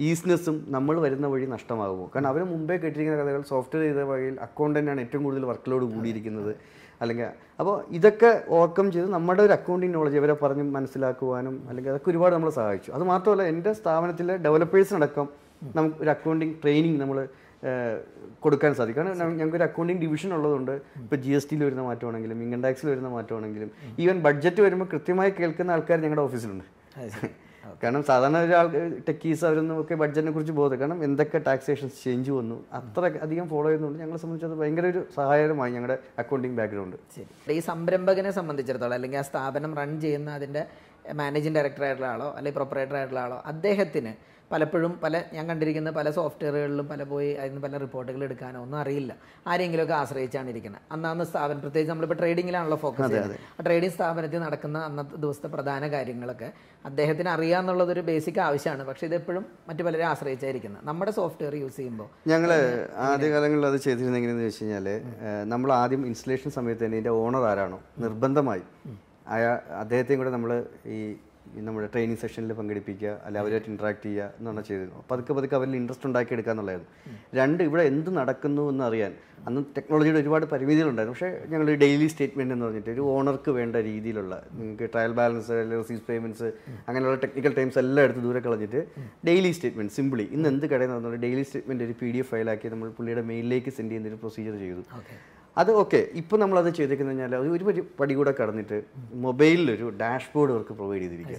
ഈസ്നെസ്സും 0.09 0.57
നമ്മൾ 0.77 0.95
വരുന്ന 1.05 1.27
വഴി 1.33 1.47
നഷ്ടമാകുമോ? 1.55 2.07
കാരണം 2.15 2.29
അവർ 2.33 2.43
മുമ്പേ 2.53 2.77
കേട്ടിരിക്കുന്ന 2.85 3.19
കഥകൾ 3.23 3.43
സോഫ്റ്റ്വെയർ 3.53 3.85
ചെയ്ത 3.87 4.05
വഴിയിൽ 4.13 4.37
അക്കൗണ്ടന്റാണ് 4.47 5.01
ഏറ്റവും 5.05 5.25
കൂടുതൽ 5.27 5.45
വർക്ക് 5.51 5.71
ലോഡ് 5.73 5.89
കൂടിയിരിക്കുന്നത്. 5.95 6.53
അല്ലെങ്കിൽ 7.01 7.29
അപ്പോൾ 7.61 7.77
ഇതൊക്കെ 7.99 8.31
ഓവർകം 8.57 8.87
ചെയ്ത് 8.95 9.09
നമ്മുടെ 9.17 9.43
ഒരു 9.47 9.55
അക്കൗണ്ടിങ് 9.59 9.95
നോളജ് 9.99 10.17
ഇവരെ 10.21 10.37
പറഞ്ഞ് 10.43 10.65
മനസ്സിലാക്കുവാനും 10.77 11.55
അല്ലെങ്കിൽ 11.69 11.93
അതൊക്കെ 11.93 12.11
ഒരുപാട് 12.13 12.35
നമ്മളെ 12.37 12.55
സഹായിച്ചു. 12.61 12.91
അത് 12.97 13.05
മാത്രമല്ല 13.13 13.43
എന്റെ 13.53 13.73
സ്ഥാപനത്തിലെ 13.81 14.37
ഡെവലപ്പേഴ്സിനടക്കം 14.47 15.29
നമുക്ക് 15.77 15.97
ഒരു 16.05 16.11
അക്കൗണ്ടിങ് 16.11 16.55
ട്രെയിനിങ് 16.63 17.01
നമ്മൾ 17.01 17.19
കൊടുക്കാൻ 18.45 18.73
സാധിക്കും. 18.79 19.01
കാരണം 19.01 19.37
ഞങ്ങൾക്ക് 19.41 19.59
ഒരു 19.59 19.67
അക്കൗണ്ടിങ് 19.69 20.01
ഡിവിഷൻ 20.05 20.31
ഉള്ളതുകൊണ്ട് 20.37 20.73
ഇപ്പോൾ 21.03 21.19
ജി 21.25 21.33
എസ് 21.39 21.49
ടിയിൽ 21.51 21.61
വരുന്ന 21.65 21.83
മാറ്റമാണെങ്കിലും 21.89 22.39
ഇൻകം 22.45 22.63
ടാക്സിൽ 22.63 22.89
വരുന്ന 22.93 23.09
മാറ്റമാണെങ്കിലും 23.09 23.71
ഈവൻ 24.05 24.17
ബഡ്ജറ്റ് 24.27 24.63
വരുമ്പോൾ 24.67 24.89
കൃത്യമായി 24.93 25.33
കേൾക്കുന്ന 25.39 25.77
ആൾക്കാർ 25.77 26.01
ഞങ്ങളുടെ 26.07 26.25
ഓഫീസിലുണ്ട്. 26.29 26.67
കാരണം 27.83 28.03
സാധാരണ 28.09 28.39
ഒരാൾ 28.47 28.67
ടെക്കീസ് 29.09 29.43
അവരൊന്നും 29.49 29.77
ഒക്കെ 29.81 29.95
ബഡ്ജറ്റിനെ 30.01 30.33
കുറിച്ച് 30.33 30.55
ബോധം 30.59 30.79
കാരണം 30.81 30.99
എന്തൊക്കെ 31.07 31.39
ടാക്സേഷൻസ് 31.49 31.97
ചേഞ്ച് 32.05 32.31
വന്നു 32.39 32.57
അത്ര 32.79 33.11
അധികം 33.25 33.47
ഫോളോ 33.53 33.67
ചെയ്യുന്നുണ്ട് 33.69 33.99
ഞങ്ങളെ 34.03 34.19
സംബന്ധിച്ച് 34.23 34.49
അത് 34.49 34.57
ഭയങ്കര 34.61 34.87
ഒരു 34.93 35.01
സഹായകരമായി 35.17 35.73
ഞങ്ങളുടെ 35.77 35.97
അക്കൗണ്ടിങ് 36.19 36.57
ബാക്ക്ഗ്രൗണ്ട് 36.61 36.97
ശരി. 37.17 37.27
ഈ 37.59 37.61
സംരംഭകനെ 37.71 38.33
സംബന്ധിച്ചിടത്തോളം 38.39 38.97
അല്ലെങ്കിൽ 38.99 39.21
ആ 39.23 39.25
സ്ഥാപനം 39.31 39.75
റൺ 39.81 39.93
ചെയ്യുന്ന 40.01 40.31
അതിന്റെ 40.31 40.65
മാനേജിംഗ് 41.21 41.57
ഡയറക്ടർ 41.59 41.85
ആയിട്ടുള്ള 41.89 42.09
ആളോ 42.15 42.29
അല്ലെങ്കിൽ 42.37 42.59
പ്രൊപ്പറേറ്റർ 42.61 42.97
ആയിട്ടുള്ള 43.01 43.21
ആളോ 43.21 43.39
അദ്ദേഹത്തിന് 43.53 44.13
പലപ്പോഴും 44.53 44.93
പല 45.03 45.15
ഞാൻ 45.37 45.45
കണ്ടിരിക്കുന്ന 45.51 45.91
പല 45.99 46.09
സോഫ്റ്റ്വെയറുകളിലും 46.17 46.87
പല 46.93 47.03
പോയി 47.13 47.31
അതിന് 47.43 47.61
പല 47.67 47.79
റിപ്പോർട്ടുകൾ 47.85 48.23
എടുക്കാനോ 48.29 48.59
ഒന്നും 48.65 48.79
അറിയില്ല. 48.83 49.13
ആരെങ്കിലുമൊക്കെ 49.51 49.97
ആശ്രയിച്ചാണ് 50.01 50.49
ഇരിക്കുന്നത് 50.55 50.83
അന്നാന്ന് 50.95 51.27
സ്ഥാപനം 51.31 51.61
പ്രത്യേകിച്ച് 51.65 51.93
നമ്മളിപ്പോൾ 51.93 52.19
ട്രേഡിങ്ങിലാണല്ലോ 52.23 52.79
ഫോക്കസ് 52.85 53.11
ചെയ്യുന്നത്. 53.13 53.39
ആ 53.59 53.67
ട്രേഡിംഗ് 53.69 53.95
സ്ഥാപനത്തിൽ 53.97 54.43
നടക്കുന്ന 54.47 54.81
അന്നത്തെ 54.89 55.17
ദിവസത്തെ 55.25 55.51
പ്രധാന 55.57 55.89
കാര്യങ്ങളൊക്കെ 55.97 56.51
അദ്ദേഹത്തിന് 56.91 57.31
അറിയാമെന്നുള്ളതൊരു 57.37 58.05
ബേസിക് 58.11 58.41
ആവശ്യമാണ്. 58.49 58.83
പക്ഷേ 58.91 59.07
ഇതെപ്പോഴും 59.11 59.47
മറ്റു 59.71 59.83
പലരെ 59.89 60.07
ആശ്രയിച്ചായിരിക്കുന്നത് 60.13 60.85
നമ്മുടെ 60.91 61.15
സോഫ്റ്റ്വെയർ 61.21 61.57
യൂസ് 61.63 61.77
ചെയ്യുമ്പോൾ 61.81 62.11
ഞങ്ങൾ 62.33 62.53
ആദ്യകാലങ്ങളിൽ 63.11 63.67
അത് 63.73 63.79
ചെയ്തിരുന്നെങ്കിലെന്ന് 63.87 64.21
എങ്ങനെയെന്ന് 64.23 64.45
വെച്ച് 64.49 64.65
കഴിഞ്ഞാൽ 64.65 64.87
നമ്മൾ 65.53 65.71
ആദ്യം 65.83 66.03
ഇൻസ്റ്റലേഷൻ 66.11 66.51
സമയത്ത് 66.57 66.83
തന്നെ 66.85 66.97
ഇതിന്റെ 66.99 67.13
ഓണർ 67.23 67.45
ആരാണോ? 67.51 67.79
നിർബന്ധമായി. 68.05 68.63
അയാ 69.35 69.51
അദ്ദേഹത്തെയും 69.83 70.21
കൂടെ 70.21 70.33
നമ്മൾ 70.37 70.53
ഈ 70.95 70.99
നമ്മുടെ 71.67 71.89
ട്രെയിനിങ് 71.93 72.21
സെഷനിൽ 72.23 72.53
പങ്കെടുപ്പിക്കുക 72.59 73.11
അല്ലെ 73.27 73.39
അവരുമായിട്ട് 73.43 73.69
ഇൻട്രാക്ട് 73.73 74.03
ചെയ്യുക 74.07 74.39
എന്നാണ് 74.39 74.61
ചെയ്തിരുന്നത്. 74.69 75.03
പതുക്കെ 75.11 75.33
പതുക്കെ 75.37 75.57
അവരിൽ 75.59 75.75
ഇൻട്രസ്റ്റ് 75.81 76.07
ഉണ്ടാക്കി 76.09 76.33
എടുക്കുക 76.37 76.53
എന്നുള്ളതായിരുന്നു. 76.55 76.91
രണ്ട് 77.39 77.63
ഇവിടെ 77.69 77.85
എന്ത് 77.93 78.11
നടക്കുന്നു 78.19 78.65
എന്ന് 78.73 78.85
അറിയാൻ 78.89 79.13
അന്ന് 79.49 79.61
ടെക്നോളജിയുടെ 79.77 80.19
ഒരുപാട് 80.23 80.45
പരിമിതികളുണ്ടായിരുന്നു 80.53 81.17
പക്ഷേ 81.17 81.31
ഞങ്ങൾ 81.53 81.69
ഡെയിലി 81.85 82.07
സ്റ്റേറ്റ്മെന്റ് 82.13 82.55
എന്ന് 82.55 82.67
പറഞ്ഞിട്ട് 82.67 82.91
ഒരു 82.97 83.05
ഓണർക്ക് 83.15 83.51
വേണ്ട 83.59 83.77
രീതിയിലുള്ള 83.89 84.35
നിങ്ങൾക്ക് 84.59 84.89
ട്രയൽ 84.95 85.15
ബാലൻസ് 85.21 85.51
അല്ലെങ്കിൽ 85.55 85.83
റിസീവ് 85.83 86.03
പേയ്മെന്റ്സ് 86.11 86.49
അങ്ങനെയുള്ള 86.89 87.17
ടെക്നിക്കൽ 87.25 87.55
ടൈംസ് 87.59 87.81
എല്ലാം 87.85 88.05
എടുത്ത് 88.07 88.23
ദൂരെ 88.27 88.43
കളഞ്ഞിട്ട് 88.47 88.83
ഡെയിലി 89.31 89.53
സ്റ്റേറ്റ്മെന്റ് 89.59 89.95
സിമ്പിളി 89.99 90.27
ഇന്ന് 90.37 90.49
എന്ത് 90.53 90.67
കടയിൽ 90.73 90.93
പറഞ്ഞാൽ 90.95 91.21
ഡെയിലി 91.27 91.45
സ്റ്റേറ്റ്മെന്റ് 91.51 91.85
ഒരു 91.89 91.97
പി 92.03 92.11
ഡി 92.15 92.21
എഫ് 92.25 92.31
ഫയലാക്കി 92.35 92.73
നമ്മൾ 92.75 92.91
പുള്ളിയുടെ 92.99 93.25
മെയിലിലേക്ക് 93.33 93.73
സെൻഡ് 93.79 93.93
ചെയ്യുന്ന 93.93 94.13
ഒരു 94.13 94.21
പ്രൊസീജിയർ 94.25 94.57
ചെയ്തു. 94.65 94.85
അത് 95.57 95.73
ഓക്കെ. 95.73 96.09
ഇപ്പോൾ 96.13 96.37
നമ്മളത് 96.37 96.75
ചെയ്തേക്കുന്നത് 96.75 97.19
കഴിഞ്ഞാൽ 97.19 97.37
ഒരു 97.49 97.65
പടി- 97.65 98.17
കൂടെ 98.17 98.35
കടന്നിട്ട് 98.41 98.79
മൊബൈലിലൊരു 99.15 99.93
ഡാഷ്ബോർഡ് 100.01 100.53
അവർക്ക് 100.53 100.73
പ്രൊവൈഡ് 100.73 101.03
ചെയ്തിരിക്കുക 101.03 101.37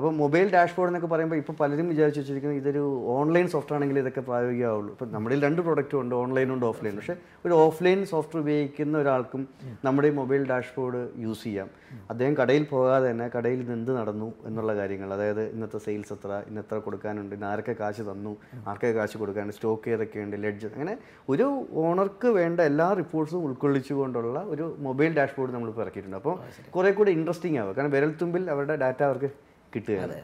അപ്പോൾ 0.00 0.12
മൊബൈൽ 0.20 0.46
ഡാഷ്ബോർഡ് 0.54 0.90
എന്നൊക്കെ 0.90 1.08
പറയുമ്പോൾ 1.12 1.38
ഇപ്പോൾ 1.40 1.54
പലരും 1.62 1.86
വിചാരിച്ചു 1.92 2.20
വെച്ചിരിക്കുന്നത് 2.20 2.60
ഇതൊരു 2.60 2.82
ഓൺലൈൻ 3.16 3.46
സോഫ്റ്റ്വെയർ 3.54 3.78
ആണെങ്കിൽ 3.78 3.98
ഇതൊക്കെ 4.02 4.22
പ്രായോഗികമാവുള്ളൂ. 4.28 4.90
ഇപ്പോൾ 4.94 5.08
നമ്മുടെ 5.14 5.36
രണ്ട് 5.46 5.60
പ്രോഡക്റ്റും 5.66 5.98
ഉണ്ട് 6.02 6.14
ഓൺലൈനും 6.20 6.52
ഉണ്ട് 6.54 6.66
ഓഫ്ലൈൻ 6.68 6.94
പക്ഷേ 6.98 7.16
ഒരു 7.46 7.54
ഓഫ്ലൈൻ 7.64 8.00
സോഫ്റ്റ്വെയർ 8.12 8.42
ഉപയോഗിക്കുന്ന 8.44 8.94
ഒരാൾക്കും 9.02 9.42
നമ്മുടെ 9.86 10.08
ഈ 10.10 10.14
മൊബൈൽ 10.20 10.42
ഡാഷ്ബോർഡ് 10.52 11.00
യൂസ് 11.24 11.42
ചെയ്യാം. 11.48 11.68
അദ്ദേഹം 12.12 12.34
കടയിൽ 12.40 12.64
പോകാതെ 12.72 13.06
തന്നെ 13.10 13.26
കടയിൽ 13.34 13.60
നിന്ന് 13.62 13.74
എന്ത് 13.78 13.92
നടന്നു 13.98 14.28
എന്നുള്ള 14.50 14.74
കാര്യങ്ങൾ 14.80 15.12
അതായത് 15.16 15.42
ഇന്നത്തെ 15.54 15.80
സെയിൽസ് 15.86 16.12
എത്ര 16.16 16.30
ഇന്നെത്ര 16.48 16.78
കൊടുക്കാനുണ്ട് 16.86 17.34
ഇന്ന് 17.38 17.48
ആരൊക്കെ 17.50 17.74
കാശ് 17.82 18.04
തന്നു 18.10 18.32
ആർക്കൊക്കെ 18.70 18.94
കാശ് 19.00 19.18
കൊടുക്കാനുണ്ട് 19.22 19.56
സ്റ്റോക്ക് 19.58 19.90
ഏതൊക്കെയുണ്ട് 19.96 20.38
ലെഡ്ജ് 20.46 20.70
അങ്ങനെ 20.74 20.96
ഒരു 21.34 21.48
ഓണർക്ക് 21.84 22.30
വേണ്ട 22.40 22.60
എല്ലാ 22.72 22.88
റിപ്പോർട്ട്സും 23.02 23.44
ഉൾക്കൊള്ളിച്ചുകൊണ്ടുള്ള 23.48 24.38
ഒരു 24.54 24.66
മൊബൈൽ 24.88 25.12
ഡാഷ്ബോർഡ് 25.20 25.54
നമ്മളിപ്പോൾ 25.58 25.86
ഇറക്കിയിട്ടുണ്ട്. 25.86 26.18
അപ്പോൾ 26.22 26.36
കുറേ 26.78 26.92
കൂടി 27.00 27.12
ഇൻട്രസ്റ്റിംഗ് 27.18 27.60
ആവുക 27.62 27.76
കാരണം 27.78 27.94
വിരൽത്തുമ്പിൽ 27.98 28.44
അവരുടെ 28.56 28.78
ഡാറ്റ 28.84 29.02
അവർക്ക് 29.10 29.30
കിട്ടുകയാണ് 29.74 30.18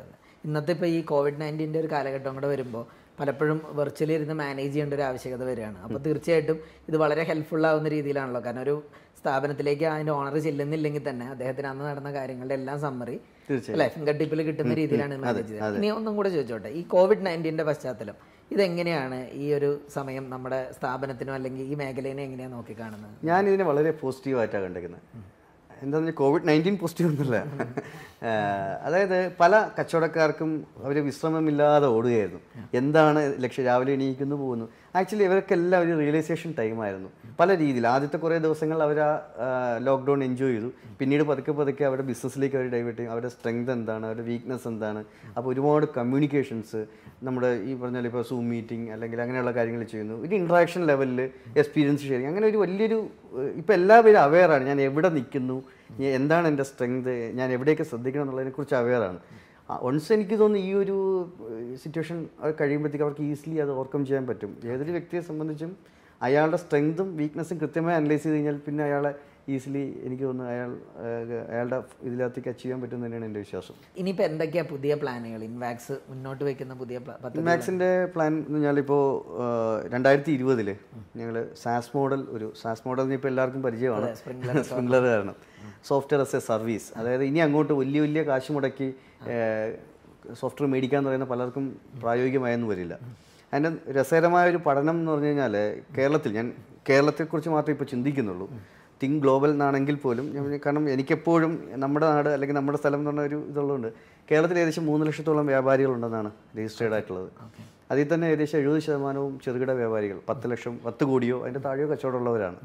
ഇന്നത്തെ 0.46 0.72
ഇപ്പോൾ 0.76 0.88
ഈ 0.96 0.98
കോവിഡ് 1.10 1.40
നയന്റീന്റെ 1.42 1.78
ഒരു 1.82 1.88
കാലഘട്ടം 1.92 2.34
കൂടെ 2.38 2.48
വരുമ്പോൾ 2.52 2.84
പലപ്പോഴും 3.18 3.58
വെർച്വലി 3.78 4.14
ഇരുന്ന് 4.16 4.34
മാനേജ് 4.40 4.72
ചെയ്യേണ്ട 4.72 4.94
ഒരു 4.96 5.04
ആവശ്യകത 5.06 5.42
വരികയാണ്. 5.50 5.78
അപ്പോൾ 5.84 6.00
തീർച്ചയായിട്ടും 6.06 6.58
ഇത് 6.88 6.96
വളരെ 7.02 7.22
ഹെൽപ്ഫുൾ 7.28 7.64
ആവുന്ന 7.68 7.88
രീതിയിലാണല്ലോ. 7.94 8.40
കാരണം 8.46 8.62
ഒരു 8.66 8.74
സ്ഥാപനത്തിലേക്ക് 9.20 9.86
അതിന്റെ 9.92 10.12
ഓണർ 10.16 10.34
ചെല്ലുന്നില്ലെങ്കിൽ 10.46 11.02
തന്നെ 11.08 11.26
അദ്ദേഹത്തിന് 11.34 11.68
അന്ന് 11.72 11.84
നടന്ന 11.88 12.10
കാര്യങ്ങളുടെ 12.16 12.56
എല്ലാം 12.60 12.78
സമ്മറി 12.86 13.16
അല്ലെ 13.74 13.86
ഫിംഗർ 13.94 14.14
ടിപ്പിൽ 14.20 14.42
കിട്ടുന്ന 14.48 14.74
രീതിയിലാണ് 14.80 15.16
മാനേജ് 15.24 15.48
ചെയ്തത്. 15.52 15.76
ഇനി 15.80 15.90
ഒന്നും 15.98 16.12
കൂടെ 16.18 16.30
ചോദിച്ചോട്ടെ 16.34 16.72
ഈ 16.80 16.82
കോവിഡ് 16.94 17.24
നയന്റീന്റെ 17.26 17.66
പശ്ചാത്തലം 17.70 18.18
ഇതെങ്ങനെയാണ് 18.50 19.18
ഈ 19.42 19.46
ഒരു 19.58 19.70
സമയം 19.96 20.24
നമ്മുടെ 20.34 20.60
സ്ഥാപനത്തിനോ 20.76 21.32
അല്ലെങ്കിൽ 21.38 21.64
ഈ 21.72 21.76
മേഖലയെ 21.82 22.14
എങ്ങനെയാണ് 22.26 22.54
നോക്കിക്കാണുന്നത്? 22.58 23.16
ഞാൻ 23.30 23.42
ഇതിനെ 23.50 23.64
വളരെ 23.70 23.92
പോസിറ്റീവായിട്ടാണ് 24.02 24.64
കണ്ടിരിക്കുന്നത് 24.66 25.02
എന്താണെന്ന് 25.82 26.10
വെച്ചാൽ 26.10 26.24
കോവിഡ് 26.24 26.48
നയന്റീൻ 26.48 26.76
പോസിറ്റീവ് 26.78 27.10
ഒന്നുമില്ല. 27.10 27.38
അതായത് 28.82 29.32
പല 29.40 29.68
കച്ചവടക്കാർക്കും 29.78 30.66
അവർ 30.84 31.04
വിശ്രമമില്ലാതെ 31.04 31.86
ഓടുകയായിരുന്നു. 31.86 32.40
എന്താണ് 32.74 33.20
ലക്ഷ്യം? 33.44 33.64
രാവിലെ 33.66 33.92
എണീക്കുന്നു 33.92 34.36
പോകുന്നു. 34.36 34.66
ആക്ച്വലി 34.98 35.24
ഇവർക്കെല്ലാം 35.28 35.80
ഒരു 35.84 35.92
റിയലൈസേഷൻ 36.00 36.50
ടൈമായിരുന്നു 36.58 37.08
പല 37.40 37.48
രീതിയിൽ. 37.62 37.86
ആദ്യത്തെ 37.94 38.18
കുറേ 38.22 38.36
ദിവസങ്ങൾ 38.44 38.78
അവർ 38.86 38.98
ആ 39.06 39.08
ലോക്ക്ഡൗൺ 39.86 40.20
എൻജോയ് 40.26 40.54
ചെയ്തു. 40.54 40.68
പിന്നീട് 41.00 41.24
പതുക്കെ 41.30 41.52
പതുക്കെ 41.58 41.84
അവരുടെ 41.88 42.04
ബിസിനസ്സിലേക്ക് 42.10 42.56
അവർ 42.58 42.66
ഡൈവേർട്ട് 42.74 42.98
ചെയ്യും. 42.98 43.12
അവരുടെ 43.14 43.30
സ്ട്രെങ്ത് 43.34 43.72
എന്താണ്? 43.76 44.04
അവരുടെ 44.08 44.24
വീക്ക്നെസ് 44.30 44.66
എന്താണ്? 44.72 45.00
അപ്പോൾ 45.36 45.48
ഒരുപാട് 45.52 45.86
കമ്മ്യൂണിക്കേഷൻസ് 45.98 46.80
നമ്മുടെ 47.28 47.50
ഈ 47.68 47.74
പറഞ്ഞാൽ 47.80 48.06
ഇപ്പോൾ 48.10 48.24
സൂം 48.30 48.44
മീറ്റിംഗ് 48.54 48.88
അല്ലെങ്കിൽ 48.94 49.20
അങ്ങനെയുള്ള 49.24 49.52
കാര്യങ്ങൾ 49.58 49.82
ചെയ്യുന്നു. 49.92 50.16
ഒരു 50.26 50.34
ഇൻട്രാക്ഷൻ 50.40 50.82
ലെവലിൽ 50.90 51.20
എക്സ്പീരിയൻസ് 51.60 52.02
ഷെയറിങ് 52.08 52.30
അങ്ങനെ 52.32 52.46
ഒരു 52.52 52.60
വലിയൊരു 52.64 52.98
ഇപ്പോൾ 53.60 53.74
എല്ലാവരും 53.80 54.20
അവെയറാണ് 54.26 54.64
ഞാൻ 54.70 54.80
എവിടെ 54.88 55.10
നിൽക്കുന്നു? 55.18 55.56
എന്താണ് 56.18 56.46
എന്റെ 56.52 56.64
സ്ട്രെങ്ത് 56.70 57.14
ഞാൻ 57.40 57.48
എവിടെയൊക്കെ 57.56 57.84
ശ്രദ്ധിക്കണം 57.90 58.24
എന്നുള്ളതിനെക്കുറിച്ച് 58.24 58.74
അവെയറാണ് 58.74 59.20
ഒൺസ് 59.68 60.12
എനിക്ക് 60.12 60.36
തോന്നുന്നു 60.40 60.68
ഈ 60.68 60.74
ഒരു 60.74 60.96
സിറ്റുവേഷൻ 61.82 62.18
കഴിയുമ്പോഴത്തേക്ക് 62.60 63.04
അവർക്ക് 63.04 63.24
ഈസിലി 63.30 63.56
അത് 63.56 63.70
ഓവർകം 63.70 64.06
ചെയ്യാൻ 64.06 64.26
പറ്റും. 64.26 64.56
ഏതൊരു 64.72 64.90
വ്യക്തിയെ 64.90 65.20
സംബന്ധിച്ചും 65.20 65.72
അയാളുടെ 66.20 66.56
സ്ട്രെങ്തും 66.56 67.16
വീക്ക്നെസ്സും 67.16 67.58
കൃത്യമായി 67.58 67.96
അനലൈസ് 67.96 68.22
ചെയ്ത് 68.22 68.36
കഴിഞ്ഞാൽ 68.36 68.58
പിന്നെ 68.66 68.84
അയാളെ 68.84 69.10
ഈസിലി 69.54 69.82
എനിക്ക് 70.04 70.24
തോന്നുന്നു 70.24 70.52
അയാൾ 70.52 70.70
അയാളുടെ 71.50 71.82
ഇതിനകത്തേക്ക് 72.02 72.48
അച്ചീവ് 72.48 72.62
ചെയ്യാൻ 72.62 72.82
പറ്റും 72.82 73.06
തന്നെയാണ് 73.06 73.26
എന്റെ 73.26 73.40
വിശ്വാസം. 73.40 73.74
ഇനിയിപ്പോൾ 73.96 74.22
എന്തൊക്കെയാണ് 74.22 74.68
പുതിയ 74.68 74.94
പ്ലാനുകൾ 74.94 75.42
ഇൻവാക്സ് 75.42 75.96
മുന്നോട്ട് 76.08 76.44
വയ്ക്കുന്ന 76.44 76.74
പുതിയ 76.74 76.96
ഇൻവാക്സിന്റെ 77.40 77.90
പ്ലാൻ 78.14 78.32
എന്ന് 78.38 78.58
പറഞ്ഞാൽ 78.58 78.78
ഇപ്പോൾ 78.78 79.02
രണ്ടായിരത്തി 79.94 80.30
ഇരുപതിൽ 80.30 80.70
ഞങ്ങൾ 81.16 81.36
സാസ് 81.62 81.92
മോഡൽ 81.96 82.26
ഒരു 82.28 82.52
സാസ് 82.62 82.84
മോഡൽ 82.88 83.12
ഇപ്പോൾ 83.12 83.28
എല്ലാവർക്കും 83.28 83.62
പരിചയമാണ്. 83.62 84.14
സ്പ്രിംഗ്ലർ 84.14 85.04
കാരണം. 85.12 85.36
സോഫ്റ്റ്വെയർ 85.88 86.20
എസ് 86.22 86.36
എ 86.36 86.38
സർവീസ് 86.38 86.88
അതായത് 86.96 87.24
ഇനി 87.24 87.38
അങ്ങോട്ട് 87.38 87.72
വലിയ 87.72 88.00
വലിയ 88.00 88.22
കാശ് 88.22 88.52
മുടക്കി 88.52 88.88
സോഫ്റ്റ്വെയർ 90.40 90.70
മേടിക്കുക 90.72 90.98
എന്ന് 90.98 91.10
പറയുന്ന 91.10 91.26
പലർക്കും 91.26 91.80
പ്രായോഗികമായെന്ന് 92.02 92.66
വരില്ല. 92.66 92.94
അതിന്റെ 93.52 93.92
രസകരമായ 93.92 94.50
ഒരു 94.50 94.56
പഠനം 94.56 94.96
എന്ന് 95.00 95.12
പറഞ്ഞു 95.12 95.26
കഴിഞ്ഞാൽ 95.26 95.54
കേരളത്തിൽ 95.98 96.32
ഞാൻ 96.32 96.52
കേരളത്തെക്കുറിച്ച് 96.88 97.50
മാത്രമേ 97.50 97.74
ഇപ്പോൾ 97.74 97.84
ചിന്തിക്കുന്നുള്ളൂ. 97.84 98.50
തിങ്ക് 99.02 99.22
ഗ്ലോബൽ 99.22 99.50
എന്നാണെങ്കിൽ 99.50 99.94
പോലും 99.94 100.26
ഞാൻ 100.34 100.60
കാരണം 100.66 100.90
എനിക്കെപ്പോഴും 100.90 101.70
നമ്മുടെ 101.74 102.06
നാട് 102.12 102.28
അല്ലെങ്കിൽ 102.28 102.56
നമ്മുടെ 102.56 102.78
സ്ഥലം 102.78 102.98
എന്ന് 102.98 103.10
പറഞ്ഞ 103.10 103.20
ഒരു 103.20 103.46
ഇതുള്ളതുകൊണ്ട് 103.48 103.88
കേരളത്തിൽ 104.30 104.58
ഏകദേശം 104.58 104.86
മൂന്ന് 104.86 105.06
ലക്ഷത്തോളം 105.06 105.46
വ്യാപാരികളുണ്ടെന്നാണ് 105.46 106.30
രജിസ്റ്റേർഡ് 106.58 106.94
ആയിട്ടുള്ളത്. 106.94 107.28
അതിൽ 107.90 108.14
തന്നെ 108.14 108.26
ഏകദേശം 108.26 108.58
എഴുപത് 108.58 108.78
ശതമാനവും 108.78 109.40
ചെറുകിട 109.44 109.70
വ്യാപാരികൾ 109.70 110.20
പത്ത് 110.28 110.50
ലക്ഷം 110.50 110.78
പത്ത് 110.86 111.04
കോടിയോ 111.04 111.42
അതിന്റെ 111.42 111.60
താഴെയോ 111.60 111.88
കച്ചവടമുള്ളവരാണ്. 111.88 112.56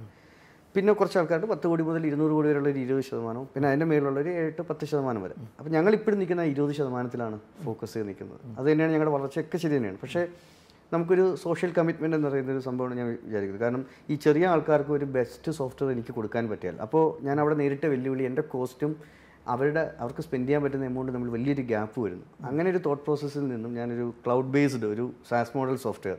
പിന്നെ 0.76 0.92
കുറച്ച് 1.00 1.18
ആൾക്കാർക്ക് 1.20 1.48
പത്ത് 1.54 1.66
കോടി 1.70 1.84
മുതൽ 1.88 2.06
ഇരുന്നൂറ് 2.10 2.34
കോടി 2.36 2.48
വരെയുള്ള 2.50 2.70
ഒരു 2.74 2.80
ഇരുപത് 2.86 3.06
ശതമാനവും. 3.08 3.48
പിന്നെ 3.54 3.68
അതിന്റെ 3.70 3.88
മേലുള്ള 3.92 4.20
ഒരു 4.24 4.32
ഏഴ് 4.42 4.64
പത്ത് 4.70 4.86
ശതമാനം 4.92 5.22
വരെ. 5.26 5.36
അപ്പോൾ 5.60 5.72
ഞങ്ങൾ 5.76 5.94
ഇപ്പോഴും 5.98 6.18
നിൽക്കുന്ന 6.22 6.44
ഇരുപത് 6.54 6.74
ശതമാനത്തിലാണ് 6.80 7.38
ഫോക്കസ് 7.66 7.94
ചെയ്ത് 7.94 8.08
നിൽക്കുന്നത്. 8.10 8.42
അത് 8.58 8.66
തന്നെയാണ് 8.72 8.94
ഞങ്ങളുടെ 8.96 9.14
വളർച്ചയൊക്കെ 9.16 9.58
ശരി 9.64 9.76
തന്നെയാണ്. 9.78 10.00
പക്ഷേ 10.04 10.22
നമുക്കൊരു 10.94 11.26
സോഷ്യൽ 11.44 11.72
കമ്മിറ്റ്മെന്റ് 11.78 12.16
എന്ന് 12.18 12.28
പറയുന്ന 12.28 12.52
ഒരു 12.56 12.64
സംഭവമാണ് 12.68 12.96
ഞാൻ 13.00 13.08
വിചാരിക്കുന്നത്. 13.28 13.64
കാരണം 13.66 13.84
ഈ 14.12 14.16
ചെറിയ 14.26 14.46
ആൾക്കാർക്ക് 14.54 14.94
ഒരു 15.00 15.06
ബെസ്റ്റ് 15.18 15.52
സോഫ്റ്റ്വെയർ 15.60 15.92
എനിക്ക് 15.96 16.14
കൊടുക്കാൻ 16.18 16.50
പറ്റിയാൽ. 16.52 16.78
അപ്പോൾ 16.86 17.04
ഞാൻ 17.28 17.40
അവിടെ 17.44 17.56
നേരിട്ട 17.62 17.86
വെല്ലുവിളി 17.94 18.24
എന്റെ 18.30 18.44
കോസ്റ്റും 18.54 18.94
അവരുടെ 19.54 19.84
അവർക്ക് 20.00 20.24
സ്പെൻഡ് 20.26 20.48
ചെയ്യാൻ 20.48 20.62
പറ്റുന്ന 20.64 20.86
എമൗണ്ട് 20.92 21.12
നമ്മൾ 21.12 21.30
വലിയൊരു 21.36 21.64
ഗ്യാപ്പ് 21.72 22.00
വരുന്നു. 22.06 22.26
അങ്ങനെ 22.50 22.68
ഒരു 22.74 22.82
തോട്ട് 22.88 23.04
പ്രോസസ്സിൽ 23.06 23.46
നിന്നും 23.54 23.72
ഞാനൊരു 23.80 24.08
ക്ലൗഡ് 24.26 24.52
ബേസ്ഡ് 24.56 24.88
ഒരു 24.94 25.06
സാസ് 25.30 25.54
മോഡൽ 25.58 25.78
സോഫ്റ്റ്വെയർ 25.86 26.18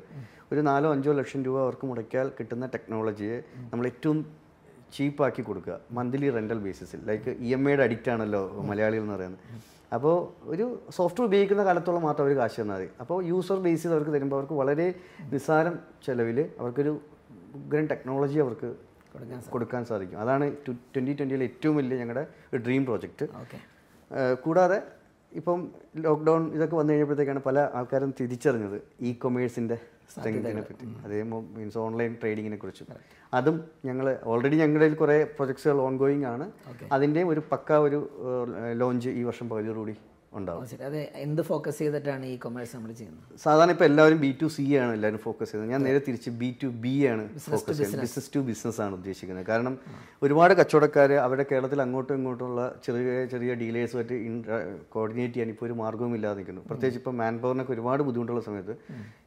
ഒരു 0.53 0.61
നാലോ 0.61 0.89
അഞ്ചോ 0.95 1.13
ലക്ഷം 1.21 1.41
രൂപ 1.45 1.57
അവർക്ക് 1.67 1.87
മുടക്കിയാൽ 1.91 2.29
കിട്ടുന്ന 2.39 2.65
ടെക്നോളജിയെ 2.67 3.37
നമ്മൾ 3.73 3.87
ഏറ്റവും 3.87 4.19
ചീപ്പാക്കി 4.97 5.43
കൊടുക്കുക 5.49 5.77
മന്ത്ലി 5.99 6.29
റെന്റൽ 6.37 6.61
ബേസിസിൽ 6.67 7.01
ലൈക്ക് 7.11 7.31
ഇ 7.47 7.51
എം 7.57 7.63
ഐയുടെ 7.71 7.85
അഡിക്റ്റ് 7.89 8.11
ആണല്ലോ 8.15 8.43
മലയാളികൾ 8.71 9.05
എന്ന് 9.05 9.15
പറയുന്നത്. 9.17 9.45
അപ്പോൾ 9.97 10.17
ഒരു 10.53 10.67
സോഫ്റ്റ്വെയർ 10.97 11.29
ഉപയോഗിക്കുന്ന 11.31 11.63
കാലത്തോളം 11.69 12.03
മാത്രം 12.09 12.25
അവർ 12.27 12.35
കാശ് 12.41 12.59
തന്നാൽ 12.63 12.79
മതി. 12.81 12.89
അപ്പോൾ 13.03 13.19
യൂസർ 13.31 13.59
ബേസിൽ 13.67 13.91
അവർക്ക് 13.97 14.13
തരുമ്പോൾ 14.17 14.39
അവർക്ക് 14.39 14.57
വളരെ 14.63 14.87
നിസ്സാരം 15.35 15.75
ചിലവിൽ 16.07 16.39
അവർക്കൊരു 16.61 16.93
ഉഗ്രൻ 17.61 17.87
ടെക്നോളജി 17.93 18.39
അവർക്ക് 18.45 18.71
കൊടുക്കാൻ 19.55 19.83
സാധിക്കും. 19.91 20.19
അതാണ് 20.25 20.45
ട്വന്റി 20.95 21.13
ട്വന്റിയിലെ 21.19 21.47
ഏറ്റവും 21.51 21.75
വലിയ 21.79 21.97
ഞങ്ങളുടെ 22.03 22.25
ഒരു 22.53 22.61
ഡ്രീം 22.67 22.83
പ്രോജക്റ്റ് 22.89 23.25
ഓക്കെ. 23.43 23.59
കൂടാതെ 24.45 24.79
ഇപ്പം 25.41 25.59
ലോക്ക്ഡൗൺ 26.05 26.43
ഇതൊക്കെ 26.57 26.77
വന്നു 26.79 26.91
കഴിഞ്ഞപ്പോഴത്തേക്കാണ് 26.93 27.43
പല 27.49 27.59
ആൾക്കാരും 27.79 28.11
തിരിച്ചറിഞ്ഞത്. 28.21 28.79
ഇ 29.09 29.11
കൊമേഴ്സിന്റെ 29.23 29.77
സ്ട്രെങ്തിനെ 30.13 30.63
പറ്റി. 30.69 30.87
അതേ 31.07 31.23
മീൻസ് 31.57 31.81
ഓൺലൈൻ 31.87 32.15
ട്രേഡിങ്ങിനെ 32.23 32.61
കുറിച്ചും. 32.63 32.87
അതും 33.41 33.59
ഞങ്ങൾ 33.89 34.07
ഓൾറെഡി 34.31 34.57
ഞങ്ങളുടെ 34.63 34.87
കയ്യിൽ 34.87 35.01
കുറേ 35.03 35.19
പ്രൊജക്ട്സുകൾ 35.37 35.81
ഓൺ 35.89 35.97
ഗോയിങ് 36.05 36.29
ആണ് 36.35 36.47
അതിന്റെയും 36.97 37.29
ഒരു 37.35 37.43
പക്ക 37.53 37.83
ഒരു 37.89 38.01
ലോഞ്ച് 38.83 39.13
ഈ 39.21 39.25
വർഷം 39.31 39.49
പകുതിയോടുകൂടി 39.53 39.97
ഉണ്ടാവും. 40.39 40.63
അതെ 40.87 41.01
എന്ത് 41.23 41.41
ഫോക്കസ് 41.49 41.79
ചെയ്തിട്ടാണ് 41.81 42.25
ഈ 42.33 42.37
കൊമേഴ്സ് 42.43 42.73
നമ്മൾ 42.77 42.91
ചെയ്യുന്നത്? 42.99 43.25
സാധാരണ 43.43 43.73
ഇപ്പോൾ 43.75 43.87
എല്ലാവരും 43.89 44.19
ബി 44.23 44.31
ടു 44.41 44.47
സി 44.55 44.65
ആണ് 44.83 44.93
എല്ലാവരും 44.97 45.21
ഫോക്കസ് 45.25 45.51
ചെയ്യുന്നത്. 45.51 45.73
ഞാൻ 45.75 45.83
നേരെ 45.87 46.01
തിരിച്ച് 46.07 46.31
ബി 46.43 46.49
ടു 46.63 46.69
ബി 46.85 46.93
ആണ് 47.11 47.25
ഫോക്കസ് 47.49 47.77
ചെയ്യുന്നത്. 47.79 48.05
ബിസിനസ് 48.05 48.31
ടു 48.37 48.41
ബിസിനസ് 48.47 48.81
ആണ് 48.85 48.95
ഉദ്ദേശിക്കുന്നത്. 48.99 49.47
കാരണം 49.51 49.75
ഒരുപാട് 50.27 50.53
കച്ചവടക്കാർ 50.61 51.13
അവരുടെ 51.25 51.47
കേരളത്തിൽ 51.51 51.83
അങ്ങോട്ടും 51.85 52.15
ഇങ്ങോട്ടുള്ള 52.21 52.63
ചെറിയ 52.87 53.27
ചെറിയ 53.33 53.55
ഡീലേഴ്സുമായിട്ട് 53.63 54.17
കോർഡിനേറ്റ് 54.97 55.35
ചെയ്യാൻ 55.35 55.51
ഇപ്പോൾ 55.55 55.67
ഒരു 55.69 55.77
മാർഗവും 55.83 56.15
ഇല്ലാതെ 56.19 56.39
നിൽക്കുന്നു. 56.41 56.63
പ്രത്യേകിച്ച് 56.71 57.03
ഇപ്പോൾ 57.03 57.17
മാൻ 57.21 57.37
പവറിനൊക്കെ 57.43 57.75
ഒരുപാട് 57.77 58.05
ബുദ്ധിമുട്ടുള്ള 58.09 58.45
സമയത്ത് 58.49 58.77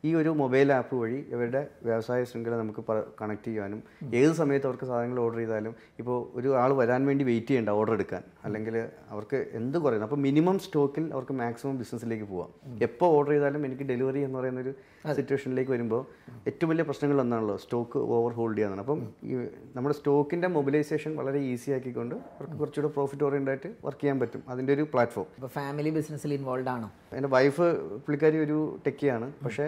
ഈ 0.08 0.10
ഒരു 0.20 0.32
മൊബൈൽ 0.40 0.70
ആപ്പ് 0.78 0.96
വഴി 1.02 1.20
ഇവരുടെ 1.34 1.62
വ്യവസായ 1.88 2.24
ശൃംഖല 2.30 2.56
നമുക്ക് 2.62 2.82
കണക്ട് 3.22 3.46
ചെയ്യാനും 3.48 3.80
ഏത് 4.22 4.34
സമയത്ത് 4.40 4.68
അവർക്ക് 4.70 4.86
സാധനങ്ങൾ 4.90 5.20
ഓർഡർ 5.26 5.40
ചെയ്താലും 5.42 5.74
ഇപ്പോൾ 6.02 6.18
ഒരു 6.40 6.50
ആൾ 6.62 6.72
വരാൻ 6.80 7.02
വേണ്ടി 7.10 7.24
വെയിറ്റ് 7.30 7.48
ചെയ്യേണ്ട 7.48 7.70
ഓർഡർ 7.80 7.94
എടുക്കാൻ. 7.94 8.24
അല്ലെങ്കിൽ 8.46 8.76
അവർക്ക് 9.14 9.40
എന്ത് 9.60 9.78
കുറയുന്നു? 9.78 10.08
അപ്പോൾ 10.10 10.22
മിനിമം 10.28 10.60
സ്റ്റോക്കിൽ 10.66 11.06
അവർക്ക് 11.14 11.36
മാക്സിമം 11.42 11.78
ബിസിനസ്സിലേക്ക് 11.82 12.28
പോവാം. 12.34 12.52
എപ്പോൾ 12.88 13.10
ഓർഡർ 13.18 13.34
ചെയ്താലും 13.36 13.66
എനിക്ക് 13.70 13.88
ഡെലിവറി 13.92 14.22
എന്ന് 14.28 14.40
പറയുന്ന 14.40 14.62
ഒരു 14.66 14.74
സിറ്റുവേഷനിലേക്ക് 15.18 15.72
വരുമ്പോൾ 15.72 16.04
ഏറ്റവും 16.48 16.70
വലിയ 16.74 16.84
പ്രശ്നങ്ങൾ 16.90 17.18
ഒന്നാണല്ലോ 17.24 17.58
സ്റ്റോക്ക് 17.64 18.00
ഓവർ 18.18 18.32
ഹോൾഡ് 18.40 18.58
ചെയ്യാന്നാണ്. 18.58 18.84
അപ്പം 18.86 19.02
ഈ 19.24 19.34
നമ്മുടെ 19.76 19.96
സ്റ്റോക്കിന്റെ 20.00 20.48
മൊബിലൈസേഷൻ 20.58 21.12
വളരെ 21.22 21.42
ഈസി 21.54 21.72
ആക്കിക്കൊണ്ട് 21.78 22.16
അവർക്ക് 22.16 22.58
കുറച്ചുകൂടെ 22.62 22.92
പ്രോഫിറ്റ് 23.00 23.26
ഓറിയന്റ് 23.30 23.52
ആയിട്ട് 23.54 23.72
വർക്ക് 23.86 24.02
ചെയ്യാൻ 24.04 24.20
പറ്റും. 24.24 24.44
അതിന്റെ 24.50 24.74
ഒരു 24.74 24.86
പ്ലാറ്റ്ഫോം 24.94 25.28
ഇപ്പോൾ 25.40 25.52
ഫാമിലി 25.58 25.94
ബിസിനസ്സിൽ 26.00 26.34
ഇൻവോൾവ് 26.40 26.72
ആണോ? 26.76 26.92
എന്റെ 27.14 27.30
വൈഫ് 27.36 27.68
പുള്ളിക്കാരി 28.06 28.40
ഒരു 28.46 28.60
ടെക്കിയാണ് 28.88 29.30
പക്ഷേ 29.46 29.68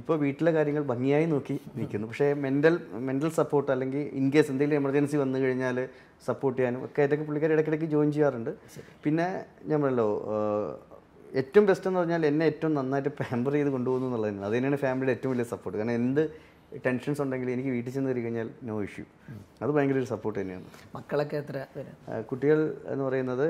ഇപ്പോൾ 0.00 0.16
വീട്ടിലെ 0.24 0.50
കാര്യങ്ങൾ 0.56 0.82
ഭംഗിയായി 0.92 1.26
നോക്കി 1.34 1.56
നിൽക്കുന്നു. 1.78 2.06
പക്ഷേ 2.10 2.26
മെന്റൽ 2.44 2.74
മെന്റൽ 3.08 3.30
സപ്പോർട്ട് 3.40 3.70
അല്ലെങ്കിൽ 3.74 4.02
ഇൻ 4.20 4.26
കേസ് 4.34 4.50
എന്തെങ്കിലും 4.52 4.78
എമർജൻസി 4.80 5.16
വന്നു 5.22 5.38
കഴിഞ്ഞാൽ 5.44 5.78
സപ്പോർട്ട് 6.26 6.58
ചെയ്യാനും 6.58 6.82
ഒക്കെ 6.86 7.02
ഇതൊക്കെ 7.08 7.24
പുള്ളിക്കാർ 7.28 7.52
ഇടയ്ക്കിടയ്ക്ക് 7.56 7.88
ജോയിൻ 7.94 8.10
ചെയ്യാറുണ്ട്. 8.16 8.52
പിന്നെ 9.06 9.28
ഞാൻ 9.72 9.80
ഏറ്റവും 11.40 11.64
ബെസ്റ്റ് 11.68 11.86
എന്ന് 11.88 12.00
പറഞ്ഞാൽ 12.00 12.22
എന്നെ 12.26 12.44
ഏറ്റവും 12.50 12.72
നന്നായിട്ട് 12.74 13.10
പാമ്പർ 13.20 13.52
ചെയ്ത് 13.56 13.70
കൊണ്ടുപോകുന്നു 13.74 14.06
എന്നുള്ളത് 14.08 14.44
അത് 14.46 14.54
തന്നെയാണ് 14.54 14.78
ഫാമിലിയുടെ 14.84 15.12
ഏറ്റവും 15.16 15.32
വലിയ 15.34 15.46
സപ്പോർട്ട് 15.54 15.76
കാരണം 15.78 15.96
എന്ത് 16.02 16.22
ടെൻഷൻസ് 16.86 17.20
ഉണ്ടെങ്കിൽ 17.22 17.48
എനിക്ക് 17.50 17.70
വീട്ടിൽ 17.74 17.92
ചെന്ന് 17.92 18.10
കയറി 18.10 18.22
കഴിഞ്ഞാൽ 18.22 18.48
നോ 18.68 18.74
ഇഷ്യൂ 18.82 19.04
അത് 19.62 19.70
ഭയങ്കര 19.76 19.98
ഒരു 19.98 20.08
സപ്പോർട്ട് 20.10 20.38
തന്നെയാണ്. 20.40 20.66
മക്കളൊക്കെ 20.96 21.36
എത്ര 21.36 21.64
കുട്ടികൾ 22.30 22.58
എന്ന് 22.92 23.04
പറയുന്നത് 23.04 23.46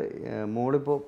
മോളിപ്പോൾ 0.56 0.98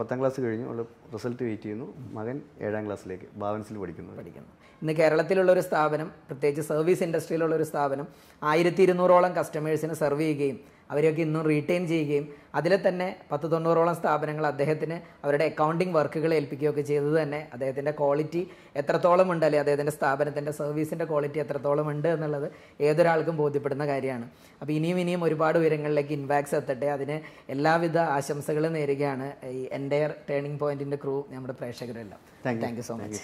പത്താം 0.00 0.20
ക്ലാസ് 0.20 0.40
കഴിഞ്ഞു. 0.40 0.66
അവൾ 0.66 0.80
റിസൾട്ട് 1.14 1.42
വെയിറ്റ് 1.42 1.62
ചെയ്യുന്നു. 1.62 1.86
മകൻ 2.18 2.36
ഏഴാം 2.60 2.86
ക്ലാസ്സിലേക്ക് 2.86 3.28
ബാവൻസിൽ 3.42 3.78
പഠിക്കുന്നു. 3.78 4.12
പഠിക്കുന്നു. 4.20 4.50
ഇന്ന് 4.82 4.92
കേരളത്തിലുള്ള 4.92 5.50
ഒരു 5.52 5.60
സ്ഥാപനം 5.60 6.08
പ്രത്യേകിച്ച് 6.28 6.68
സർവീസ് 6.68 7.02
ഇൻഡസ്ട്രിയിലുള്ള 7.02 7.54
ഒരു 7.56 7.62
സ്ഥാപനം 7.62 8.06
ആയിരത്തി 8.42 8.82
ഇരുന്നൂറോളം 8.82 9.32
കസ്റ്റമേഴ്സിന് 9.36 9.94
സെർവ് 10.02 10.20
ചെയ്യുകയും 10.20 10.73
അവരെയൊക്കെ 10.90 11.22
ഇന്നും 11.26 11.42
റീറ്റെയിൻ 11.50 11.82
ചെയ്യുകയും 11.92 12.24
അതിൽ 12.58 12.72
തന്നെ 12.86 13.06
പത്ത് 13.30 13.46
തൊണ്ണൂറോളം 13.52 13.94
സ്ഥാപനങ്ങൾ 14.00 14.44
അദ്ദേഹത്തിന് 14.50 14.96
അവരുടെ 15.24 15.44
അക്കൗണ്ടിങ് 15.52 15.94
വർക്കുകൾ 15.98 16.30
ഏൽപ്പിക്കുകയൊക്കെ 16.38 16.82
ചെയ്തത് 16.90 17.16
തന്നെ 17.22 17.40
അദ്ദേഹത്തിന്റെ 17.54 17.92
ക്വാളിറ്റി 18.00 18.42
എത്രത്തോളം 18.80 19.28
ഉണ്ട് 19.32 19.44
അല്ലെങ്കിൽ 19.46 19.64
അദ്ദേഹത്തിന്റെ 19.64 19.94
സ്ഥാപനത്തിന്റെ 19.98 20.52
സർവീസിന്റെ 20.60 21.06
ക്വാളിറ്റി 21.12 21.40
എത്രത്തോളം 21.44 21.88
ഉണ്ട് 21.92 22.08
എന്നുള്ളത് 22.14 22.48
ഏതൊരാൾക്കും 22.88 23.36
ബോധ്യപ്പെടുന്ന 23.42 23.86
കാര്യമാണ്. 23.92 24.26
അപ്പോൾ 24.60 24.74
ഇനിയും 24.78 25.00
ഇനിയും 25.04 25.24
ഒരുപാട് 25.28 25.58
ഉയരങ്ങളിലേക്ക് 25.62 26.14
ഇൻവാക്സ് 26.18 26.56
എത്തട്ടെ. 26.60 26.88
അതിന് 26.96 27.16
എല്ലാവിധ 27.54 27.98
ആശംസകളും 28.18 28.74
നേരുകയാണ് 28.78 29.28
ഈ 29.58 29.62
എന്റെ 29.78 30.00
ടേണിംഗ് 30.30 30.60
പോയിന്റിന്റെ 30.64 31.00
ക്രൂ 31.04 31.16
നമ്മുടെ 31.32 31.56
പ്രേക്ഷകരെല്ലാം. 31.62 32.20
Thank 32.46 32.78
you 32.82 32.86
so 32.90 32.96
much 33.02 33.22